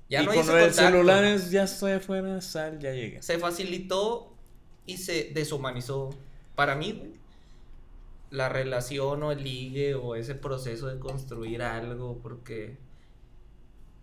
Ya 0.08 0.22
y 0.22 0.24
no 0.26 0.32
con 0.32 0.40
ese 0.40 0.64
el 0.64 0.72
celular 0.72 1.22
es, 1.24 1.50
ya 1.50 1.64
estoy 1.64 1.92
afuera, 1.92 2.40
sal, 2.40 2.78
ya 2.78 2.92
llegué. 2.94 3.20
se 3.22 3.38
facilitó 3.38 4.34
y 4.86 4.96
se 4.96 5.32
deshumanizó. 5.34 6.08
Para 6.54 6.74
mí, 6.76 6.92
güey, 6.92 7.10
la 8.30 8.48
relación 8.48 9.22
o 9.22 9.32
el 9.32 9.42
ligue 9.42 9.94
o 9.94 10.14
ese 10.14 10.34
proceso 10.34 10.88
de 10.88 10.98
construir 10.98 11.62
algo, 11.62 12.20
porque 12.22 12.78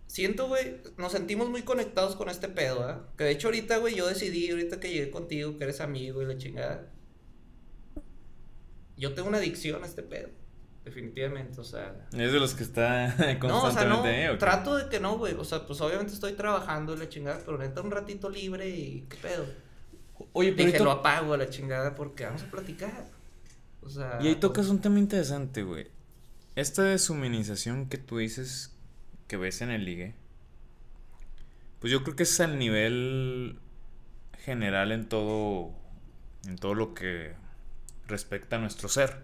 siento, 0.06 0.48
güey, 0.48 0.80
nos 0.96 1.12
sentimos 1.12 1.48
muy 1.48 1.62
conectados 1.62 2.16
con 2.16 2.28
este 2.28 2.48
pedo, 2.48 2.82
¿ah? 2.84 3.08
Que 3.16 3.24
de 3.24 3.30
hecho 3.32 3.48
ahorita, 3.48 3.78
güey, 3.78 3.94
yo 3.94 4.06
decidí, 4.06 4.50
ahorita 4.50 4.80
que 4.80 4.90
llegué 4.90 5.10
contigo, 5.10 5.56
que 5.56 5.64
eres 5.64 5.80
amigo 5.80 6.22
y 6.22 6.26
la 6.26 6.36
chingada. 6.36 6.90
Yo 8.96 9.12
tengo 9.14 9.28
una 9.28 9.38
adicción 9.38 9.82
a 9.84 9.86
este 9.86 10.02
pedo, 10.02 10.30
definitivamente, 10.84 11.60
o 11.60 11.64
sea... 11.64 12.08
Es 12.12 12.32
de 12.32 12.40
los 12.40 12.54
que 12.54 12.62
está 12.62 13.08
No, 13.42 13.62
o 13.62 13.70
sea, 13.70 13.84
no, 13.84 13.96
constantemente. 13.96 14.24
¿eh? 14.24 14.36
trato 14.38 14.76
de 14.76 14.88
que 14.88 15.00
no, 15.00 15.18
güey. 15.18 15.34
O 15.34 15.44
sea, 15.44 15.66
pues 15.66 15.80
obviamente 15.82 16.14
estoy 16.14 16.32
trabajando 16.32 16.94
y 16.94 16.98
la 16.98 17.08
chingada, 17.08 17.42
pero 17.44 17.58
neta 17.58 17.82
un 17.82 17.90
ratito 17.90 18.30
libre 18.30 18.68
y 18.70 19.06
qué 19.08 19.16
pedo. 19.18 19.44
Oye, 20.32 20.52
pero 20.52 20.66
Dije, 20.66 20.82
lo 20.82 20.90
apago 20.92 21.34
a 21.34 21.36
la 21.36 21.50
chingada 21.50 21.94
porque 21.94 22.24
vamos 22.24 22.42
a 22.42 22.50
platicar. 22.50 23.15
O 23.86 23.90
sea. 23.90 24.18
y 24.20 24.26
ahí 24.28 24.36
tocas 24.36 24.68
un 24.68 24.80
tema 24.80 24.98
interesante, 24.98 25.62
güey. 25.62 25.86
Esta 26.56 26.82
deshumanización 26.82 27.88
que 27.88 27.98
tú 27.98 28.18
dices 28.18 28.74
que 29.28 29.36
ves 29.36 29.60
en 29.60 29.70
el 29.70 29.84
ligue, 29.84 30.14
pues 31.80 31.92
yo 31.92 32.02
creo 32.02 32.16
que 32.16 32.24
es 32.24 32.40
al 32.40 32.58
nivel 32.58 33.60
general 34.38 34.92
en 34.92 35.08
todo, 35.08 35.72
en 36.46 36.56
todo 36.56 36.74
lo 36.74 36.94
que 36.94 37.34
respecta 38.08 38.56
a 38.56 38.58
nuestro 38.58 38.88
ser. 38.88 39.22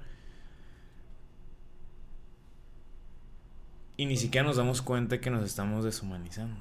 Y 3.97 4.07
ni 4.07 4.17
siquiera 4.17 4.47
nos 4.47 4.57
damos 4.57 4.83
cuenta 4.83 5.21
que 5.21 5.31
nos 5.31 5.45
estamos 5.45 5.85
deshumanizando. 5.85 6.61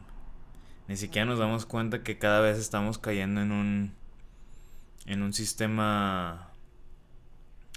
Ni 0.88 0.98
siquiera 0.98 1.26
nos 1.26 1.40
damos 1.40 1.66
cuenta 1.66 2.04
que 2.04 2.18
cada 2.18 2.42
vez 2.42 2.58
estamos 2.58 2.98
cayendo 2.98 3.42
en 3.42 3.52
un 3.52 4.02
en 5.06 5.24
un 5.24 5.34
sistema 5.34 6.51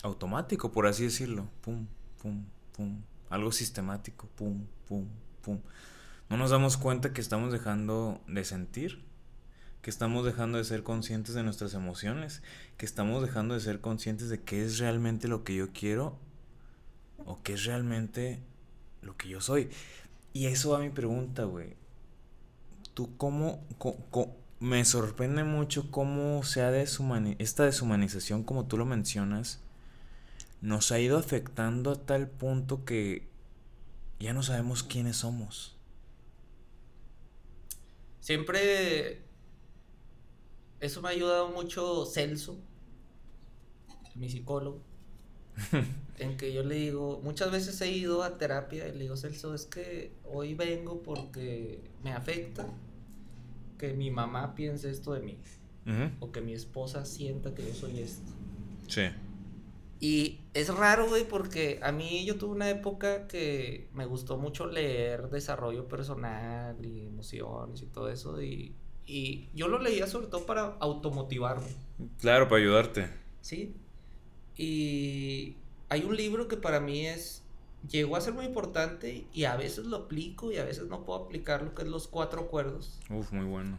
automático, 0.05 0.71
por 0.71 0.87
así 0.87 1.05
decirlo. 1.05 1.49
Pum, 1.63 1.87
pum, 2.23 2.45
pum. 2.77 3.03
Algo 3.31 3.51
sistemático. 3.51 4.29
Pum, 4.37 4.67
pum, 4.87 5.07
pum. 5.43 5.59
No 6.29 6.37
nos 6.37 6.51
damos 6.51 6.77
cuenta 6.77 7.13
que 7.13 7.21
estamos 7.21 7.53
dejando 7.53 8.21
de 8.29 8.45
sentir, 8.45 9.03
que 9.83 9.91
estamos 9.91 10.25
dejando 10.25 10.59
de 10.59 10.65
ser 10.65 10.83
conscientes 10.83 11.35
de 11.35 11.43
nuestras 11.43 11.75
emociones, 11.75 12.43
que 12.77 12.87
estamos 12.87 13.23
dejando 13.23 13.55
de 13.55 13.61
ser 13.61 13.81
conscientes 13.81 14.29
de 14.29 14.41
qué 14.41 14.65
es 14.65 14.79
realmente 14.79 15.29
lo 15.29 15.43
que 15.45 15.55
yo 15.55 15.73
quiero 15.73 16.19
o 17.27 17.43
qué 17.43 17.55
es 17.55 17.65
realmente 17.65 18.41
lo 19.03 19.17
que 19.17 19.29
yo 19.29 19.41
soy. 19.41 19.71
Y 20.33 20.47
eso 20.47 20.71
va 20.71 20.79
mi 20.79 20.91
pregunta, 20.91 21.45
güey. 21.45 21.77
¿Tú 22.95 23.17
cómo, 23.17 23.65
me 24.61 24.85
sorprende 24.85 25.45
mucho 25.45 25.91
cómo 25.91 26.43
se 26.45 26.63
ha 26.63 26.71
deshumani 26.71 27.37
esta 27.39 27.65
deshumanización, 27.65 28.45
como 28.45 28.67
tú 28.67 28.79
lo 28.79 28.87
mencionas, 28.87 29.64
nos 30.65 30.93
ha 30.93 30.99
ido 30.99 31.19
afectando 31.19 31.91
a 31.91 32.07
tal 32.07 32.27
punto 32.27 32.87
que 32.87 33.29
ya 34.19 34.33
no 34.33 34.43
sabemos 34.43 34.83
quiénes 34.83 35.19
somos. 35.19 35.77
Siempre 38.21 39.21
eso 40.81 41.03
me 41.03 41.09
ha 41.09 41.11
ayudado 41.11 41.51
mucho 41.51 42.07
Celso, 42.07 42.57
mi 44.15 44.31
psicólogo, 44.31 44.81
en 46.19 46.39
que 46.39 46.55
yo 46.55 46.65
le 46.65 46.77
digo, 46.77 47.21
muchas 47.23 47.53
veces 47.53 47.79
he 47.83 47.91
ido 47.91 48.23
a 48.23 48.39
terapia 48.39 48.89
y 48.89 48.93
le 48.93 49.01
digo, 49.01 49.19
Celso, 49.19 49.55
es 49.55 49.67
que 49.67 50.13
hoy 50.25 50.55
vengo 50.55 51.03
porque 51.03 51.91
me 52.03 52.13
afecta 52.13 52.67
que 53.77 53.93
mi 53.93 54.11
mamá 54.11 54.55
piense 54.55 54.91
esto 54.91 55.13
de 55.13 55.21
mí. 55.21 55.39
O 56.21 56.33
que 56.33 56.41
mi 56.41 56.55
esposa 56.55 57.05
sienta 57.05 57.55
que 57.55 57.67
yo 57.67 57.75
soy 57.75 57.99
esto. 58.01 58.33
Sí. 58.89 59.03
Y 60.05 60.43
es 60.53 60.69
raro, 60.69 61.09
güey, 61.09 61.27
porque 61.27 61.81
a 61.83 61.91
mí 61.91 62.27
yo 62.27 62.37
tuve 62.37 62.53
una 62.53 62.69
época 62.69 63.27
que 63.27 63.89
me 63.95 64.05
gustó 64.05 64.37
mucho 64.37 64.67
leer 64.67 65.31
desarrollo 65.31 65.89
personal 65.89 66.77
y 66.85 67.07
emociones 67.07 67.81
y 67.81 67.87
todo 67.87 68.11
eso. 68.11 68.43
Y, 68.43 68.75
y 69.07 69.49
yo 69.55 69.67
lo 69.67 69.79
leía 69.79 70.07
sobre 70.07 70.27
todo 70.27 70.45
para 70.45 70.77
automotivarme. 70.79 71.75
Claro, 72.21 72.49
para 72.51 72.61
ayudarte. 72.61 73.09
Sí. 73.41 73.75
Y 74.59 75.57
hay 75.89 76.03
un 76.03 76.15
libro 76.15 76.49
que 76.49 76.59
para 76.59 76.81
mí 76.81 77.07
es. 77.07 77.43
Llegó 77.89 78.17
a 78.17 78.21
ser 78.21 78.35
muy 78.35 78.45
importante 78.45 79.27
y 79.33 79.45
a 79.45 79.57
veces 79.57 79.87
lo 79.87 79.97
aplico 79.97 80.53
y 80.53 80.59
a 80.59 80.65
veces 80.65 80.85
no 80.87 81.07
puedo 81.07 81.25
aplicarlo, 81.25 81.75
que 81.75 81.81
es 81.81 81.89
los 81.89 82.09
cuatro 82.09 82.43
acuerdos. 82.43 83.01
Uf, 83.09 83.33
muy 83.33 83.47
bueno. 83.47 83.79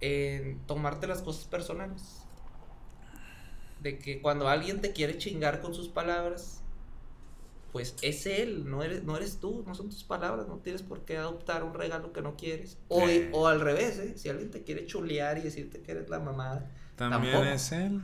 En 0.00 0.60
tomarte 0.68 1.08
las 1.08 1.22
cosas 1.22 1.46
personales 1.46 2.26
de 3.86 3.98
que 3.98 4.20
cuando 4.20 4.48
alguien 4.48 4.80
te 4.80 4.92
quiere 4.92 5.16
chingar 5.16 5.60
con 5.60 5.72
sus 5.72 5.88
palabras, 5.88 6.62
pues 7.70 7.94
es 8.02 8.26
él, 8.26 8.68
no 8.68 8.82
eres, 8.82 9.04
no 9.04 9.16
eres 9.16 9.38
tú, 9.38 9.62
no 9.64 9.76
son 9.76 9.90
tus 9.90 10.02
palabras, 10.02 10.48
no 10.48 10.56
tienes 10.56 10.82
por 10.82 11.04
qué 11.04 11.18
adoptar 11.18 11.62
un 11.62 11.72
regalo 11.72 12.12
que 12.12 12.20
no 12.20 12.36
quieres. 12.36 12.78
O, 12.88 13.06
o 13.32 13.46
al 13.46 13.60
revés, 13.60 13.98
¿eh? 13.98 14.14
si 14.16 14.28
alguien 14.28 14.50
te 14.50 14.64
quiere 14.64 14.86
chulear 14.86 15.38
y 15.38 15.42
decirte 15.42 15.82
que 15.82 15.92
eres 15.92 16.08
la 16.08 16.18
mamada. 16.18 16.68
También 16.96 17.36
es 17.44 17.70
él. 17.70 18.00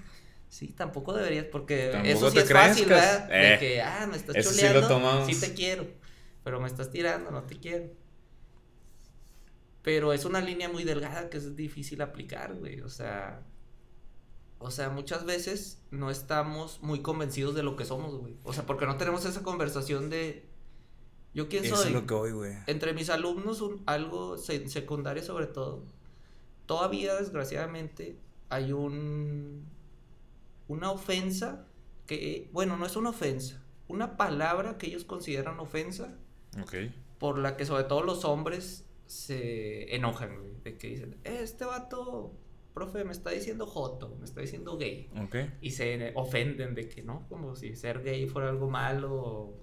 Sí, 0.49 0.68
tampoco 0.68 1.14
deberías, 1.14 1.47
porque 1.47 1.91
eso 2.05 2.30
sí 2.30 2.39
es 2.39 2.53
fácil, 2.53 2.89
¿verdad? 2.89 3.26
de 3.26 3.55
eh, 3.55 3.59
que, 3.59 3.83
ah, 3.83 4.07
me 4.09 4.16
estás 4.16 4.37
chuleando, 4.45 5.26
sí, 5.26 5.41
te 5.41 5.55
quiero, 5.55 5.87
pero 6.45 6.61
me 6.61 6.68
estás 6.68 6.91
tirando, 6.91 7.30
no 7.30 7.43
te 7.43 7.59
quiero. 7.59 7.87
Pero 9.83 10.12
es 10.12 10.26
una 10.26 10.41
línea 10.41 10.68
muy 10.68 10.85
delgada 10.85 11.28
que 11.28 11.39
es 11.39 11.57
difícil 11.57 12.03
aplicar, 12.03 12.55
güey, 12.55 12.83
o 12.83 12.89
sea, 12.89 13.43
o 14.63 14.71
sea, 14.71 14.91
muchas 14.91 15.25
veces 15.25 15.83
no 15.91 16.11
estamos 16.11 16.81
muy 16.83 17.03
convencidos 17.03 17.55
de 17.55 17.63
lo 17.63 17.77
que 17.77 17.85
somos, 17.85 18.15
güey. 18.15 18.37
O 18.45 18.53
sea, 18.53 18.65
porque 18.65 18.87
no 18.87 18.97
tenemos 18.97 19.25
esa 19.25 19.43
conversación 19.43 20.09
de. 20.09 20.49
¿Yo 21.35 21.49
quién 21.49 21.65
soy? 21.65 21.73
Eso 21.73 21.85
es 21.85 21.93
lo 21.93 22.07
que 22.07 22.15
hoy, 22.15 22.33
güey. 22.33 22.53
Entre 22.67 22.93
mis 22.93 23.11
alumnos, 23.11 23.61
un, 23.61 23.83
algo 23.87 24.39
secundario 24.39 25.23
sobre 25.23 25.47
todo. 25.47 25.85
Todavía, 26.67 27.15
desgraciadamente, 27.17 28.19
hay 28.49 28.73
un. 28.73 29.67
Una 30.69 30.91
ofensa 30.91 31.67
que. 32.07 32.49
Bueno, 32.53 32.77
no 32.77 32.87
es 32.87 32.97
una 32.97 33.11
ofensa. 33.11 33.63
Una 33.89 34.17
palabra 34.17 34.79
que 34.79 34.87
ellos 34.87 35.05
consideran 35.05 35.59
ofensa. 35.59 36.17
Ok. 36.61 36.75
Por 37.19 37.39
la 37.39 37.57
que, 37.57 37.67
sobre 37.67 37.85
todo, 37.85 38.03
los 38.03 38.25
hombres 38.25 38.87
se 39.07 39.95
enojan, 39.95 40.39
güey. 40.39 40.53
De 40.63 40.79
que 40.79 40.89
dicen, 40.89 41.19
este 41.25 41.65
vato 41.65 42.33
profe, 42.75 43.05
me 43.05 43.12
está 43.12 43.31
diciendo 43.31 43.66
joto, 43.66 44.16
me 44.18 44.25
está 44.25 44.41
diciendo 44.41 44.77
gay. 44.77 45.11
Y 45.61 45.70
se 45.70 46.12
ofenden 46.14 46.75
de 46.75 46.89
que, 46.89 47.03
¿no? 47.03 47.27
Como 47.29 47.55
si 47.57 47.77
ser 47.77 48.03
gay 48.03 48.27
fuera 48.27 48.49
algo 48.49 48.70
malo 48.70 49.12
o 49.14 49.62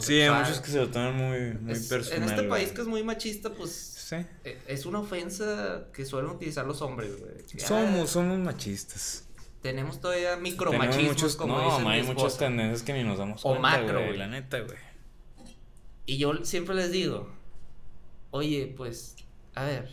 Sí, 0.00 0.20
hay 0.20 0.30
muchos 0.30 0.60
que 0.60 0.70
se 0.70 0.78
lo 0.78 0.90
toman 0.90 1.16
muy, 1.16 1.54
muy 1.54 1.78
personal. 1.88 2.22
En 2.22 2.28
este 2.28 2.42
país 2.44 2.70
que 2.70 2.82
es 2.82 2.86
muy 2.86 3.02
machista, 3.02 3.50
pues 3.50 4.12
e, 4.12 4.58
es 4.66 4.84
una 4.84 5.00
ofensa 5.00 5.86
que 5.92 6.04
suelen 6.04 6.30
utilizar 6.30 6.66
los 6.66 6.82
hombres, 6.82 7.18
güey. 7.18 7.32
Somos, 7.58 8.02
ah, 8.02 8.06
somos 8.06 8.38
machistas. 8.38 9.26
Tenemos 9.62 10.00
todavía 10.00 10.36
micromachismos, 10.36 11.36
como 11.36 11.56
no, 11.56 11.88
hay 11.88 12.02
muchas 12.02 12.36
tendencias 12.36 12.82
que 12.82 12.92
ni 12.92 13.04
nos 13.04 13.18
damos 13.18 13.42
cuenta, 13.42 13.58
O 13.58 13.62
macro, 13.62 14.04
güey, 14.04 14.18
la 14.18 14.26
neta, 14.26 14.60
güey. 14.60 14.78
Y 16.06 16.18
yo 16.18 16.44
siempre 16.44 16.74
les 16.74 16.90
digo, 16.90 17.30
oye, 18.30 18.74
pues, 18.76 19.16
a 19.54 19.64
ver, 19.64 19.90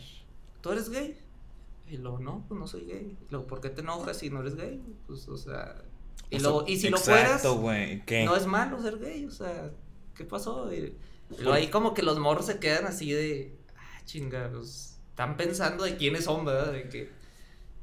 ¿tú 0.60 0.72
eres 0.72 0.90
gay? 0.90 1.18
Y 1.90 1.96
luego, 1.96 2.18
no, 2.18 2.44
pues 2.48 2.58
no 2.58 2.66
soy 2.66 2.84
gay. 2.84 3.16
Y 3.20 3.30
luego, 3.30 3.46
¿por 3.46 3.60
qué 3.60 3.70
te 3.70 3.80
enojas 3.80 4.18
si 4.18 4.30
no 4.30 4.40
eres 4.40 4.56
gay? 4.56 4.82
Pues, 5.06 5.28
o 5.28 5.36
sea. 5.36 5.82
Y, 6.30 6.40
luego, 6.40 6.64
y 6.66 6.76
si 6.76 6.90
lo 6.90 6.98
fueras, 6.98 7.42
no 7.44 8.36
es 8.36 8.46
malo 8.46 8.80
ser 8.82 8.98
gay, 8.98 9.24
o 9.24 9.30
sea, 9.30 9.70
¿qué 10.14 10.24
pasó? 10.24 10.72
Y, 10.72 10.94
luego 11.38 11.52
ahí 11.52 11.68
como 11.68 11.94
que 11.94 12.02
los 12.02 12.18
morros 12.18 12.46
se 12.46 12.58
quedan 12.58 12.86
así 12.86 13.12
de, 13.12 13.56
ah, 13.76 14.02
chingados, 14.04 14.98
están 15.10 15.36
pensando 15.36 15.84
de 15.84 15.96
quiénes 15.96 16.24
son, 16.24 16.44
¿verdad? 16.44 16.72
De 16.72 16.88
que, 16.88 17.10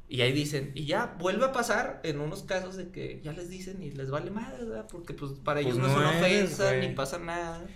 y 0.08 0.20
ahí 0.20 0.32
dicen, 0.32 0.70
y 0.74 0.86
ya 0.86 1.16
vuelve 1.18 1.44
a 1.44 1.52
pasar 1.52 2.00
en 2.04 2.20
unos 2.20 2.44
casos 2.44 2.76
de 2.76 2.90
que 2.90 3.20
ya 3.24 3.32
les 3.32 3.50
dicen 3.50 3.82
y 3.82 3.90
les 3.90 4.10
vale 4.10 4.30
madre, 4.30 4.64
¿verdad? 4.64 4.86
Porque 4.90 5.12
pues 5.12 5.32
para 5.32 5.60
ellos 5.60 5.78
pues 5.78 5.92
no, 5.92 5.92
es 5.92 5.98
una 5.98 6.18
ofensa, 6.18 6.76
ni 6.76 6.90
pasa 6.90 7.18
nada. 7.18 7.66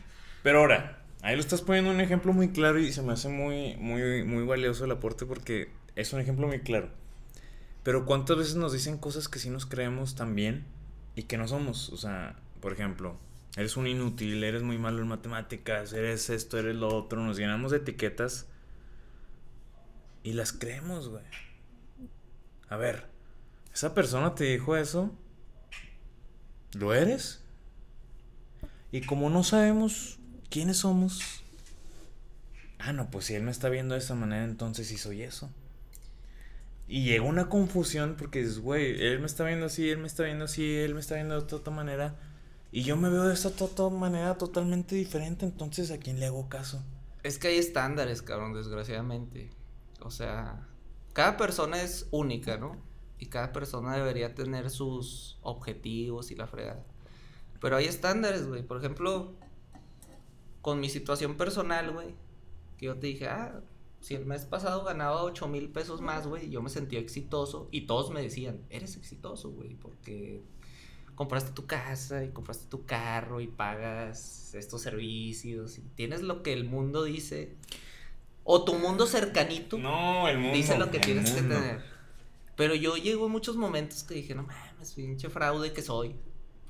Pero 0.44 0.60
ahora, 0.60 1.02
ahí 1.22 1.34
lo 1.34 1.40
estás 1.40 1.62
poniendo 1.62 1.90
un 1.90 2.00
ejemplo 2.00 2.32
muy 2.32 2.50
claro 2.50 2.78
y 2.78 2.92
se 2.92 3.02
me 3.02 3.12
hace 3.12 3.28
muy, 3.28 3.76
muy, 3.76 4.22
muy 4.22 4.44
valioso 4.44 4.84
el 4.84 4.92
aporte 4.92 5.26
porque 5.26 5.70
es 5.96 6.12
un 6.12 6.20
ejemplo 6.20 6.46
muy 6.46 6.60
claro. 6.60 6.90
Pero 7.82 8.04
¿cuántas 8.04 8.36
veces 8.36 8.56
nos 8.56 8.72
dicen 8.72 8.98
cosas 8.98 9.28
que 9.28 9.38
sí 9.38 9.48
nos 9.50 9.66
creemos 9.66 10.14
también 10.14 10.64
y 11.14 11.24
que 11.24 11.38
no 11.38 11.48
somos? 11.48 11.88
O 11.90 11.96
sea, 11.96 12.36
por 12.60 12.72
ejemplo, 12.72 13.18
eres 13.56 13.76
un 13.76 13.86
inútil, 13.86 14.44
eres 14.44 14.62
muy 14.62 14.78
malo 14.78 15.00
en 15.00 15.08
matemáticas, 15.08 15.92
eres 15.92 16.28
esto, 16.30 16.58
eres 16.58 16.76
lo 16.76 16.88
otro. 16.88 17.22
Nos 17.22 17.38
llenamos 17.38 17.70
de 17.70 17.78
etiquetas 17.78 18.46
y 20.22 20.34
las 20.34 20.52
creemos, 20.52 21.08
güey. 21.08 21.24
A 22.68 22.76
ver, 22.76 23.06
esa 23.72 23.94
persona 23.94 24.34
te 24.34 24.44
dijo 24.44 24.76
eso. 24.76 25.10
¿Lo 26.72 26.94
eres? 26.94 27.42
Y 28.92 29.00
como 29.02 29.30
no 29.30 29.42
sabemos 29.42 30.18
quiénes 30.50 30.78
somos, 30.78 31.42
ah, 32.78 32.92
no, 32.92 33.10
pues 33.10 33.24
si 33.26 33.34
él 33.34 33.42
me 33.42 33.50
está 33.50 33.68
viendo 33.68 33.94
de 33.94 34.00
esa 34.00 34.14
manera, 34.14 34.44
entonces 34.44 34.88
sí 34.88 34.98
soy 34.98 35.22
eso. 35.22 35.50
Y 36.92 37.04
llega 37.04 37.22
una 37.22 37.48
confusión 37.48 38.16
porque 38.18 38.40
dices, 38.40 38.58
güey, 38.58 39.00
él 39.00 39.20
me 39.20 39.26
está 39.26 39.44
viendo 39.44 39.66
así, 39.66 39.88
él 39.88 39.98
me 39.98 40.08
está 40.08 40.24
viendo 40.24 40.46
así, 40.46 40.74
él 40.74 40.92
me 40.92 40.98
está 40.98 41.14
viendo 41.14 41.40
de 41.40 41.54
otra 41.54 41.72
manera. 41.72 42.18
Y 42.72 42.82
yo 42.82 42.96
me 42.96 43.08
veo 43.08 43.28
de 43.28 43.34
esta 43.34 43.52
manera 43.90 44.36
totalmente 44.36 44.96
diferente, 44.96 45.46
entonces 45.46 45.92
¿a 45.92 45.98
quién 45.98 46.18
le 46.18 46.26
hago 46.26 46.48
caso? 46.48 46.82
Es 47.22 47.38
que 47.38 47.46
hay 47.46 47.58
estándares, 47.58 48.22
cabrón, 48.22 48.54
desgraciadamente. 48.54 49.50
O 50.00 50.10
sea, 50.10 50.66
cada 51.12 51.36
persona 51.36 51.80
es 51.80 52.08
única, 52.10 52.56
¿no? 52.56 52.76
Y 53.20 53.26
cada 53.26 53.52
persona 53.52 53.96
debería 53.96 54.34
tener 54.34 54.68
sus 54.68 55.38
objetivos 55.42 56.32
y 56.32 56.34
la 56.34 56.48
fregada. 56.48 56.84
Pero 57.60 57.76
hay 57.76 57.84
estándares, 57.84 58.48
güey. 58.48 58.64
Por 58.64 58.78
ejemplo, 58.78 59.34
con 60.60 60.80
mi 60.80 60.88
situación 60.88 61.36
personal, 61.36 61.92
güey, 61.92 62.16
que 62.78 62.86
yo 62.86 62.96
te 62.96 63.06
dije, 63.06 63.28
ah, 63.28 63.60
si 64.00 64.14
el 64.14 64.24
mes 64.24 64.44
pasado 64.44 64.84
ganaba 64.84 65.22
8 65.22 65.46
mil 65.48 65.68
pesos 65.68 66.00
más, 66.00 66.26
güey, 66.26 66.50
yo 66.50 66.62
me 66.62 66.70
sentía 66.70 66.98
exitoso 66.98 67.68
y 67.70 67.82
todos 67.82 68.10
me 68.10 68.22
decían, 68.22 68.60
eres 68.70 68.96
exitoso, 68.96 69.50
güey, 69.50 69.74
porque 69.74 70.42
compraste 71.14 71.52
tu 71.52 71.66
casa 71.66 72.24
y 72.24 72.30
compraste 72.30 72.66
tu 72.68 72.86
carro 72.86 73.40
y 73.40 73.46
pagas 73.46 74.54
estos 74.54 74.80
servicios 74.80 75.78
y 75.78 75.82
tienes 75.94 76.22
lo 76.22 76.42
que 76.42 76.52
el 76.52 76.64
mundo 76.64 77.04
dice. 77.04 77.56
O 78.42 78.64
tu 78.64 78.74
mundo 78.74 79.06
cercanito. 79.06 79.76
No, 79.76 80.26
el 80.28 80.38
mundo. 80.38 80.56
Dice 80.56 80.78
lo 80.78 80.90
que 80.90 80.98
tienes 80.98 81.30
que 81.30 81.42
tener. 81.42 81.82
Pero 82.56 82.74
yo 82.74 82.96
llego 82.96 83.26
en 83.26 83.32
muchos 83.32 83.56
momentos 83.56 84.02
que 84.02 84.14
dije, 84.14 84.34
no 84.34 84.44
mames, 84.44 84.94
pinche 84.94 85.28
fraude 85.28 85.72
que 85.72 85.82
soy 85.82 86.16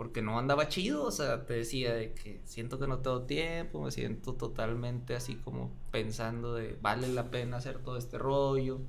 porque 0.01 0.23
no 0.23 0.39
andaba 0.39 0.67
chido, 0.67 1.05
o 1.05 1.11
sea, 1.11 1.45
te 1.45 1.53
decía 1.53 1.93
de 1.93 2.15
que 2.15 2.41
siento 2.47 2.79
que 2.79 2.87
no 2.87 3.01
tengo 3.01 3.25
tiempo, 3.25 3.83
me 3.83 3.91
siento 3.91 4.33
totalmente 4.33 5.15
así 5.15 5.35
como 5.35 5.71
pensando 5.91 6.55
de 6.55 6.79
vale 6.81 7.07
la 7.09 7.31
pena 7.31 7.59
hacer 7.59 7.81
todo 7.81 7.99
este 7.99 8.17
rollo. 8.17 8.81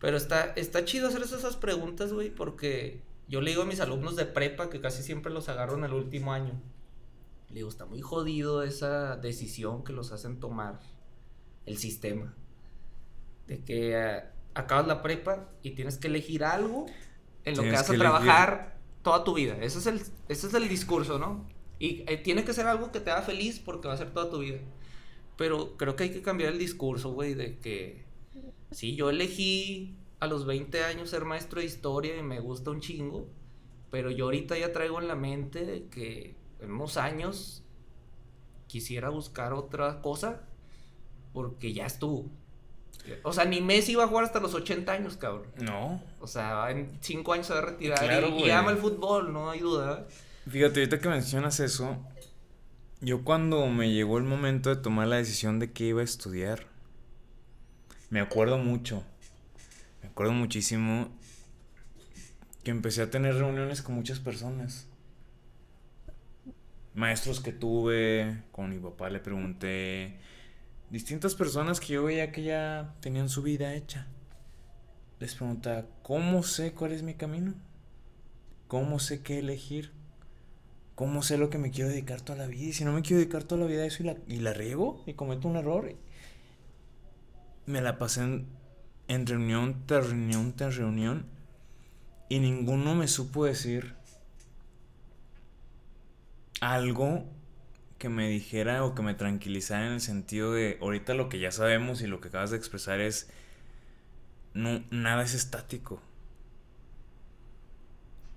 Pero 0.00 0.16
está, 0.16 0.46
está 0.56 0.84
chido 0.84 1.06
hacer 1.06 1.22
esas 1.22 1.54
preguntas, 1.54 2.12
güey, 2.12 2.30
porque 2.30 3.02
yo 3.28 3.40
le 3.40 3.52
digo 3.52 3.62
a 3.62 3.66
mis 3.66 3.78
alumnos 3.78 4.16
de 4.16 4.24
prepa 4.24 4.68
que 4.68 4.80
casi 4.80 5.04
siempre 5.04 5.32
los 5.32 5.48
agarro 5.48 5.78
en 5.78 5.84
el 5.84 5.92
último 5.92 6.32
año. 6.32 6.60
Le 7.50 7.54
digo, 7.54 7.68
está 7.68 7.84
muy 7.84 8.00
jodido 8.00 8.64
esa 8.64 9.16
decisión 9.16 9.84
que 9.84 9.92
los 9.92 10.10
hacen 10.10 10.40
tomar 10.40 10.80
el 11.66 11.76
sistema. 11.78 12.34
De 13.46 13.62
que 13.62 13.92
eh, 13.94 14.24
acabas 14.54 14.88
la 14.88 15.02
prepa 15.02 15.50
y 15.62 15.70
tienes 15.76 15.98
que 15.98 16.08
elegir 16.08 16.42
algo 16.42 16.86
en 17.44 17.56
lo 17.56 17.62
que 17.62 17.70
vas 17.70 17.88
a 17.88 17.94
trabajar 17.94 18.73
toda 19.04 19.22
tu 19.22 19.34
vida. 19.34 19.56
Ese 19.60 19.78
es 19.78 19.86
el, 19.86 20.00
ese 20.28 20.48
es 20.48 20.54
el 20.54 20.68
discurso, 20.68 21.20
¿no? 21.20 21.46
Y 21.78 22.02
eh, 22.08 22.16
tiene 22.16 22.44
que 22.44 22.52
ser 22.52 22.66
algo 22.66 22.90
que 22.90 23.00
te 23.00 23.12
haga 23.12 23.22
feliz 23.22 23.60
porque 23.60 23.86
va 23.86 23.94
a 23.94 23.98
ser 23.98 24.12
toda 24.12 24.30
tu 24.30 24.40
vida. 24.40 24.58
Pero 25.36 25.76
creo 25.76 25.94
que 25.94 26.04
hay 26.04 26.10
que 26.10 26.22
cambiar 26.22 26.52
el 26.52 26.58
discurso, 26.58 27.12
güey, 27.12 27.34
de 27.34 27.58
que 27.58 28.04
Sí, 28.74 28.96
yo 28.96 29.08
elegí 29.08 29.94
a 30.18 30.26
los 30.26 30.46
20 30.46 30.82
años 30.82 31.10
ser 31.10 31.24
maestro 31.24 31.60
de 31.60 31.66
historia 31.66 32.16
y 32.16 32.24
me 32.24 32.40
gusta 32.40 32.72
un 32.72 32.80
chingo. 32.80 33.28
Pero 33.92 34.10
yo 34.10 34.24
ahorita 34.24 34.58
ya 34.58 34.72
traigo 34.72 35.00
en 35.00 35.06
la 35.06 35.14
mente 35.14 35.86
que 35.92 36.34
en 36.58 36.72
unos 36.72 36.96
años 36.96 37.62
quisiera 38.66 39.10
buscar 39.10 39.52
otra 39.52 40.02
cosa 40.02 40.42
porque 41.32 41.72
ya 41.72 41.86
estuvo. 41.86 42.30
O 43.22 43.32
sea, 43.32 43.44
ni 43.44 43.60
Messi 43.60 43.92
iba 43.92 44.04
a 44.04 44.08
jugar 44.08 44.24
hasta 44.24 44.40
los 44.40 44.54
80 44.54 44.90
años, 44.92 45.16
cabrón. 45.16 45.46
No. 45.60 46.02
O 46.20 46.26
sea, 46.26 46.70
en 46.70 46.98
5 47.00 47.32
años 47.32 47.46
se 47.46 47.52
va 47.52 47.58
a 47.60 47.62
retirar 47.62 47.98
Claro, 47.98 48.28
y, 48.28 48.44
y 48.44 48.50
ama 48.50 48.70
el 48.70 48.78
fútbol, 48.78 49.32
no 49.32 49.50
hay 49.50 49.60
duda. 49.60 50.06
Fíjate, 50.48 50.80
ahorita 50.80 51.00
que 51.00 51.08
mencionas 51.08 51.60
eso, 51.60 51.98
yo 53.00 53.24
cuando 53.24 53.66
me 53.66 53.92
llegó 53.92 54.18
el 54.18 54.24
momento 54.24 54.74
de 54.74 54.80
tomar 54.80 55.08
la 55.08 55.16
decisión 55.16 55.58
de 55.58 55.72
que 55.72 55.84
iba 55.84 56.00
a 56.00 56.04
estudiar, 56.04 56.66
me 58.10 58.20
acuerdo 58.20 58.58
mucho, 58.58 59.02
me 60.02 60.08
acuerdo 60.08 60.32
muchísimo 60.32 61.08
que 62.62 62.70
empecé 62.70 63.02
a 63.02 63.10
tener 63.10 63.34
reuniones 63.34 63.82
con 63.82 63.94
muchas 63.94 64.20
personas. 64.20 64.88
Maestros 66.94 67.40
que 67.40 67.52
tuve, 67.52 68.42
con 68.52 68.70
mi 68.70 68.78
papá 68.78 69.10
le 69.10 69.18
pregunté, 69.18 70.18
distintas 70.90 71.34
personas 71.34 71.80
que 71.80 71.94
yo 71.94 72.04
veía 72.04 72.32
que 72.32 72.42
ya 72.42 72.94
tenían 73.00 73.28
su 73.28 73.42
vida 73.42 73.74
hecha. 73.74 74.06
Les 75.20 75.34
preguntaba, 75.34 75.86
¿cómo 76.02 76.42
sé 76.42 76.72
cuál 76.72 76.92
es 76.92 77.02
mi 77.02 77.14
camino? 77.14 77.54
¿Cómo 78.68 78.98
sé 78.98 79.22
qué 79.22 79.38
elegir? 79.38 79.92
¿Cómo 80.94 81.22
sé 81.22 81.38
lo 81.38 81.50
que 81.50 81.58
me 81.58 81.70
quiero 81.70 81.90
dedicar 81.90 82.20
toda 82.20 82.38
la 82.38 82.46
vida? 82.46 82.64
Y 82.64 82.72
si 82.72 82.84
no 82.84 82.92
me 82.92 83.02
quiero 83.02 83.18
dedicar 83.18 83.44
toda 83.44 83.62
la 83.62 83.66
vida 83.66 83.82
a 83.82 83.86
eso 83.86 84.02
y 84.02 84.06
la, 84.06 84.16
y 84.26 84.38
la 84.40 84.52
riego 84.52 85.02
y 85.06 85.14
cometo 85.14 85.48
un 85.48 85.56
error, 85.56 85.94
me 87.66 87.80
la 87.80 87.98
pasé 87.98 88.22
en, 88.22 88.46
en 89.08 89.26
reunión 89.26 89.82
tras 89.86 90.08
reunión 90.08 90.52
tras 90.54 90.76
reunión 90.76 91.26
y 92.28 92.38
ninguno 92.38 92.94
me 92.94 93.08
supo 93.08 93.44
decir 93.44 93.94
algo 96.60 97.24
que 98.04 98.10
me 98.10 98.28
dijera 98.28 98.84
o 98.84 98.94
que 98.94 99.00
me 99.00 99.14
tranquilizara 99.14 99.86
en 99.86 99.94
el 99.94 100.00
sentido 100.02 100.52
de 100.52 100.76
ahorita 100.82 101.14
lo 101.14 101.30
que 101.30 101.38
ya 101.38 101.50
sabemos 101.50 102.02
y 102.02 102.06
lo 102.06 102.20
que 102.20 102.28
acabas 102.28 102.50
de 102.50 102.58
expresar 102.58 103.00
es 103.00 103.30
no 104.52 104.84
nada 104.90 105.22
es 105.22 105.32
estático. 105.32 106.02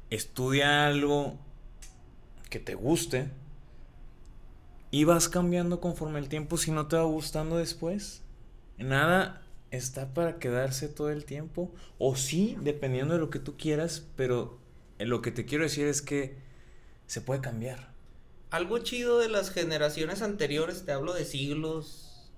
Estudia 0.09 0.87
algo 0.87 1.37
que 2.49 2.59
te 2.59 2.75
guste 2.75 3.29
y 4.89 5.03
vas 5.03 5.27
cambiando 5.27 5.81
conforme 5.81 6.19
el 6.19 6.29
tiempo 6.29 6.55
si 6.55 6.71
no 6.71 6.87
te 6.87 6.95
va 6.95 7.03
gustando 7.03 7.57
después. 7.57 8.23
Nada 8.77 9.41
está 9.69 10.13
para 10.13 10.39
quedarse 10.39 10.87
todo 10.87 11.09
el 11.09 11.25
tiempo 11.25 11.75
o 11.97 12.15
sí, 12.15 12.57
dependiendo 12.61 13.15
de 13.15 13.19
lo 13.19 13.29
que 13.29 13.39
tú 13.39 13.57
quieras, 13.57 14.07
pero 14.15 14.59
lo 14.97 15.21
que 15.21 15.31
te 15.31 15.43
quiero 15.43 15.65
decir 15.65 15.87
es 15.87 16.01
que 16.01 16.37
se 17.05 17.19
puede 17.19 17.41
cambiar. 17.41 17.96
Algo 18.49 18.77
chido 18.79 19.19
de 19.19 19.29
las 19.29 19.49
generaciones 19.51 20.21
anteriores, 20.21 20.85
te 20.85 20.91
hablo 20.91 21.13
de 21.13 21.25
siglos, 21.25 22.31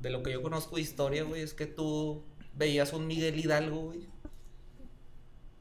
de 0.00 0.10
lo 0.10 0.22
que 0.22 0.32
yo 0.32 0.42
conozco 0.42 0.76
de 0.76 0.82
historia, 0.82 1.24
güey, 1.24 1.42
es 1.42 1.54
que 1.54 1.66
tú 1.66 2.22
veías 2.54 2.92
un 2.92 3.06
Miguel 3.06 3.38
Hidalgo, 3.38 3.80
güey, 3.80 4.08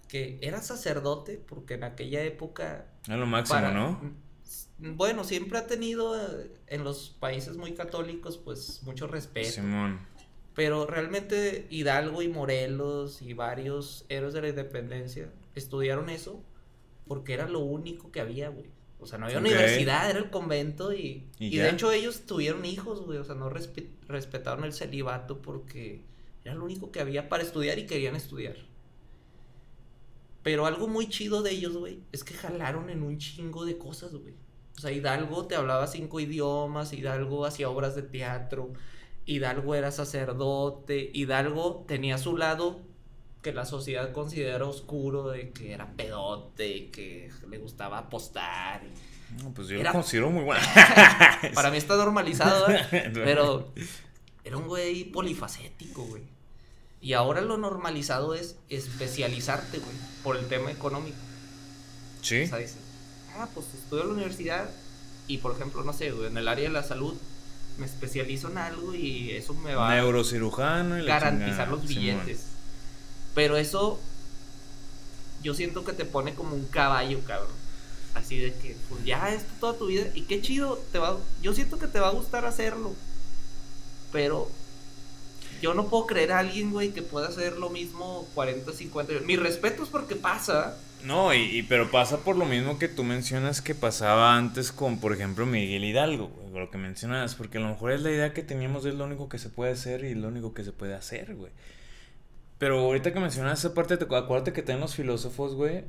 que 0.08 0.40
era 0.42 0.62
sacerdote, 0.62 1.42
porque 1.48 1.76
en 1.76 1.86
aquella 1.86 2.22
época... 2.24 2.86
Es 3.08 3.16
lo 3.18 3.26
máximo, 3.26 3.60
para- 3.60 3.72
¿no? 3.74 4.14
Bueno, 4.78 5.24
siempre 5.24 5.58
ha 5.60 5.68
tenido 5.68 6.20
eh, 6.20 6.52
en 6.68 6.84
los 6.84 7.12
países 7.20 7.56
muy 7.56 7.74
católicos, 7.74 8.38
pues, 8.44 8.82
mucho 8.84 9.08
respeto. 9.08 9.52
Simón. 9.52 10.00
Pero 10.56 10.86
realmente 10.86 11.68
Hidalgo 11.70 12.22
y 12.24 12.28
Morelos 12.28 13.22
y 13.22 13.34
varios 13.34 14.06
héroes 14.10 14.34
de 14.34 14.42
la 14.42 14.50
independencia 14.50 15.30
estudiaron 15.56 16.10
eso 16.10 16.44
porque 17.08 17.34
era 17.34 17.48
lo 17.48 17.60
único 17.60 18.12
que 18.12 18.20
había, 18.20 18.50
güey. 18.50 18.66
O 19.02 19.08
sea, 19.08 19.18
no 19.18 19.26
había 19.26 19.40
universidad, 19.40 20.10
era 20.10 20.20
el 20.20 20.30
convento 20.30 20.94
y, 20.94 21.28
¿Y 21.40 21.58
de 21.58 21.70
hecho 21.72 21.92
ellos 21.92 22.22
tuvieron 22.28 22.64
hijos, 22.66 23.02
güey. 23.06 23.18
O 23.18 23.24
sea, 23.26 23.36
no 23.36 23.50
respe- 23.50 23.90
respetaron 24.08 24.64
el 24.64 24.74
celibato 24.74 25.42
porque 25.42 26.04
era 26.46 26.54
lo 26.56 26.64
único 26.66 26.92
que 26.92 27.02
había 27.02 27.28
para 27.28 27.44
estudiar 27.44 27.80
y 27.80 27.88
querían 27.88 28.16
estudiar. 28.16 28.56
Pero 30.44 30.66
algo 30.66 30.88
muy 30.88 31.08
chido 31.10 31.44
de 31.44 31.52
ellos, 31.52 31.76
güey, 31.78 32.00
es 32.12 32.24
que 32.24 32.34
jalaron 32.34 32.90
en 32.90 33.04
un 33.04 33.18
chingo 33.18 33.66
de 33.66 33.78
cosas, 33.78 34.14
güey. 34.14 34.34
O 34.78 34.80
sea, 34.80 34.92
Hidalgo 34.92 35.46
te 35.46 35.56
hablaba 35.56 35.86
cinco 35.88 36.20
idiomas, 36.20 36.94
Hidalgo 36.94 37.46
hacía 37.46 37.70
obras 37.70 37.96
de 37.96 38.02
teatro, 38.04 38.74
Hidalgo 39.26 39.76
era 39.76 39.92
sacerdote, 39.92 41.12
Hidalgo 41.14 41.86
tenía 41.88 42.18
su 42.18 42.38
lado 42.38 42.80
que 43.42 43.54
la 43.54 43.66
sociedad 43.66 44.12
considera 44.12 44.66
oscuro, 44.66 45.30
de 45.30 45.50
que 45.52 45.74
era 45.74 45.92
pedote, 45.94 46.68
y 46.68 46.82
que 46.88 47.32
le 47.50 47.58
gustaba 47.58 47.98
apostar. 47.98 48.82
No, 49.42 49.52
pues 49.54 49.68
yo 49.68 49.80
Era- 49.80 49.92
lo 49.92 50.00
considero 50.00 50.30
muy 50.30 50.44
bueno. 50.44 50.62
Para 51.54 51.72
mí 51.72 51.78
está 51.78 51.96
normalizado, 51.96 52.70
¿eh? 52.70 53.12
pero 53.14 53.72
era 54.44 54.58
un 54.58 54.68
güey 54.68 55.06
polifacético, 55.06 56.04
güey. 56.04 56.24
Y 57.02 57.14
ahora 57.14 57.42
lo 57.42 57.58
normalizado 57.58 58.36
es 58.36 58.58
especializarte, 58.70 59.80
güey, 59.80 59.96
por 60.24 60.38
el 60.38 60.48
tema 60.48 60.70
económico. 60.72 61.18
Sí. 62.22 62.44
O 62.44 62.48
sea, 62.48 62.58
dices, 62.60 62.78
ah, 63.38 63.48
pues 63.54 63.74
estudio 63.74 64.04
en 64.04 64.10
la 64.10 64.14
universidad 64.16 64.70
y, 65.28 65.38
por 65.40 65.54
ejemplo, 65.56 65.84
no 65.84 65.94
sé, 65.94 66.12
güey, 66.12 66.28
en 66.28 66.38
el 66.38 66.48
área 66.48 66.66
de 66.68 66.74
la 66.74 66.84
salud 66.84 67.16
me 67.80 67.86
especializo 67.88 68.50
en 68.50 68.60
algo 68.60 68.94
y 68.94 69.32
eso 69.32 69.56
me 69.56 69.74
va 69.74 69.96
Neurocirujano 69.96 71.00
y 71.00 71.02
a 71.02 71.06
garantizar 71.06 71.70
los 71.70 71.88
billetes. 71.88 72.51
Pero 73.34 73.58
eso 73.58 74.00
yo 75.44 75.54
siento 75.54 75.84
que 75.84 75.94
te 75.94 76.06
pone 76.06 76.34
como 76.34 76.56
un 76.56 76.66
caballo, 76.66 77.20
cabrón. 77.26 77.62
Así 78.14 78.38
de 78.40 78.54
que, 78.54 78.76
pues 78.90 79.04
ya 79.06 79.34
esto 79.34 79.52
toda 79.60 79.78
tu 79.78 79.88
vida 79.88 80.08
y 80.14 80.24
qué 80.24 80.42
chido, 80.42 80.78
te 80.92 81.00
va, 81.00 81.18
yo 81.42 81.54
siento 81.54 81.80
que 81.80 81.88
te 81.88 82.00
va 82.00 82.10
a 82.10 82.14
gustar 82.14 82.46
hacerlo. 82.46 82.94
Pero 84.12 84.50
yo 85.62 85.74
no 85.74 85.88
puedo 85.88 86.08
creer 86.08 86.34
a 86.34 86.40
alguien, 86.40 86.72
güey, 86.72 86.92
que 86.92 87.02
pueda 87.02 87.28
hacer 87.28 87.58
lo 87.58 87.70
mismo 87.70 88.28
40, 88.34 88.74
50 88.74 89.14
años. 89.14 89.26
Mi 89.26 89.38
respeto 89.38 89.84
es 89.84 89.90
porque 89.90 90.16
pasa, 90.16 90.78
No, 91.04 91.34
y, 91.34 91.64
pero 91.64 91.90
pasa 91.90 92.18
por 92.18 92.36
lo 92.36 92.46
mismo 92.46 92.78
que 92.78 92.88
tú 92.88 93.04
mencionas 93.04 93.62
que 93.62 93.74
pasaba 93.76 94.36
antes 94.36 94.72
con, 94.72 95.00
por 95.00 95.14
ejemplo, 95.14 95.46
Miguel 95.46 95.86
Hidalgo, 95.86 96.32
lo 96.54 96.70
que 96.70 96.78
mencionas, 96.78 97.36
porque 97.36 97.58
a 97.58 97.62
lo 97.62 97.70
mejor 97.70 97.92
es 97.94 98.02
la 98.02 98.12
idea 98.12 98.34
que 98.34 98.44
teníamos, 98.44 98.86
es 98.86 98.96
lo 98.96 99.06
único 99.06 99.30
que 99.30 99.40
se 99.40 99.50
puede 99.50 99.72
hacer 99.72 100.04
y 100.04 100.16
lo 100.16 100.28
único 100.28 100.54
que 100.54 100.64
se 100.64 100.72
puede 100.74 100.96
hacer, 100.96 101.36
güey. 101.36 101.52
Pero 102.62 102.78
ahorita 102.78 103.12
que 103.12 103.20
mencionas 103.20 103.58
esa 103.58 103.74
parte, 103.74 103.98
te, 103.98 104.04
acuérdate 104.16 104.54
que 104.54 104.62
también 104.62 104.82
los 104.82 104.94
filósofos, 104.94 105.56
güey, 105.56 105.84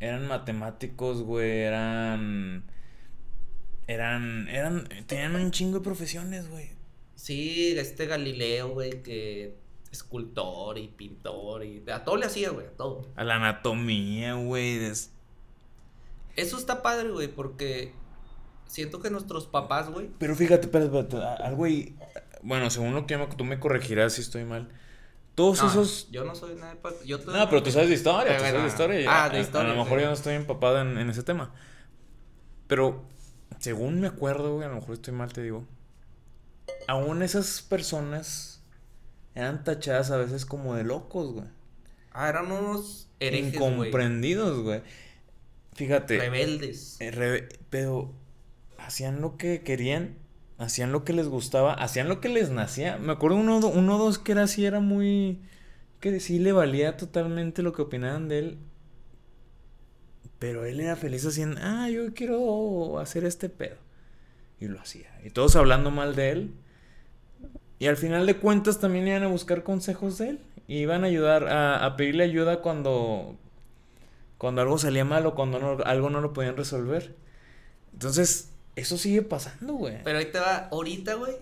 eran 0.00 0.26
matemáticos, 0.26 1.22
güey, 1.22 1.60
eran... 1.60 2.64
Eran, 3.86 4.48
eran, 4.48 4.88
tenían 5.06 5.36
un 5.36 5.52
chingo 5.52 5.78
de 5.78 5.84
profesiones, 5.84 6.50
güey. 6.50 6.70
Sí, 7.14 7.78
este 7.78 8.06
Galileo, 8.06 8.70
güey, 8.70 9.04
que 9.04 9.54
escultor 9.92 10.78
y 10.78 10.88
pintor 10.88 11.64
y 11.64 11.84
a 11.88 12.02
todo 12.02 12.16
le 12.16 12.26
hacía, 12.26 12.50
güey, 12.50 12.66
a 12.66 12.70
todo. 12.72 13.06
A 13.14 13.22
la 13.22 13.36
anatomía, 13.36 14.34
güey. 14.34 14.78
des- 14.78 15.12
Eso 16.34 16.58
está 16.58 16.82
padre, 16.82 17.10
güey, 17.10 17.28
porque 17.28 17.92
siento 18.66 18.98
que 18.98 19.10
nuestros 19.10 19.46
papás, 19.46 19.88
güey, 19.88 20.10
Pero 20.18 20.34
fíjate, 20.34 20.66
espérate, 20.66 21.18
algo 21.18 21.66
ahí. 21.66 21.94
Bueno, 22.42 22.68
según 22.68 22.94
lo 22.94 23.06
que 23.06 23.16
tú 23.36 23.44
me 23.44 23.60
corregirás 23.60 24.14
si 24.14 24.22
estoy 24.22 24.44
mal. 24.44 24.70
Todos 25.40 25.62
No, 25.62 25.68
esos. 25.70 26.08
yo 26.10 26.22
no 26.24 26.34
soy 26.34 26.54
nada 26.56 26.74
de 26.74 27.06
yo 27.06 27.16
No, 27.16 27.48
pero 27.48 27.62
tú 27.62 27.70
sabes 27.70 27.88
de 27.88 27.94
historia, 27.94 28.36
tú 28.36 28.42
Pero, 28.42 28.58
sabes 28.58 28.62
de 28.62 28.68
historia. 28.68 29.10
ah, 29.10 29.24
a- 29.24 29.30
de 29.30 29.40
historia, 29.40 29.70
A, 29.72 29.74
lo 29.74 29.82
mejor 29.84 29.98
sí. 29.98 30.02
yo 30.02 30.08
no 30.08 30.14
estoy 30.14 30.34
empapado 30.34 30.80
en, 30.82 30.98
en 30.98 31.08
ese 31.08 31.22
tema. 31.22 31.54
Pero, 32.66 33.02
según 33.58 34.00
me 34.02 34.06
acuerdo, 34.08 34.52
güey, 34.56 34.66
a 34.66 34.68
lo 34.68 34.74
mejor 34.74 34.92
estoy 34.96 35.14
mal, 35.14 35.32
te 35.32 35.42
digo. 35.42 35.64
Aún 36.88 37.22
esas 37.22 37.62
personas 37.62 38.62
eran 39.34 39.64
tachadas 39.64 40.10
a 40.10 40.18
veces 40.18 40.44
como 40.44 40.74
de 40.74 40.84
locos, 40.84 41.32
güey. 41.32 41.46
Ah, 42.12 42.28
eran 42.28 42.52
unos 42.52 43.08
herejes, 43.18 43.54
Incomprendidos, 43.54 44.62
güey. 44.62 44.82
Fíjate. 45.72 46.18
rebeldes. 46.18 46.96
Eh, 47.00 47.12
rebe- 47.12 47.48
pero 47.70 48.12
hacían 48.76 49.22
lo 49.22 49.38
que 49.38 49.62
querían, 49.62 50.18
hacían 50.60 50.92
lo 50.92 51.04
que 51.04 51.14
les 51.14 51.26
gustaba, 51.26 51.72
hacían 51.72 52.08
lo 52.08 52.20
que 52.20 52.28
les 52.28 52.50
nacía. 52.50 52.98
Me 52.98 53.12
acuerdo 53.12 53.38
uno, 53.38 53.58
uno 53.58 53.98
dos 53.98 54.18
que 54.18 54.32
era 54.32 54.42
así, 54.42 54.66
era 54.66 54.78
muy... 54.80 55.40
que 56.00 56.20
sí 56.20 56.38
le 56.38 56.52
valía 56.52 56.98
totalmente 56.98 57.62
lo 57.62 57.72
que 57.72 57.82
opinaban 57.82 58.28
de 58.28 58.38
él. 58.38 58.58
Pero 60.38 60.66
él 60.66 60.80
era 60.80 60.96
feliz 60.96 61.26
haciendo, 61.26 61.60
ah, 61.62 61.88
yo 61.88 62.12
quiero 62.12 62.98
hacer 62.98 63.24
este 63.24 63.48
pedo. 63.48 63.76
Y 64.60 64.68
lo 64.68 64.78
hacía. 64.78 65.08
Y 65.24 65.30
todos 65.30 65.56
hablando 65.56 65.90
mal 65.90 66.14
de 66.14 66.30
él. 66.30 66.54
Y 67.78 67.86
al 67.86 67.96
final 67.96 68.26
de 68.26 68.36
cuentas 68.36 68.80
también 68.80 69.08
iban 69.08 69.22
a 69.22 69.28
buscar 69.28 69.62
consejos 69.62 70.18
de 70.18 70.28
él. 70.30 70.40
Y 70.68 70.80
iban 70.80 71.04
a 71.04 71.06
ayudar, 71.06 71.48
a, 71.48 71.86
a 71.86 71.96
pedirle 71.96 72.24
ayuda 72.24 72.60
cuando, 72.60 73.38
cuando 74.36 74.60
algo 74.60 74.76
salía 74.76 75.06
mal 75.06 75.24
o 75.24 75.34
cuando 75.34 75.84
algo 75.86 76.10
no 76.10 76.20
lo 76.20 76.34
podían 76.34 76.58
resolver. 76.58 77.16
Entonces, 77.94 78.49
eso 78.76 78.96
sigue 78.96 79.22
pasando, 79.22 79.74
güey. 79.74 80.02
Pero 80.04 80.18
ahí 80.18 80.26
te 80.30 80.38
va, 80.38 80.68
ahorita, 80.70 81.14
güey, 81.14 81.34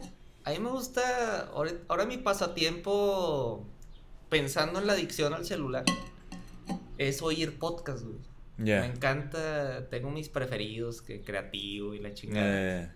A 0.44 0.50
mí 0.50 0.58
me 0.60 0.70
gusta, 0.70 1.46
ahora, 1.48 1.72
ahora 1.88 2.06
mi 2.06 2.16
pasatiempo, 2.18 3.66
pensando 4.28 4.78
en 4.80 4.86
la 4.86 4.94
adicción 4.94 5.34
al 5.34 5.44
celular, 5.44 5.84
es 6.96 7.22
oír 7.22 7.58
podcast, 7.58 8.04
güey. 8.04 8.18
Ya. 8.58 8.80
Me 8.80 8.86
encanta, 8.86 9.88
tengo 9.88 10.10
mis 10.10 10.28
preferidos, 10.28 11.00
que 11.02 11.20
creativo 11.22 11.94
y 11.94 12.00
la 12.00 12.12
chingada. 12.14 12.46
Eh, 12.48 12.90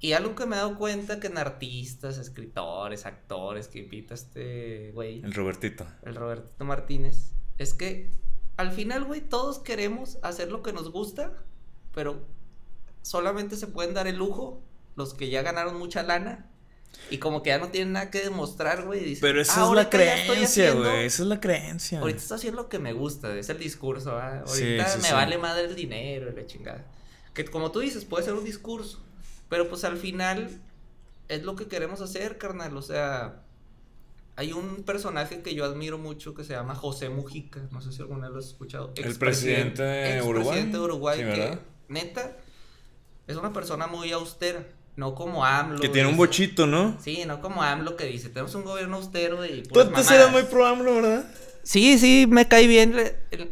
Y 0.00 0.12
algo 0.12 0.34
que 0.34 0.44
me 0.46 0.56
he 0.56 0.58
dado 0.58 0.76
cuenta 0.76 1.20
que 1.20 1.28
en 1.28 1.38
artistas, 1.38 2.18
escritores, 2.18 3.06
actores 3.06 3.68
que 3.68 3.78
invita 3.78 4.12
este 4.14 4.90
güey, 4.92 5.20
el 5.24 5.32
Robertito. 5.32 5.86
el 6.02 6.14
Roberto 6.14 6.64
Martínez, 6.64 7.30
es 7.56 7.72
que 7.72 8.10
al 8.56 8.72
final, 8.72 9.04
güey, 9.04 9.20
todos 9.22 9.58
queremos 9.60 10.18
hacer 10.22 10.50
lo 10.52 10.62
que 10.62 10.72
nos 10.74 10.90
gusta, 10.92 11.32
pero 11.94 12.26
solamente 13.04 13.56
se 13.56 13.66
pueden 13.66 13.92
dar 13.94 14.06
el 14.06 14.16
lujo 14.16 14.62
los 14.96 15.12
que 15.12 15.28
ya 15.28 15.42
ganaron 15.42 15.76
mucha 15.78 16.02
lana 16.02 16.48
y 17.10 17.18
como 17.18 17.42
que 17.42 17.50
ya 17.50 17.58
no 17.58 17.68
tienen 17.68 17.92
nada 17.92 18.10
que 18.10 18.20
demostrar, 18.22 18.84
güey. 18.84 19.00
dicen, 19.04 19.20
Pero 19.20 19.40
esa 19.42 19.62
"Ah, 19.62 19.68
es 19.68 19.74
la 19.74 19.90
creencia, 19.90 20.72
güey. 20.72 21.04
Esa 21.04 21.22
es 21.22 21.28
la 21.28 21.40
creencia. 21.40 21.98
Ahorita 22.00 22.18
estoy 22.20 22.36
haciendo 22.36 22.62
lo 22.62 22.68
que 22.68 22.78
me 22.78 22.92
gusta, 22.94 23.36
es 23.36 23.48
el 23.50 23.58
discurso. 23.58 24.10
Sí, 24.46 24.62
Ahorita 24.62 24.88
sí, 24.88 24.98
me 25.02 25.08
sí. 25.08 25.12
vale 25.12 25.36
madre 25.36 25.64
el 25.66 25.74
dinero 25.74 26.30
y 26.30 26.34
la 26.34 26.46
chingada. 26.46 26.86
Que 27.34 27.44
como 27.44 27.70
tú 27.72 27.80
dices, 27.80 28.04
puede 28.04 28.24
ser 28.24 28.34
un 28.34 28.44
discurso, 28.44 29.02
pero 29.48 29.68
pues 29.68 29.84
al 29.84 29.96
final 29.98 30.48
es 31.28 31.42
lo 31.42 31.56
que 31.56 31.66
queremos 31.66 32.00
hacer, 32.00 32.38
carnal. 32.38 32.76
O 32.76 32.82
sea, 32.82 33.42
hay 34.36 34.52
un 34.52 34.84
personaje 34.84 35.42
que 35.42 35.54
yo 35.54 35.64
admiro 35.64 35.98
mucho 35.98 36.32
que 36.34 36.44
se 36.44 36.52
llama 36.54 36.74
José 36.76 37.08
Mujica, 37.08 37.60
no 37.72 37.80
sé 37.82 37.92
si 37.92 38.00
alguna 38.02 38.28
vez 38.28 38.32
lo 38.34 38.38
has 38.38 38.46
escuchado. 38.46 38.92
El 38.96 39.18
presidente 39.18 39.82
de 39.82 40.22
Uruguay. 40.22 40.38
Expresidente 40.42 40.76
de 40.78 40.82
Uruguay, 40.84 41.18
Sí, 41.18 41.24
que 41.24 41.58
neta 41.88 42.36
es 43.26 43.36
una 43.36 43.52
persona 43.52 43.86
muy 43.86 44.12
austera, 44.12 44.66
no 44.96 45.14
como 45.14 45.44
AMLO. 45.44 45.80
Que 45.80 45.88
tiene 45.88 46.08
un 46.08 46.16
bochito, 46.16 46.66
¿no? 46.66 46.96
Sí, 47.00 47.24
no 47.26 47.40
como 47.40 47.62
AMLO 47.62 47.96
que 47.96 48.06
dice, 48.06 48.28
tenemos 48.28 48.54
un 48.54 48.64
gobierno 48.64 48.96
austero 48.96 49.44
y 49.44 49.62
Tú 49.62 49.80
antes 49.80 49.92
mamadas". 50.06 50.10
eras 50.12 50.32
muy 50.32 50.42
pro 50.44 50.66
AMLO, 50.66 50.94
¿verdad? 50.96 51.34
Sí, 51.62 51.98
sí, 51.98 52.26
me 52.28 52.46
cae 52.46 52.66
bien 52.66 52.94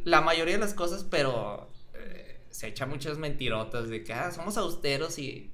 la 0.04 0.20
mayoría 0.20 0.54
de 0.54 0.60
las 0.60 0.74
cosas, 0.74 1.04
pero 1.04 1.70
eh, 1.94 2.40
se 2.50 2.68
echa 2.68 2.84
muchas 2.86 3.16
mentirotas 3.18 3.88
de 3.88 4.04
que, 4.04 4.12
ah, 4.12 4.30
somos 4.32 4.56
austeros 4.56 5.18
y... 5.18 5.50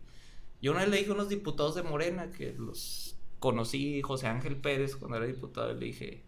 Yo 0.60 0.72
una 0.72 0.80
vez 0.80 0.88
le 0.90 0.96
dije 0.96 1.10
a 1.10 1.14
unos 1.14 1.28
diputados 1.28 1.76
de 1.76 1.84
Morena 1.84 2.32
que 2.32 2.52
los 2.58 3.14
conocí, 3.38 4.02
José 4.02 4.26
Ángel 4.26 4.56
Pérez, 4.56 4.96
cuando 4.96 5.16
era 5.18 5.26
diputado, 5.26 5.70
y 5.70 5.78
le 5.78 5.86
dije, 5.86 6.24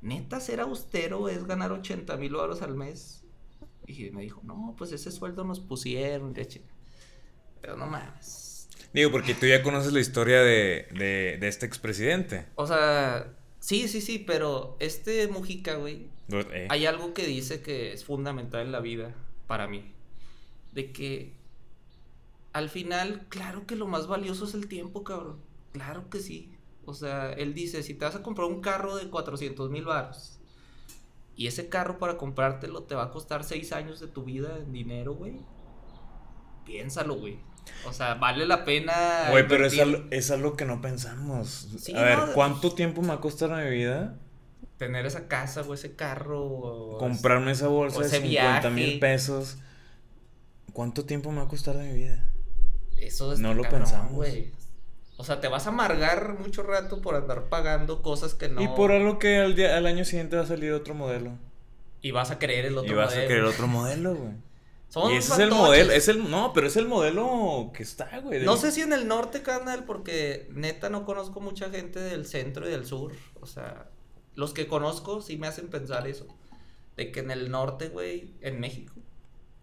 ¿neta 0.00 0.40
ser 0.40 0.60
austero 0.60 1.28
es 1.28 1.44
ganar 1.46 1.72
80 1.72 2.16
mil 2.16 2.32
dólares 2.32 2.62
al 2.62 2.74
mes? 2.74 3.22
Y 3.86 4.10
me 4.12 4.22
dijo, 4.22 4.40
no, 4.44 4.74
pues 4.78 4.92
ese 4.92 5.12
sueldo 5.12 5.44
nos 5.44 5.60
pusieron, 5.60 6.32
chi- 6.34 6.62
Pero 7.66 7.76
no 7.76 7.86
mames. 7.86 8.68
Digo, 8.92 9.10
porque 9.10 9.34
tú 9.34 9.46
ya 9.46 9.62
conoces 9.62 9.92
la 9.92 9.98
historia 10.00 10.40
de, 10.40 10.86
de, 10.94 11.36
de 11.40 11.48
este 11.48 11.66
expresidente. 11.66 12.46
O 12.54 12.66
sea, 12.66 13.34
sí, 13.58 13.88
sí, 13.88 14.00
sí, 14.00 14.18
pero 14.18 14.76
este 14.80 15.26
Mujica, 15.28 15.74
güey, 15.74 16.08
Eh, 16.30 16.66
Hay 16.70 16.86
algo 16.86 17.12
que 17.14 17.26
dice 17.26 17.60
que 17.62 17.92
es 17.92 18.04
fundamental 18.04 18.62
en 18.62 18.72
la 18.72 18.80
vida 18.80 19.14
para 19.46 19.66
mí. 19.68 19.92
De 20.72 20.92
que 20.92 21.34
al 22.52 22.70
final, 22.70 23.26
claro 23.28 23.66
que 23.66 23.76
lo 23.76 23.86
más 23.86 24.06
valioso 24.06 24.44
es 24.46 24.54
el 24.54 24.68
tiempo, 24.68 25.04
cabrón. 25.04 25.40
Claro 25.72 26.08
que 26.10 26.20
sí. 26.20 26.52
O 26.84 26.94
sea, 26.94 27.32
él 27.32 27.54
dice, 27.54 27.82
si 27.82 27.94
te 27.94 28.04
vas 28.04 28.16
a 28.16 28.22
comprar 28.22 28.48
un 28.48 28.60
carro 28.60 28.96
de 28.96 29.10
400 29.10 29.70
mil 29.70 29.84
baros 29.84 30.38
y 31.36 31.46
ese 31.48 31.68
carro 31.68 31.98
para 31.98 32.16
comprártelo 32.18 32.84
te 32.84 32.94
va 32.94 33.04
a 33.04 33.10
costar 33.10 33.44
6 33.44 33.72
años 33.72 34.00
de 34.00 34.08
tu 34.08 34.24
vida 34.24 34.58
en 34.58 34.72
dinero, 34.72 35.14
güey. 35.14 35.46
Piénsalo, 36.64 37.14
güey. 37.16 37.38
O 37.86 37.92
sea, 37.92 38.14
vale 38.14 38.46
la 38.46 38.64
pena. 38.64 39.28
Güey, 39.30 39.46
pero 39.46 39.66
es 39.66 39.78
algo, 39.78 40.04
es 40.10 40.30
algo 40.30 40.56
que 40.56 40.64
no 40.64 40.80
pensamos. 40.80 41.68
Sí, 41.78 41.94
a 41.94 42.02
ver, 42.02 42.18
no, 42.18 42.32
¿cuánto 42.32 42.74
tiempo 42.74 43.02
me 43.02 43.08
va 43.08 43.14
a 43.14 43.20
costar 43.20 43.50
mi 43.50 43.70
vida 43.70 44.14
Tener 44.78 45.06
esa 45.06 45.26
casa 45.28 45.62
o 45.62 45.72
ese 45.74 45.94
carro. 45.96 46.44
o- 46.44 46.98
comprarme 46.98 47.52
esa 47.52 47.68
bolsa 47.68 48.00
de 48.00 48.06
ese 48.06 48.20
50 48.20 48.70
mil 48.70 48.98
pesos? 48.98 49.58
¿Cuánto 50.72 51.04
tiempo 51.04 51.30
me 51.30 51.38
va 51.38 51.44
a 51.44 51.48
costar 51.48 51.76
de 51.76 51.84
mi 51.84 51.94
vida? 51.94 52.24
Eso 52.98 53.32
es 53.32 53.38
No 53.38 53.54
lo 53.54 53.62
pensamos. 53.62 54.26
O 55.18 55.24
sea, 55.24 55.40
te 55.40 55.48
vas 55.48 55.66
a 55.66 55.70
amargar 55.70 56.38
mucho 56.38 56.62
rato 56.62 57.00
por 57.00 57.14
andar 57.14 57.44
pagando 57.44 58.02
cosas 58.02 58.34
que 58.34 58.48
no. 58.50 58.60
Y 58.60 58.68
por 58.68 58.92
algo 58.92 59.18
que 59.18 59.38
al, 59.38 59.56
día, 59.56 59.76
al 59.76 59.86
año 59.86 60.04
siguiente 60.04 60.36
va 60.36 60.42
a 60.42 60.46
salir 60.46 60.72
otro 60.72 60.94
modelo. 60.94 61.38
Y 62.02 62.10
vas 62.10 62.30
a 62.30 62.38
creer 62.38 62.66
el 62.66 62.76
otro 62.76 62.92
y 62.92 62.94
vas 62.94 63.06
modelo. 63.10 63.24
a 63.24 63.28
querer 63.28 63.44
otro 63.44 63.66
modelo, 63.66 64.14
güey. 64.14 64.32
Somos 64.88 65.12
y 65.12 65.16
ese 65.16 65.32
es 65.32 65.38
el 65.40 65.50
modelo, 65.50 65.92
es 65.92 66.08
el, 66.08 66.30
no, 66.30 66.52
pero 66.52 66.68
es 66.68 66.76
el 66.76 66.86
modelo 66.86 67.70
que 67.74 67.82
está, 67.82 68.20
güey. 68.20 68.44
No 68.44 68.56
sé 68.56 68.72
si 68.72 68.82
en 68.82 68.92
el 68.92 69.08
norte, 69.08 69.42
carnal, 69.42 69.84
porque 69.84 70.48
neta 70.52 70.88
no 70.90 71.04
conozco 71.04 71.40
mucha 71.40 71.70
gente 71.70 71.98
del 71.98 72.26
centro 72.26 72.66
y 72.66 72.70
del 72.70 72.86
sur. 72.86 73.12
O 73.40 73.46
sea, 73.46 73.90
los 74.34 74.52
que 74.52 74.68
conozco 74.68 75.20
sí 75.22 75.36
me 75.36 75.48
hacen 75.48 75.68
pensar 75.68 76.06
eso. 76.06 76.26
De 76.96 77.10
que 77.10 77.20
en 77.20 77.30
el 77.30 77.50
norte, 77.50 77.88
güey, 77.88 78.34
en 78.40 78.60
México, 78.60 78.94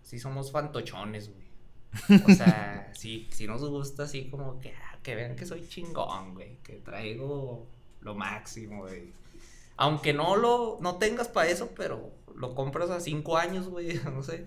sí 0.04 0.20
somos 0.20 0.52
fantochones, 0.52 1.32
güey. 1.32 2.24
O 2.26 2.36
sea, 2.36 2.92
sí, 2.96 3.28
sí 3.32 3.48
nos 3.48 3.64
gusta 3.68 4.04
así 4.04 4.30
como 4.30 4.60
que, 4.60 4.74
ah, 4.74 5.00
que 5.02 5.16
vean 5.16 5.36
que 5.36 5.46
soy 5.46 5.68
chingón, 5.68 6.34
güey. 6.34 6.58
Que 6.64 6.74
traigo 6.74 7.66
lo 8.02 8.14
máximo, 8.16 8.82
güey. 8.82 9.12
Aunque 9.78 10.14
no 10.14 10.36
lo, 10.36 10.78
no 10.82 10.98
tengas 10.98 11.28
para 11.28 11.50
eso, 11.50 11.72
pero 11.76 12.12
lo 12.36 12.54
compras 12.56 12.90
a 12.90 13.00
cinco 13.00 13.38
años, 13.38 13.68
güey, 13.68 14.00
no 14.14 14.22
sé. 14.24 14.46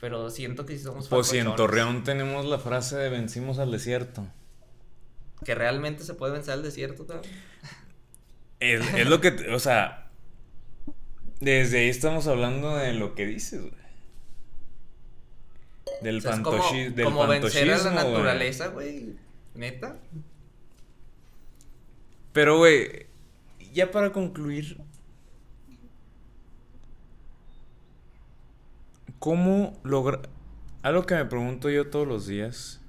Pero 0.00 0.30
siento 0.30 0.64
que 0.64 0.76
sí 0.76 0.82
somos 0.82 1.08
Pues 1.08 1.28
si 1.28 1.38
en. 1.38 1.54
Torreón 1.56 2.04
tenemos 2.04 2.46
la 2.46 2.58
frase 2.58 2.96
de 2.96 3.10
vencimos 3.10 3.58
al 3.58 3.70
desierto. 3.70 4.26
Que 5.44 5.54
realmente 5.54 6.04
se 6.04 6.14
puede 6.14 6.32
vencer 6.32 6.54
el 6.54 6.62
desierto. 6.62 7.06
Es, 8.60 8.82
es 8.94 9.06
lo 9.08 9.20
que, 9.20 9.28
o 9.52 9.58
sea, 9.58 10.10
desde 11.40 11.80
ahí 11.80 11.88
estamos 11.88 12.26
hablando 12.26 12.76
de 12.76 12.92
lo 12.92 13.14
que 13.14 13.26
dices, 13.26 13.60
güey. 13.60 13.80
Del 16.02 16.18
O 16.18 16.20
sea, 16.20 16.34
es 16.34 16.40
como, 16.40 16.72
del 16.72 17.04
como 17.04 17.26
vencer 17.26 17.70
a 17.72 17.78
la 17.78 17.90
naturaleza, 17.90 18.68
güey. 18.68 19.16
Neta. 19.54 19.96
Pero, 22.32 22.58
güey, 22.58 23.06
ya 23.72 23.90
para 23.90 24.12
concluir, 24.12 24.78
¿cómo 29.20 29.78
lograr... 29.84 30.28
Algo 30.82 31.04
que 31.04 31.14
me 31.14 31.26
pregunto 31.26 31.68
yo 31.70 31.90
todos 31.90 32.08
los 32.08 32.26
días, 32.26 32.80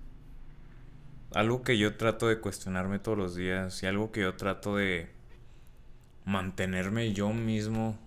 algo 1.34 1.62
que 1.62 1.78
yo 1.78 1.98
trato 1.98 2.28
de 2.28 2.40
cuestionarme 2.40 3.00
todos 3.00 3.18
los 3.18 3.36
días 3.36 3.84
y 3.84 3.86
algo 3.86 4.12
que 4.12 4.22
yo 4.22 4.36
trato 4.36 4.78
de 4.78 5.12
mantenerme 6.24 7.12
yo 7.12 7.34
mismo, 7.34 8.00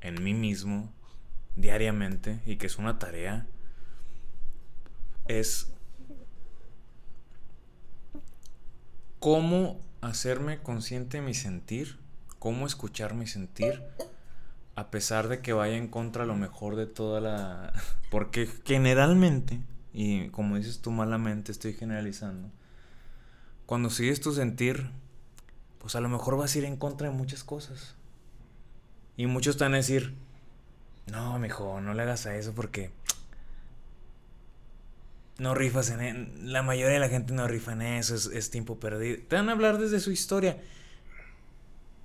en 0.00 0.22
mí 0.22 0.34
mismo, 0.34 0.92
diariamente, 1.54 2.40
y 2.46 2.56
que 2.56 2.66
es 2.66 2.78
una 2.78 2.98
tarea, 2.98 3.46
es 5.28 5.72
cómo 9.20 9.80
hacerme 10.00 10.60
consciente 10.62 11.18
de 11.18 11.22
mi 11.22 11.34
sentir, 11.34 12.00
cómo 12.40 12.66
escuchar 12.66 13.14
mi 13.14 13.28
sentir, 13.28 13.84
a 14.80 14.90
pesar 14.90 15.28
de 15.28 15.40
que 15.40 15.52
vaya 15.52 15.76
en 15.76 15.88
contra 15.88 16.24
lo 16.24 16.34
mejor 16.34 16.74
de 16.74 16.86
toda 16.86 17.20
la... 17.20 17.72
Porque 18.10 18.48
generalmente, 18.64 19.60
y 19.92 20.28
como 20.28 20.56
dices 20.56 20.80
tú 20.80 20.90
malamente, 20.90 21.52
estoy 21.52 21.74
generalizando, 21.74 22.48
cuando 23.66 23.90
sigues 23.90 24.22
tu 24.22 24.32
sentir, 24.32 24.88
pues 25.78 25.96
a 25.96 26.00
lo 26.00 26.08
mejor 26.08 26.38
vas 26.38 26.54
a 26.54 26.58
ir 26.58 26.64
en 26.64 26.76
contra 26.76 27.10
de 27.10 27.14
muchas 27.14 27.44
cosas. 27.44 27.94
Y 29.18 29.26
muchos 29.26 29.58
van 29.58 29.74
a 29.74 29.76
decir, 29.76 30.14
no, 31.12 31.38
mijo, 31.38 31.82
no 31.82 31.92
le 31.92 32.02
hagas 32.02 32.24
a 32.24 32.34
eso 32.36 32.54
porque 32.54 32.90
no 35.38 35.54
rifas 35.54 35.90
en 35.90 36.00
e- 36.00 36.28
La 36.42 36.62
mayoría 36.62 36.94
de 36.94 37.00
la 37.00 37.10
gente 37.10 37.34
no 37.34 37.46
rifa 37.46 37.72
en 37.72 37.82
eso, 37.82 38.14
es, 38.14 38.26
es 38.26 38.50
tiempo 38.50 38.80
perdido. 38.80 39.18
Te 39.28 39.36
van 39.36 39.50
a 39.50 39.52
hablar 39.52 39.76
desde 39.76 40.00
su 40.00 40.10
historia. 40.10 40.56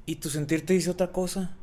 Y 0.06 0.18
tu 0.18 0.30
sentir 0.30 0.66
te 0.66 0.74
dice 0.74 0.90
otra 0.90 1.14
cosa. 1.14 1.56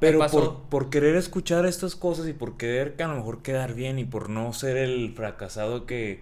Pero 0.00 0.26
por, 0.28 0.62
por 0.64 0.90
querer 0.90 1.16
escuchar 1.16 1.66
estas 1.66 1.96
cosas 1.96 2.28
y 2.28 2.32
por 2.32 2.56
querer 2.56 2.96
que 2.96 3.02
a 3.02 3.08
lo 3.08 3.16
mejor 3.16 3.42
quedar 3.42 3.74
bien 3.74 3.98
y 3.98 4.04
por 4.04 4.28
no 4.28 4.52
ser 4.52 4.76
el 4.76 5.14
fracasado 5.14 5.86
que, 5.86 6.20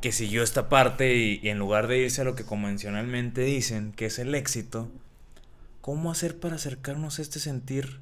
que 0.00 0.12
siguió 0.12 0.42
esta 0.42 0.68
parte 0.68 1.16
y, 1.16 1.40
y 1.42 1.48
en 1.48 1.58
lugar 1.58 1.86
de 1.86 1.98
irse 1.98 2.20
a 2.20 2.24
lo 2.24 2.34
que 2.34 2.44
convencionalmente 2.44 3.42
dicen, 3.42 3.92
que 3.92 4.06
es 4.06 4.18
el 4.18 4.34
éxito, 4.34 4.90
¿cómo 5.80 6.10
hacer 6.10 6.38
para 6.38 6.56
acercarnos 6.56 7.18
a 7.18 7.22
este 7.22 7.38
sentir 7.38 8.00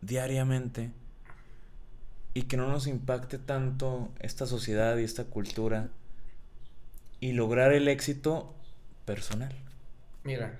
diariamente 0.00 0.90
y 2.34 2.42
que 2.42 2.56
no 2.56 2.68
nos 2.68 2.86
impacte 2.86 3.38
tanto 3.38 4.10
esta 4.20 4.46
sociedad 4.46 4.96
y 4.96 5.04
esta 5.04 5.24
cultura 5.24 5.90
y 7.20 7.32
lograr 7.32 7.72
el 7.72 7.88
éxito 7.88 8.54
personal? 9.04 9.54
Mira. 10.24 10.58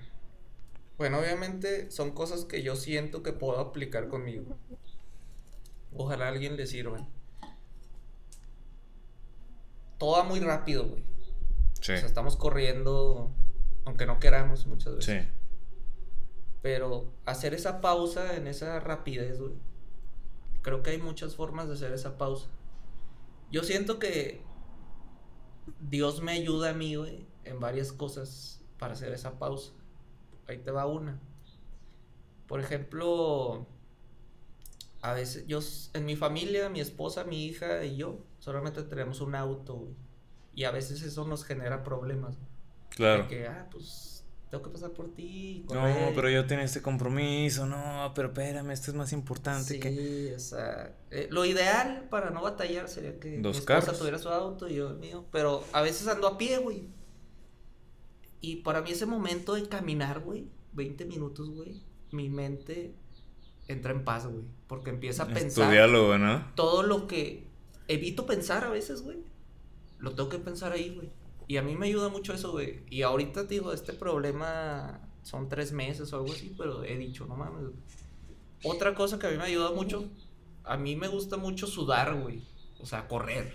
Bueno, 1.03 1.19
obviamente 1.19 1.91
son 1.91 2.13
cosas 2.13 2.45
que 2.45 2.63
yo 2.63 2.77
siento 2.77 3.25
que 3.25 3.33
puedo 3.33 3.59
aplicar 3.59 4.07
conmigo. 4.07 4.57
Ojalá 5.97 6.27
a 6.27 6.29
alguien 6.29 6.57
le 6.57 6.65
sirvan. 6.65 7.09
todo 9.99 10.13
va 10.13 10.23
muy 10.23 10.39
rápido, 10.39 10.87
güey. 10.87 11.03
Sí. 11.81 11.95
O 11.95 11.97
sea, 11.97 12.07
estamos 12.07 12.37
corriendo, 12.37 13.35
aunque 13.85 14.07
no 14.07 14.21
queramos 14.21 14.69
muchas 14.69 14.95
veces. 14.95 15.25
Sí. 15.25 15.29
Pero 16.63 17.13
hacer 17.27 17.53
esa 17.53 17.81
pausa 17.81 18.37
en 18.37 18.47
esa 18.47 18.79
rapidez, 18.79 19.41
güey. 19.41 19.55
Creo 20.63 20.85
que 20.85 20.91
hay 20.91 20.99
muchas 20.99 21.35
formas 21.35 21.67
de 21.67 21.75
hacer 21.75 21.93
esa 21.93 22.17
pausa. 22.17 22.47
Yo 23.51 23.65
siento 23.65 23.99
que 23.99 24.41
Dios 25.81 26.23
me 26.23 26.31
ayuda 26.31 26.71
a 26.71 26.75
mí, 26.75 26.95
güey, 26.95 27.27
en 27.43 27.59
varias 27.59 27.93
cosas 27.93 28.61
para 28.79 28.93
hacer 28.93 29.13
esa 29.13 29.41
pausa. 29.41 29.73
Ahí 30.53 30.59
te 30.59 30.71
va 30.71 30.87
una. 30.87 31.21
Por 32.47 32.61
ejemplo, 32.61 33.67
a 35.01 35.15
veces 35.15 35.47
yo, 35.47 35.61
en 35.95 36.05
mi 36.05 36.17
familia, 36.17 36.69
mi 36.69 36.81
esposa, 36.81 37.25
mi 37.25 37.45
hija 37.47 37.85
y 37.85 37.97
yo, 37.97 38.25
solamente 38.39 38.83
tenemos 38.83 39.21
un 39.21 39.35
auto, 39.35 39.75
güey. 39.75 39.95
Y 40.55 40.65
a 40.65 40.71
veces 40.71 41.03
eso 41.03 41.27
nos 41.27 41.45
genera 41.45 41.83
problemas. 41.83 42.37
Claro. 42.91 43.23
De 43.23 43.29
que, 43.29 43.47
ah, 43.47 43.69
pues, 43.71 44.25
tengo 44.51 44.65
que 44.65 44.71
pasar 44.71 44.91
por 44.91 45.15
ti. 45.15 45.65
No, 45.73 45.83
pero 46.15 46.29
yo 46.29 46.47
tengo 46.47 46.61
este 46.61 46.83
compromiso, 46.83 47.65
no, 47.65 48.13
pero 48.15 48.29
espérame, 48.29 48.71
esto 48.71 48.91
es 48.91 48.97
más 48.97 49.15
importante 49.15 49.75
sí, 49.75 49.81
que... 49.81 50.35
o 50.37 50.39
sea, 50.39 50.95
eh, 51.11 51.27
lo 51.31 51.47
ideal 51.47 52.07
para 52.11 52.29
no 52.31 52.43
batallar 52.43 52.87
sería 52.91 53.19
que 53.19 53.39
Dos 53.41 53.57
mi 53.57 53.61
esposa 53.61 53.95
tuviera 53.95 54.19
su 54.19 54.29
auto 54.29 54.69
y 54.69 54.75
yo 54.75 54.91
el 54.91 54.99
mío, 54.99 55.25
pero 55.33 55.65
a 55.73 55.81
veces 55.81 56.07
ando 56.07 56.29
a 56.29 56.37
pie, 56.37 56.59
güey. 56.59 56.87
Y 58.43 58.57
para 58.57 58.83
mí 58.83 58.91
ese 58.91 59.07
momento 59.07 59.55
de 59.55 59.67
caminar, 59.69 60.21
güey, 60.21 60.49
20 60.75 61.07
minutos, 61.07 61.49
güey, 61.49 61.81
mi 62.11 62.29
mente 62.29 62.95
entra 63.69 63.93
en 63.93 64.05
paz, 64.05 64.27
güey. 64.27 64.45
Porque 64.67 64.91
empieza 64.91 65.23
a 65.23 65.29
pensar. 65.29 65.67
Tu 65.67 65.73
diálogo, 65.73 66.19
¿no? 66.19 66.53
Todo 66.57 66.83
lo 66.83 67.07
que 67.07 67.47
evito 67.89 68.27
pensar 68.27 68.65
a 68.65 68.69
veces, 68.71 69.03
güey. 69.03 69.19
Lo 69.99 70.15
tengo 70.15 70.29
que 70.29 70.39
pensar 70.39 70.73
ahí, 70.73 70.91
güey. 70.95 71.11
Y 71.47 71.57
a 71.57 71.63
mí 71.63 71.77
me 71.77 71.87
ayuda 71.87 72.09
mucho 72.09 72.35
eso, 72.35 72.51
güey. 72.51 72.83
Y 72.91 73.03
ahorita, 73.03 73.47
te 73.47 73.55
digo, 73.55 73.73
este 73.73 73.93
problema 73.93 75.09
son 75.23 75.49
tres 75.49 75.73
meses 75.73 76.13
o 76.13 76.17
algo 76.17 76.33
así, 76.33 76.53
pero 76.59 76.83
he 76.83 76.97
dicho, 76.99 77.27
no 77.27 77.37
mames. 77.37 77.71
Otra 78.65 78.95
cosa 78.95 79.19
que 79.19 79.29
a 79.29 79.31
mí 79.31 79.37
me 79.37 79.45
ayuda 79.45 79.71
mucho, 79.71 80.09
a 80.65 80.77
mí 80.77 80.97
me 80.97 81.07
gusta 81.07 81.37
mucho 81.37 81.69
sudar, 81.69 82.21
güey. 82.21 82.43
O 82.81 82.87
sea, 82.87 83.07
correr, 83.07 83.53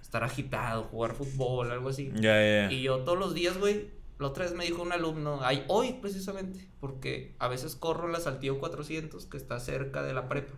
estar 0.00 0.24
agitado, 0.24 0.84
jugar 0.84 1.14
fútbol, 1.14 1.70
algo 1.70 1.88
así. 1.88 2.10
Ya, 2.14 2.68
ya. 2.68 2.72
Y 2.72 2.82
yo 2.82 2.98
todos 3.00 3.18
los 3.18 3.32
días, 3.32 3.56
güey, 3.58 3.88
la 4.20 4.28
otra 4.28 4.44
vez 4.44 4.54
me 4.54 4.66
dijo 4.66 4.82
un 4.82 4.92
alumno, 4.92 5.40
ay, 5.42 5.64
hoy 5.68 5.94
precisamente, 5.94 6.68
porque 6.78 7.34
a 7.38 7.48
veces 7.48 7.74
corro 7.74 8.06
la 8.06 8.20
Saltillo 8.20 8.58
400, 8.58 9.24
que 9.24 9.38
está 9.38 9.58
cerca 9.58 10.02
de 10.02 10.12
la 10.12 10.28
prepa. 10.28 10.52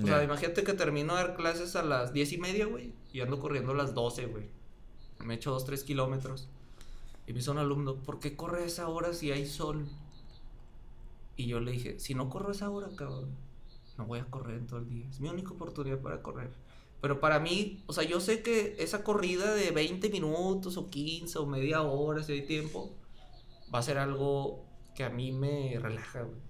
O 0.00 0.06
sea, 0.06 0.22
imagínate 0.22 0.62
que 0.62 0.72
termino 0.72 1.16
de 1.16 1.22
dar 1.22 1.36
clases 1.36 1.74
a 1.74 1.82
las 1.82 2.12
10 2.12 2.32
y 2.32 2.38
media, 2.38 2.66
güey, 2.66 2.94
y 3.12 3.20
ando 3.20 3.40
corriendo 3.40 3.72
a 3.72 3.74
las 3.74 3.94
12, 3.94 4.26
güey. 4.26 4.48
Me 5.18 5.34
he 5.34 5.36
hecho 5.36 5.50
2, 5.50 5.64
3 5.64 5.84
kilómetros. 5.84 6.48
Y 7.26 7.32
me 7.32 7.40
hizo 7.40 7.50
un 7.50 7.58
alumno, 7.58 7.96
¿por 7.96 8.20
qué 8.20 8.36
corre 8.36 8.64
esa 8.64 8.88
hora 8.88 9.12
si 9.12 9.32
hay 9.32 9.46
sol? 9.46 9.84
Y 11.36 11.46
yo 11.46 11.58
le 11.58 11.72
dije, 11.72 11.98
si 11.98 12.14
no 12.14 12.30
corro 12.30 12.52
esa 12.52 12.70
hora, 12.70 12.88
cabrón, 12.94 13.30
no 13.98 14.06
voy 14.06 14.20
a 14.20 14.26
correr 14.26 14.58
en 14.58 14.66
todo 14.68 14.78
el 14.78 14.88
día. 14.88 15.08
Es 15.10 15.20
mi 15.20 15.28
única 15.28 15.50
oportunidad 15.50 15.98
para 15.98 16.22
correr. 16.22 16.50
Pero 17.02 17.18
para 17.18 17.40
mí, 17.40 17.82
o 17.86 17.92
sea, 17.92 18.04
yo 18.04 18.20
sé 18.20 18.42
que 18.42 18.76
esa 18.78 19.02
corrida 19.02 19.52
de 19.54 19.72
20 19.72 20.08
minutos 20.08 20.76
o 20.76 20.88
15 20.88 21.36
o 21.40 21.46
media 21.46 21.82
hora, 21.82 22.22
si 22.22 22.32
hay 22.32 22.46
tiempo, 22.46 22.96
va 23.74 23.80
a 23.80 23.82
ser 23.82 23.98
algo 23.98 24.64
que 24.94 25.02
a 25.02 25.10
mí 25.10 25.32
me 25.32 25.76
relaja, 25.80 26.22
güey. 26.22 26.40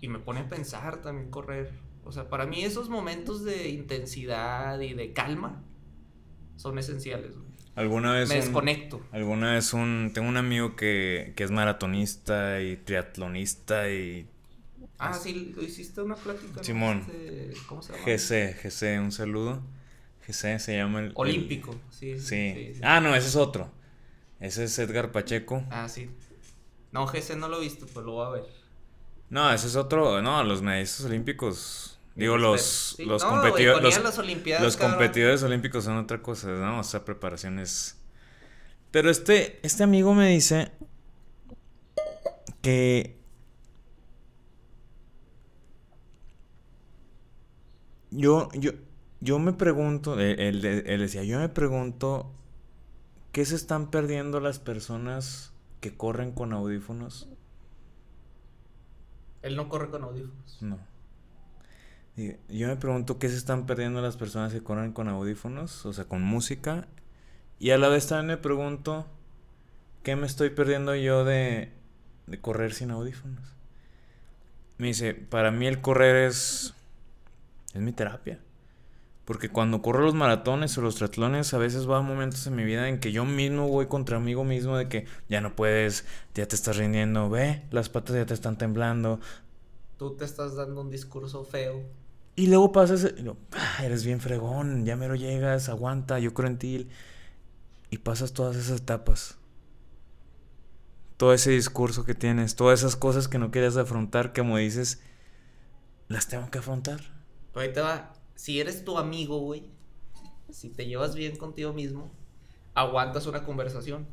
Y 0.00 0.08
me 0.08 0.18
pone 0.18 0.40
a 0.40 0.48
pensar 0.48 1.02
también 1.02 1.30
correr. 1.30 1.70
O 2.02 2.12
sea, 2.12 2.30
para 2.30 2.46
mí 2.46 2.64
esos 2.64 2.88
momentos 2.88 3.44
de 3.44 3.68
intensidad 3.68 4.80
y 4.80 4.94
de 4.94 5.12
calma 5.12 5.62
son 6.56 6.78
esenciales, 6.78 7.36
güey. 7.36 7.52
Alguna 7.74 8.12
vez. 8.12 8.30
Me 8.30 8.36
desconecto. 8.36 9.02
Alguna 9.12 9.52
vez 9.52 9.74
un. 9.74 10.12
Tengo 10.14 10.28
un 10.28 10.38
amigo 10.38 10.76
que, 10.76 11.34
que 11.36 11.44
es 11.44 11.50
maratonista 11.50 12.62
y 12.62 12.78
triatlonista 12.78 13.90
y 13.90 14.28
Ah, 14.98 15.14
sí, 15.14 15.54
hiciste 15.60 16.00
una 16.00 16.14
plática. 16.14 16.62
Simón. 16.62 17.04
¿Cómo 17.66 17.82
se 17.82 17.92
llama? 17.92 18.04
GC, 18.04 18.54
GC, 18.62 19.00
un 19.00 19.12
saludo. 19.12 19.62
GC 20.26 20.58
se 20.58 20.76
llama 20.76 21.00
el. 21.00 21.12
Olímpico, 21.14 21.74
sí, 21.90 22.18
sí. 22.20 22.74
Ah, 22.82 23.00
no, 23.00 23.14
ese 23.16 23.28
es 23.28 23.36
otro. 23.36 23.70
Ese 24.38 24.64
es 24.64 24.78
Edgar 24.78 25.12
Pacheco. 25.12 25.64
Ah, 25.70 25.88
sí. 25.88 26.10
No, 26.92 27.06
GC 27.06 27.36
no 27.36 27.48
lo 27.48 27.58
he 27.58 27.60
visto, 27.60 27.86
pues 27.86 28.04
lo 28.04 28.12
voy 28.12 28.26
a 28.26 28.30
ver. 28.30 28.44
No, 29.30 29.52
ese 29.52 29.66
es 29.66 29.76
otro. 29.76 30.20
No, 30.20 30.44
los 30.44 30.62
medallistas 30.62 31.06
olímpicos. 31.06 31.98
Digo, 32.14 32.36
los, 32.36 32.96
los, 32.98 33.24
competidores, 33.24 33.82
los, 34.60 34.76
competidores 34.76 35.42
olímpicos 35.42 35.84
son 35.84 35.96
otra 35.96 36.20
cosa, 36.20 36.48
¿no? 36.48 36.80
O 36.80 36.84
sea, 36.84 37.04
preparaciones. 37.04 37.96
Pero 38.90 39.10
este, 39.10 39.58
este 39.62 39.82
amigo 39.82 40.12
me 40.12 40.28
dice 40.28 40.70
que 42.60 43.21
yo, 48.12 48.48
yo, 48.52 48.72
yo 49.20 49.38
me 49.38 49.52
pregunto, 49.52 50.20
él, 50.20 50.60
decía, 50.60 51.24
yo 51.24 51.38
me 51.38 51.48
pregunto, 51.48 52.30
¿qué 53.32 53.44
se 53.44 53.56
están 53.56 53.90
perdiendo 53.90 54.38
las 54.38 54.58
personas 54.58 55.52
que 55.80 55.96
corren 55.96 56.32
con 56.32 56.52
audífonos? 56.52 57.28
Él 59.40 59.56
no 59.56 59.68
corre 59.68 59.90
con 59.90 60.04
audífonos. 60.04 60.58
No. 60.60 60.78
Yo 62.48 62.68
me 62.68 62.76
pregunto 62.76 63.18
qué 63.18 63.28
se 63.30 63.36
están 63.36 63.64
perdiendo 63.64 64.02
las 64.02 64.16
personas 64.16 64.52
que 64.52 64.62
corren 64.62 64.92
con 64.92 65.08
audífonos, 65.08 65.86
o 65.86 65.92
sea, 65.92 66.04
con 66.04 66.22
música. 66.22 66.86
Y 67.58 67.70
a 67.70 67.78
la 67.78 67.88
vez 67.88 68.06
también 68.06 68.26
me 68.26 68.36
pregunto 68.36 69.06
qué 70.02 70.14
me 70.14 70.26
estoy 70.26 70.50
perdiendo 70.50 70.94
yo 70.94 71.24
de, 71.24 71.72
de 72.26 72.40
correr 72.40 72.74
sin 72.74 72.90
audífonos. 72.90 73.56
Me 74.76 74.88
dice, 74.88 75.14
para 75.14 75.50
mí 75.50 75.66
el 75.66 75.80
correr 75.80 76.28
es 76.28 76.74
es 77.74 77.80
mi 77.80 77.92
terapia. 77.92 78.40
Porque 79.24 79.48
cuando 79.48 79.82
corro 79.82 80.02
los 80.02 80.14
maratones 80.14 80.76
o 80.78 80.82
los 80.82 80.96
triatlones, 80.96 81.54
a 81.54 81.58
veces 81.58 81.88
va 81.88 81.98
a 81.98 82.02
momentos 82.02 82.46
en 82.48 82.56
mi 82.56 82.64
vida 82.64 82.88
en 82.88 82.98
que 82.98 83.12
yo 83.12 83.24
mismo 83.24 83.68
voy 83.68 83.86
contra 83.86 84.18
mí 84.18 84.34
mismo 84.34 84.76
de 84.76 84.88
que 84.88 85.06
ya 85.28 85.40
no 85.40 85.54
puedes, 85.54 86.04
ya 86.34 86.46
te 86.46 86.56
estás 86.56 86.76
rindiendo, 86.76 87.30
ve, 87.30 87.62
las 87.70 87.88
patas 87.88 88.16
ya 88.16 88.26
te 88.26 88.34
están 88.34 88.58
temblando. 88.58 89.20
Tú 89.96 90.16
te 90.16 90.24
estás 90.24 90.56
dando 90.56 90.80
un 90.80 90.90
discurso 90.90 91.44
feo. 91.44 91.84
Y 92.34 92.48
luego 92.48 92.72
pasas, 92.72 93.14
ah, 93.52 93.84
eres 93.84 94.04
bien 94.04 94.20
fregón, 94.20 94.84
ya 94.84 94.96
mero 94.96 95.14
llegas, 95.14 95.68
aguanta, 95.68 96.18
yo 96.18 96.34
creo 96.34 96.48
en 96.48 96.58
ti. 96.58 96.88
Y 97.90 97.98
pasas 97.98 98.32
todas 98.32 98.56
esas 98.56 98.80
etapas. 98.80 99.36
Todo 101.16 101.32
ese 101.32 101.52
discurso 101.52 102.04
que 102.04 102.14
tienes, 102.14 102.56
todas 102.56 102.80
esas 102.80 102.96
cosas 102.96 103.28
que 103.28 103.38
no 103.38 103.52
quieres 103.52 103.76
afrontar, 103.76 104.32
como 104.32 104.56
dices, 104.56 105.00
las 106.08 106.26
tengo 106.26 106.50
que 106.50 106.58
afrontar. 106.58 107.21
Pero 107.52 107.66
ahí 107.66 107.72
te 107.72 107.80
va. 107.80 108.14
Si 108.34 108.60
eres 108.60 108.84
tu 108.84 108.98
amigo, 108.98 109.38
güey, 109.38 109.70
si 110.50 110.70
te 110.70 110.86
llevas 110.86 111.14
bien 111.14 111.36
contigo 111.36 111.72
mismo, 111.72 112.10
aguantas 112.74 113.26
una 113.26 113.44
conversación. 113.44 114.06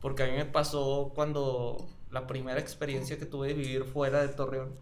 Porque 0.00 0.22
a 0.22 0.26
mí 0.26 0.32
me 0.32 0.44
pasó 0.44 1.12
cuando 1.14 1.88
la 2.10 2.26
primera 2.26 2.60
experiencia 2.60 3.18
que 3.18 3.26
tuve 3.26 3.48
de 3.48 3.54
vivir 3.54 3.84
fuera 3.84 4.22
de 4.22 4.28
Torreón. 4.28 4.74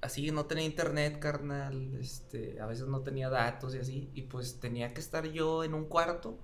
Así 0.00 0.30
no 0.30 0.46
tenía 0.46 0.64
internet, 0.64 1.18
carnal, 1.18 1.94
este, 1.96 2.60
a 2.60 2.66
veces 2.66 2.86
no 2.86 3.00
tenía 3.00 3.28
datos 3.28 3.74
y 3.74 3.78
así, 3.78 4.10
y 4.14 4.22
pues 4.22 4.60
tenía 4.60 4.94
que 4.94 5.00
estar 5.00 5.26
yo 5.26 5.64
en 5.64 5.74
un 5.74 5.86
cuarto. 5.86 6.38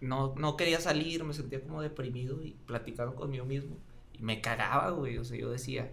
No, 0.00 0.34
no 0.36 0.56
quería 0.56 0.80
salir, 0.80 1.24
me 1.24 1.34
sentía 1.34 1.60
como 1.60 1.82
deprimido 1.82 2.40
y 2.42 2.52
platicando 2.66 3.16
conmigo 3.16 3.44
mismo. 3.44 3.76
Y 4.12 4.22
me 4.22 4.40
cagaba, 4.40 4.90
güey, 4.90 5.18
o 5.18 5.24
sea, 5.24 5.36
yo 5.38 5.50
decía, 5.50 5.90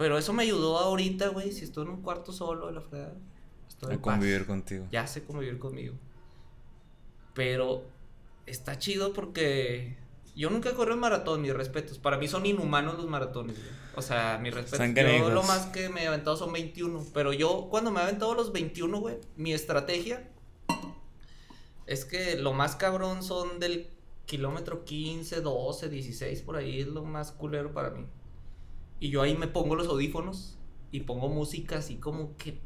pero 0.00 0.16
eso 0.16 0.32
me 0.32 0.44
ayudó 0.44 0.78
ahorita, 0.78 1.28
güey. 1.28 1.52
Si 1.52 1.62
estoy 1.62 1.84
en 1.84 1.90
un 1.90 2.00
cuarto 2.00 2.32
solo 2.32 2.68
de 2.68 2.72
la 2.72 2.80
fregada. 2.80 3.12
Estoy 3.68 3.96
a 3.96 4.00
convivir 4.00 4.46
contigo. 4.46 4.86
Ya 4.90 5.06
sé 5.06 5.24
convivir 5.24 5.58
conmigo. 5.58 5.94
Pero 7.34 7.84
está 8.46 8.78
chido 8.78 9.12
porque 9.12 9.98
yo 10.34 10.48
nunca 10.48 10.70
he 10.70 10.72
corrido 10.72 10.96
maratón, 10.96 11.42
mis 11.42 11.52
respetos. 11.52 11.98
Para 11.98 12.16
mí 12.16 12.28
son 12.28 12.46
inhumanos 12.46 12.96
los 12.96 13.06
maratones, 13.08 13.58
güey. 13.58 13.68
O 13.94 14.00
sea, 14.00 14.38
mis 14.40 14.54
respetos. 14.54 14.86
Yo 14.94 15.28
lo 15.28 15.42
más 15.42 15.66
que 15.66 15.90
me 15.90 16.04
he 16.04 16.06
aventado 16.06 16.34
son 16.34 16.50
21. 16.50 17.04
Pero 17.12 17.34
yo, 17.34 17.68
cuando 17.68 17.90
me 17.90 18.00
he 18.00 18.04
aventado 18.04 18.34
los 18.34 18.52
21, 18.52 19.00
güey, 19.00 19.18
mi 19.36 19.52
estrategia 19.52 20.26
es 21.86 22.06
que 22.06 22.38
lo 22.38 22.54
más 22.54 22.74
cabrón 22.74 23.22
son 23.22 23.60
del 23.60 23.90
kilómetro 24.24 24.82
15, 24.86 25.42
12, 25.42 25.90
16, 25.90 26.40
por 26.40 26.56
ahí 26.56 26.80
es 26.80 26.86
lo 26.86 27.04
más 27.04 27.32
culero 27.32 27.74
para 27.74 27.90
mí. 27.90 28.06
Y 29.00 29.10
yo 29.10 29.22
ahí 29.22 29.36
me 29.36 29.48
pongo 29.48 29.74
los 29.74 29.88
audífonos 29.88 30.58
y 30.92 31.00
pongo 31.00 31.28
música 31.28 31.78
así 31.78 31.96
como 31.96 32.36
que 32.36 32.58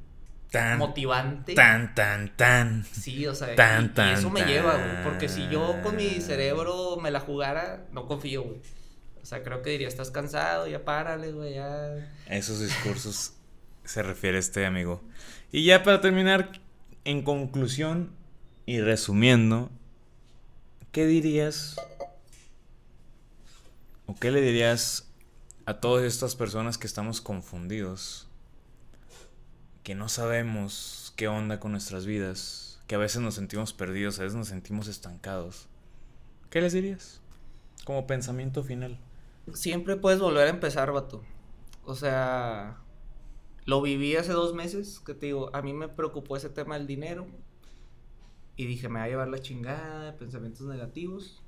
tan, 0.51 0.79
motivante. 0.79 1.55
Tan, 1.55 1.95
tan, 1.95 2.37
tan. 2.37 2.85
Sí, 2.85 3.27
o 3.27 3.35
sea, 3.35 3.55
tan, 3.55 3.93
y, 3.97 4.13
eso 4.13 4.31
me 4.31 4.43
lleva, 4.43 4.75
güey. 4.77 5.03
Porque 5.05 5.29
si 5.29 5.49
yo 5.49 5.81
con 5.83 5.97
mi 5.97 6.21
cerebro 6.21 6.97
me 6.97 7.11
la 7.11 7.21
jugara, 7.21 7.87
no 7.93 8.07
confío, 8.07 8.43
güey. 8.43 8.61
O 9.23 9.27
sea, 9.27 9.43
creo 9.43 9.63
que 9.63 9.71
diría, 9.71 9.89
estás 9.89 10.11
cansado, 10.11 10.67
ya 10.67 10.85
párale, 10.85 11.33
güey, 11.33 11.55
ya. 11.55 12.13
esos 12.29 12.61
discursos 12.61 13.33
se 13.85 14.03
refiere 14.03 14.39
este 14.39 14.67
amigo. 14.67 15.03
Y 15.51 15.65
ya 15.65 15.83
para 15.83 16.01
terminar, 16.01 16.61
en 17.05 17.23
conclusión 17.23 18.11
y 18.67 18.81
resumiendo, 18.81 19.71
¿qué 20.93 21.07
dirías 21.07 21.77
o 24.07 24.15
qué 24.15 24.31
le 24.31 24.41
dirías 24.41 25.04
a 25.67 25.81
todas 25.81 26.05
estas 26.05 26.37
personas 26.37 26.77
que 26.77 26.87
estamos 26.87 27.21
confundidos, 27.21 28.29
que 29.83 29.95
no 29.95 30.09
sabemos 30.09 31.13
qué 31.17 31.29
onda 31.29 31.61
con 31.61 31.73
nuestras 31.73 32.07
vidas, 32.07 32.83
que 32.87 32.95
a 32.97 32.99
veces 32.99 33.23
nos 33.23 33.35
sentimos 33.35 33.73
perdidos, 33.73 34.19
a 34.19 34.23
veces 34.23 34.37
nos 34.37 34.49
sentimos 34.49 34.89
estancados? 34.89 35.67
¿Qué 36.51 36.61
les 36.61 36.73
dirías? 36.73 37.21
Como 37.85 38.07
pensamiento 38.07 38.63
final. 38.63 38.99
Siempre 39.53 39.97
puedes 39.97 40.21
volver 40.21 40.47
a 40.47 40.51
empezar, 40.51 40.93
vato. 40.93 41.23
O 41.85 41.95
sea, 41.95 42.79
lo 43.65 43.81
viví 43.83 44.17
hace 44.17 44.33
dos 44.33 44.55
meses, 44.55 45.01
que 45.01 45.15
te 45.15 45.27
digo, 45.27 45.55
a 45.55 45.63
mí 45.63 45.73
me 45.73 45.89
preocupó 45.89 46.37
ese 46.37 46.51
tema 46.51 46.79
del 46.79 46.87
dinero. 46.87 47.27
Y 48.57 48.67
dije, 48.67 48.89
me 48.89 49.01
va 49.01 49.07
a 49.07 49.09
llevar 49.09 49.29
la 49.29 49.41
chingada, 49.41 50.17
pensamientos 50.17 50.67
negativos. 50.67 51.43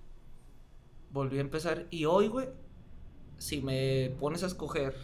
Volví 1.10 1.38
a 1.38 1.42
empezar. 1.42 1.86
Y 1.90 2.04
hoy, 2.06 2.28
güey, 2.28 2.48
si 3.38 3.60
me 3.60 4.14
pones 4.18 4.42
a 4.42 4.46
escoger 4.46 4.94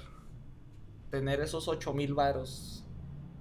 tener 1.11 1.41
esos 1.41 1.69
ocho 1.69 1.93
mil 1.93 2.15
varos 2.15 2.85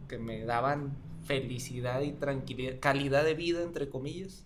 que 0.08 0.18
me 0.18 0.44
daban 0.44 0.98
felicidad 1.24 2.02
y 2.02 2.12
tranquilidad, 2.12 2.80
calidad 2.80 3.24
de 3.24 3.34
vida, 3.34 3.64
entre 3.64 3.89
comillas, 3.89 4.46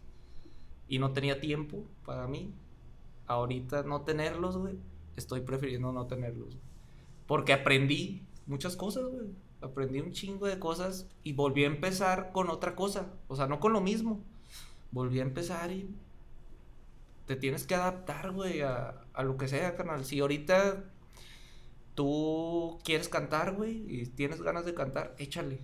y 0.88 1.00
no 1.00 1.14
tenía 1.14 1.39
tiempo 1.39 1.84
para 2.06 2.28
mí, 2.28 2.54
ahorita 3.28 3.84
no 3.84 4.02
tenerlos, 4.02 4.60
estoy 5.16 5.41
prefiriendo 5.41 5.91
no 5.91 6.06
tenerlos. 6.06 6.58
Porque 7.28 7.54
aprendí 7.54 8.22
muchas 8.46 8.76
cosas. 8.76 9.06
Aprendí 9.62 10.00
un 10.00 10.12
chingo 10.12 10.46
de 10.46 10.60
cosas 10.60 11.10
y 11.24 11.34
volví 11.34 11.64
a 11.64 11.68
empezar 11.68 12.32
con 12.32 12.50
otra 12.50 12.76
cosa. 12.76 13.12
O 13.28 13.36
sea, 13.36 13.48
no 13.48 13.60
con 13.60 13.74
lo 13.74 13.82
mismo. 13.82 14.20
Volví 14.91 15.20
a 15.20 15.24
empezar 15.24 15.72
y 15.72 15.89
te 17.26 17.36
tienes 17.36 17.65
que 17.65 17.76
adaptar, 17.76 18.32
güey, 18.32 18.61
a, 18.61 19.01
a 19.13 19.23
lo 19.23 19.38
que 19.38 19.47
sea, 19.47 19.76
carnal. 19.76 20.05
Si 20.05 20.19
ahorita 20.19 20.84
tú 21.93 22.80
quieres 22.84 23.09
cantar, 23.09 23.53
güey, 23.55 23.86
y 23.88 24.05
tienes 24.07 24.41
ganas 24.41 24.65
de 24.65 24.73
cantar, 24.73 25.15
échale. 25.17 25.61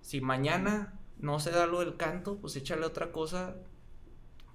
Si 0.00 0.20
mañana 0.20 0.98
no 1.18 1.40
se 1.40 1.50
da 1.50 1.66
lo 1.66 1.80
del 1.80 1.96
canto, 1.96 2.38
pues 2.38 2.56
échale 2.56 2.86
otra 2.86 3.12
cosa 3.12 3.56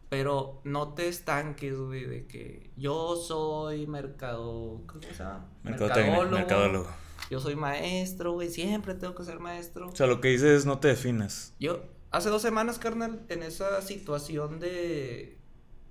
pero 0.09 0.61
no 0.63 0.93
te 0.93 1.07
estanques, 1.07 1.77
güey, 1.77 2.05
de 2.05 2.25
que 2.25 2.71
yo 2.77 3.15
soy 3.15 3.87
mercado. 3.87 4.81
¿Cómo 4.87 5.01
se 5.01 5.13
llama? 5.13 5.47
Mercadólogo. 5.63 6.37
Mercadólogo. 6.37 6.87
Yo 7.29 7.39
soy 7.39 7.55
maestro, 7.55 8.33
güey, 8.33 8.49
siempre 8.49 8.93
tengo 8.93 9.15
que 9.15 9.23
ser 9.23 9.39
maestro. 9.39 9.89
O 9.89 9.95
sea, 9.95 10.07
lo 10.07 10.21
que 10.21 10.29
dices 10.29 10.59
es 10.59 10.65
no 10.65 10.79
te 10.79 10.89
definas. 10.89 11.53
Yo, 11.59 11.81
hace 12.11 12.29
dos 12.29 12.41
semanas, 12.41 12.77
carnal, 12.77 13.25
en 13.29 13.43
esa 13.43 13.81
situación 13.81 14.59
de. 14.59 15.34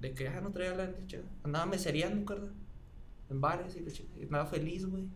De 0.01 0.15
que, 0.15 0.29
ah, 0.29 0.41
no 0.41 0.51
traía 0.51 0.75
la 0.75 0.87
leche. 0.87 1.23
Andaba 1.43 1.67
meseriando, 1.67 2.25
carnal. 2.25 2.53
En 3.31 3.41
bares 3.41 3.77
y 3.77 3.81
leche. 3.81 4.05
Andaba 4.23 4.47
feliz, 4.47 4.87
güey. 4.87 5.09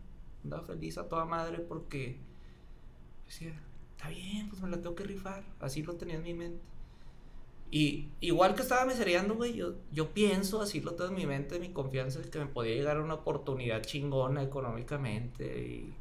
Andaba 0.43 0.63
feliz 0.63 0.97
a 0.97 1.07
toda 1.07 1.25
madre 1.25 1.59
porque. 1.59 2.19
Decía, 3.25 3.53
está 3.95 4.09
bien, 4.09 4.49
pues 4.49 4.61
me 4.61 4.69
la 4.69 4.81
tengo 4.81 4.95
que 4.95 5.03
rifar. 5.03 5.43
Así 5.59 5.83
lo 5.83 5.95
tenía 5.95 6.15
en 6.15 6.23
mi 6.23 6.33
mente. 6.33 6.63
Y 7.71 8.09
igual 8.19 8.55
que 8.55 8.63
estaba 8.63 8.85
mesereando, 8.85 9.35
güey, 9.35 9.53
yo, 9.53 9.75
yo 9.91 10.09
pienso, 10.09 10.61
así 10.61 10.81
lo 10.81 10.95
tengo 10.95 11.11
en 11.11 11.17
mi 11.17 11.27
mente, 11.27 11.59
mi 11.59 11.69
confianza, 11.71 12.19
que 12.21 12.39
me 12.39 12.47
podía 12.47 12.73
llegar 12.73 12.99
una 12.99 13.13
oportunidad 13.13 13.83
chingona 13.83 14.41
económicamente 14.41 15.45
y 15.67 15.93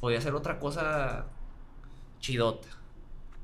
podía 0.00 0.18
hacer 0.18 0.34
otra 0.34 0.60
cosa 0.60 1.26
chidota. 2.20 2.68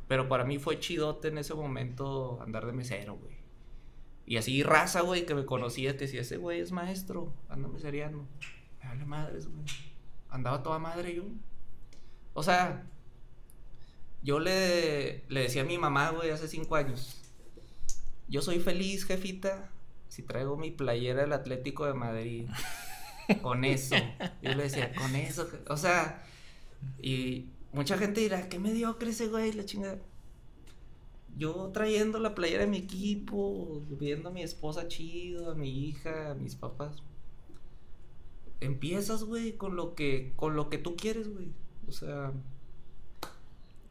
Pero 0.06 0.28
para 0.28 0.44
mí 0.44 0.58
fue 0.58 0.78
chidote 0.78 1.28
en 1.28 1.38
ese 1.38 1.54
momento 1.54 2.40
andar 2.40 2.64
de 2.64 2.72
mesero, 2.72 3.16
güey. 3.16 3.37
Y 4.28 4.36
así 4.36 4.62
raza, 4.62 5.00
güey, 5.00 5.26
que 5.26 5.34
me 5.34 5.46
conocía, 5.46 5.96
te 5.96 6.04
decía, 6.04 6.20
ese 6.20 6.36
güey 6.36 6.60
es 6.60 6.70
maestro, 6.70 7.32
anda 7.48 7.68
mesereando. 7.68 8.26
Me 8.82 8.88
vale 8.88 9.04
madres, 9.06 9.46
güey. 9.46 9.64
Andaba 10.28 10.62
toda 10.62 10.78
madre 10.78 11.14
yo. 11.14 11.24
O 12.34 12.42
sea, 12.42 12.86
yo 14.22 14.38
le, 14.38 15.24
le 15.28 15.40
decía 15.40 15.62
a 15.62 15.64
mi 15.64 15.78
mamá, 15.78 16.10
güey, 16.10 16.30
hace 16.30 16.46
cinco 16.46 16.76
años 16.76 17.18
yo 18.28 18.42
soy 18.42 18.60
feliz, 18.60 19.06
jefita, 19.06 19.70
si 20.08 20.22
traigo 20.22 20.56
mi 20.56 20.70
playera 20.70 21.22
del 21.22 21.32
Atlético 21.32 21.86
de 21.86 21.94
Madrid. 21.94 22.48
con 23.42 23.64
eso. 23.64 23.96
Yo 24.42 24.54
le 24.54 24.64
decía, 24.64 24.92
con 24.94 25.16
eso. 25.16 25.48
O 25.68 25.76
sea, 25.76 26.22
y 27.00 27.46
mucha 27.72 27.98
gente 27.98 28.20
dirá, 28.20 28.48
qué 28.48 28.58
mediocre 28.58 29.10
ese 29.10 29.28
güey, 29.28 29.52
la 29.52 29.64
chingada. 29.64 29.98
Yo 31.38 31.70
trayendo 31.72 32.18
la 32.18 32.34
playera 32.34 32.64
de 32.64 32.70
mi 32.70 32.78
equipo, 32.78 33.82
viendo 33.90 34.28
a 34.28 34.32
mi 34.32 34.42
esposa 34.42 34.88
chido, 34.88 35.52
a 35.52 35.54
mi 35.54 35.70
hija, 35.70 36.32
a 36.32 36.34
mis 36.34 36.56
papás. 36.56 36.96
Empiezas, 38.60 39.22
güey, 39.22 39.56
con 39.56 39.76
lo 39.76 39.94
que, 39.94 40.32
con 40.34 40.56
lo 40.56 40.68
que 40.68 40.78
tú 40.78 40.96
quieres, 40.96 41.32
güey. 41.32 41.52
O 41.86 41.92
sea, 41.92 42.32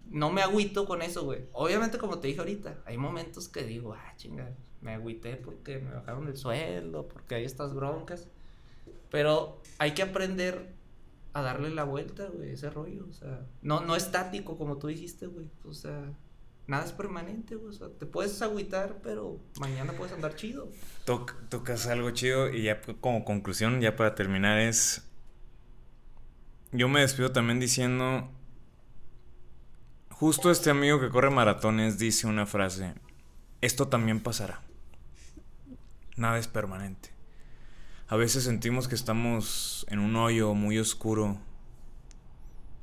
no 0.10 0.30
me 0.30 0.41
agüito 0.41 0.86
con 0.86 1.02
eso, 1.02 1.24
güey. 1.24 1.45
Obviamente, 1.54 1.98
como 1.98 2.20
te 2.20 2.28
dije 2.28 2.41
ahorita, 2.41 2.82
hay 2.86 2.98
momentos 2.98 3.48
que 3.48 3.64
digo, 3.64 3.93
ah, 3.93 4.14
chinga, 4.18 4.54
me 4.82 4.93
agüité 4.93 5.38
porque 5.38 5.80
me 5.80 5.93
bajaron 5.93 6.28
el 6.28 6.36
sueldo, 6.36 7.08
porque 7.08 7.36
hay 7.36 7.45
estas 7.45 7.74
broncas. 7.74 8.28
Pero 9.10 9.62
hay 9.78 9.93
que 9.93 10.02
aprender 10.02 10.74
a 11.32 11.41
darle 11.41 11.70
la 11.70 11.86
vuelta, 11.86 12.28
güey, 12.28 12.52
ese 12.52 12.70
rollo. 12.70 13.06
O 13.10 13.14
sea, 13.14 13.45
no, 13.62 13.80
no 13.80 13.95
estático, 13.95 14.58
como 14.58 14.78
tú 14.78 14.88
dijiste, 14.88 15.28
güey. 15.28 15.50
O 15.64 15.74
sea, 15.74 16.14
nada 16.68 16.86
es 16.86 16.91
permanente. 16.91 17.55
O 17.55 17.70
te 17.89 18.05
puedes 18.05 18.41
agüitar, 18.41 18.99
pero 19.01 19.39
mañana 19.59 19.93
puedes 19.93 20.13
andar 20.13 20.36
chido. 20.36 20.72
tocas 21.49 21.88
algo 21.88 22.11
chido 22.11 22.49
y 22.49 22.63
ya 22.63 22.82
como 23.01 23.26
conclusión, 23.26 23.82
ya 23.82 23.95
para 23.95 24.15
terminar, 24.15 24.59
es. 24.59 25.03
Yo 26.72 26.89
me 26.89 26.99
despido 26.99 27.32
también 27.32 27.59
diciendo 27.59 28.30
Justo 30.20 30.49
este 30.49 30.72
amigo 30.72 30.99
que 30.99 31.09
corre 31.09 31.30
maratones 31.30 31.99
dice 31.99 32.26
una 32.26 32.47
frase, 32.47 32.95
esto 33.61 33.88
también 33.88 34.20
pasará. 34.20 34.63
Nada 36.15 36.39
es 36.39 36.47
permanente. 36.47 37.11
A 38.07 38.15
veces 38.15 38.43
sentimos 38.43 38.88
que 38.88 38.95
estamos 38.95 39.86
en 39.89 39.99
un 39.99 40.15
hoyo 40.15 40.55
muy 40.55 40.80
oscuro 40.80 41.38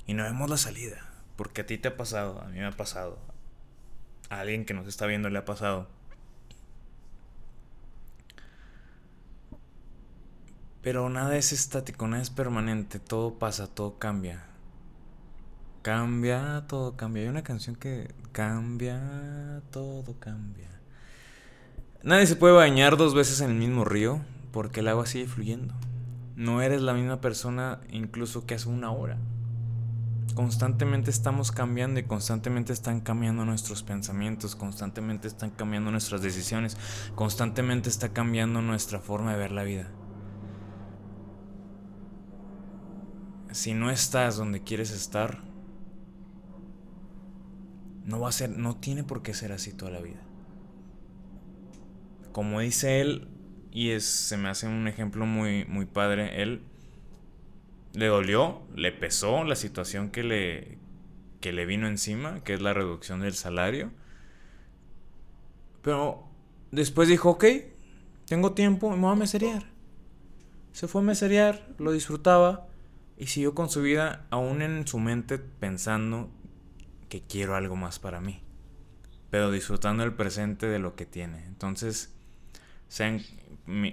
y 0.06 0.14
no 0.14 0.22
vemos 0.22 0.48
la 0.48 0.56
salida, 0.56 1.12
porque 1.34 1.62
a 1.62 1.66
ti 1.66 1.76
te 1.76 1.88
ha 1.88 1.96
pasado, 1.96 2.40
a 2.40 2.44
mí 2.44 2.60
me 2.60 2.66
ha 2.66 2.70
pasado, 2.70 3.18
a 4.30 4.40
alguien 4.40 4.64
que 4.64 4.74
nos 4.74 4.86
está 4.86 5.06
viendo 5.06 5.30
le 5.30 5.38
ha 5.38 5.44
pasado. 5.44 5.88
Pero 10.82 11.08
nada 11.08 11.36
es 11.38 11.52
estático, 11.52 12.06
nada 12.06 12.22
es 12.22 12.30
permanente, 12.30 12.98
todo 12.98 13.38
pasa, 13.38 13.66
todo 13.66 13.98
cambia. 13.98 14.44
Cambia, 15.80 16.64
todo 16.68 16.96
cambia. 16.96 17.22
Hay 17.22 17.28
una 17.28 17.42
canción 17.42 17.74
que 17.76 18.12
cambia, 18.32 19.62
todo 19.70 20.18
cambia. 20.20 20.68
Nadie 22.02 22.26
se 22.26 22.36
puede 22.36 22.54
bañar 22.54 22.98
dos 22.98 23.14
veces 23.14 23.40
en 23.40 23.50
el 23.50 23.56
mismo 23.56 23.86
río 23.86 24.20
porque 24.52 24.80
el 24.80 24.88
agua 24.88 25.06
sigue 25.06 25.26
fluyendo. 25.26 25.72
No 26.36 26.60
eres 26.60 26.82
la 26.82 26.92
misma 26.92 27.20
persona 27.22 27.80
incluso 27.90 28.44
que 28.44 28.54
hace 28.54 28.68
una 28.68 28.90
hora. 28.90 29.16
Constantemente 30.34 31.10
estamos 31.10 31.52
cambiando 31.52 32.00
y 32.00 32.04
constantemente 32.04 32.72
están 32.72 33.00
cambiando 33.00 33.44
nuestros 33.44 33.84
pensamientos, 33.84 34.56
constantemente 34.56 35.28
están 35.28 35.50
cambiando 35.50 35.92
nuestras 35.92 36.22
decisiones, 36.22 36.76
constantemente 37.14 37.88
está 37.88 38.12
cambiando 38.12 38.60
nuestra 38.60 38.98
forma 38.98 39.32
de 39.32 39.38
ver 39.38 39.52
la 39.52 39.62
vida. 39.62 39.90
Si 43.52 43.74
no 43.74 43.90
estás 43.90 44.36
donde 44.36 44.64
quieres 44.64 44.90
estar, 44.90 45.44
no 48.04 48.18
va 48.18 48.28
a 48.30 48.32
ser, 48.32 48.50
no 48.50 48.76
tiene 48.76 49.04
por 49.04 49.22
qué 49.22 49.34
ser 49.34 49.52
así 49.52 49.72
toda 49.72 49.92
la 49.92 50.00
vida. 50.00 50.20
Como 52.32 52.58
dice 52.58 53.00
él, 53.00 53.28
y 53.70 53.90
es, 53.90 54.04
se 54.04 54.36
me 54.36 54.48
hace 54.48 54.66
un 54.66 54.88
ejemplo 54.88 55.26
muy, 55.26 55.64
muy 55.66 55.86
padre, 55.86 56.42
él 56.42 56.62
le 57.94 58.06
dolió, 58.06 58.62
le 58.74 58.92
pesó 58.92 59.44
la 59.44 59.56
situación 59.56 60.10
que 60.10 60.22
le, 60.24 60.78
que 61.40 61.52
le 61.52 61.64
vino 61.64 61.86
encima, 61.86 62.42
que 62.42 62.54
es 62.54 62.60
la 62.60 62.74
reducción 62.74 63.20
del 63.20 63.34
salario. 63.34 63.90
Pero 65.82 66.28
después 66.70 67.08
dijo, 67.08 67.30
ok, 67.30 67.44
tengo 68.26 68.52
tiempo, 68.52 68.90
me 68.90 68.96
voy 68.96 69.12
a 69.12 69.16
meserear. 69.16 69.64
Se 70.72 70.88
fue 70.88 71.02
a 71.02 71.04
meserear, 71.04 71.68
lo 71.78 71.92
disfrutaba 71.92 72.66
y 73.16 73.28
siguió 73.28 73.54
con 73.54 73.70
su 73.70 73.80
vida 73.80 74.26
aún 74.30 74.60
en 74.60 74.86
su 74.88 74.98
mente 74.98 75.38
pensando 75.38 76.30
que 77.08 77.22
quiero 77.22 77.54
algo 77.54 77.76
más 77.76 78.00
para 78.00 78.20
mí, 78.20 78.42
pero 79.30 79.52
disfrutando 79.52 80.02
el 80.02 80.14
presente 80.14 80.66
de 80.66 80.80
lo 80.80 80.96
que 80.96 81.06
tiene. 81.06 81.44
Entonces, 81.44 82.12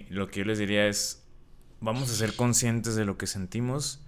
lo 0.09 0.27
que 0.31 0.39
yo 0.39 0.45
les 0.45 0.57
diría 0.57 0.87
es, 0.87 1.20
vamos 1.81 2.09
a 2.09 2.15
ser 2.15 2.35
conscientes 2.35 2.95
de 2.95 3.05
lo 3.05 3.17
que 3.17 3.27
sentimos, 3.27 3.99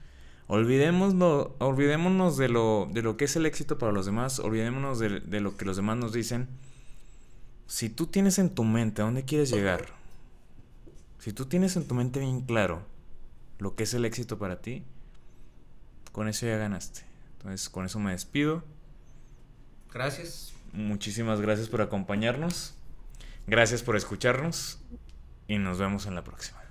Olvidémonos, 0.48 1.52
olvidémonos 1.60 2.38
de, 2.38 2.50
lo, 2.50 2.90
de 2.92 3.02
lo 3.02 3.16
que 3.16 3.26
es 3.26 3.36
el 3.36 3.46
éxito 3.46 3.78
para 3.78 3.92
los 3.92 4.06
demás, 4.06 4.40
olvidémonos 4.40 5.00
de, 5.00 5.22
de 5.22 5.40
lo 5.40 5.56
que 5.56 5.66
los 5.66 5.78
demás 5.78 5.98
nos 5.98 6.12
dicen. 6.12 6.48
Si 7.68 7.90
tú 7.90 8.08
tienes 8.08 8.38
en 8.40 8.54
tu 8.54 8.64
mente 8.64 9.02
a 9.02 9.06
dónde 9.06 9.24
quieres 9.24 9.50
llegar, 9.50 9.88
si 11.20 11.32
tú 11.32 11.46
tienes 11.46 11.78
en 11.78 11.88
tu 11.88 11.96
mente 11.96 12.20
bien 12.20 12.42
claro 12.42 12.86
lo 13.58 13.76
que 13.76 13.84
es 13.84 13.94
el 13.94 14.04
éxito 14.04 14.38
para 14.38 14.62
ti, 14.62 14.84
con 16.12 16.28
eso 16.28 16.46
ya 16.46 16.58
ganaste. 16.58 17.02
Entonces, 17.38 17.70
con 17.70 17.86
eso 17.86 18.00
me 18.00 18.12
despido. 18.12 18.64
Gracias. 19.92 20.54
Muchísimas 20.74 21.40
gracias 21.40 21.70
por 21.70 21.82
acompañarnos. 21.82 22.76
Gracias 23.48 23.82
por 23.82 23.96
escucharnos 23.96 24.80
y 25.48 25.58
nos 25.58 25.80
vemos 25.80 26.06
en 26.06 26.16
la 26.16 26.24
próxima. 26.24 26.63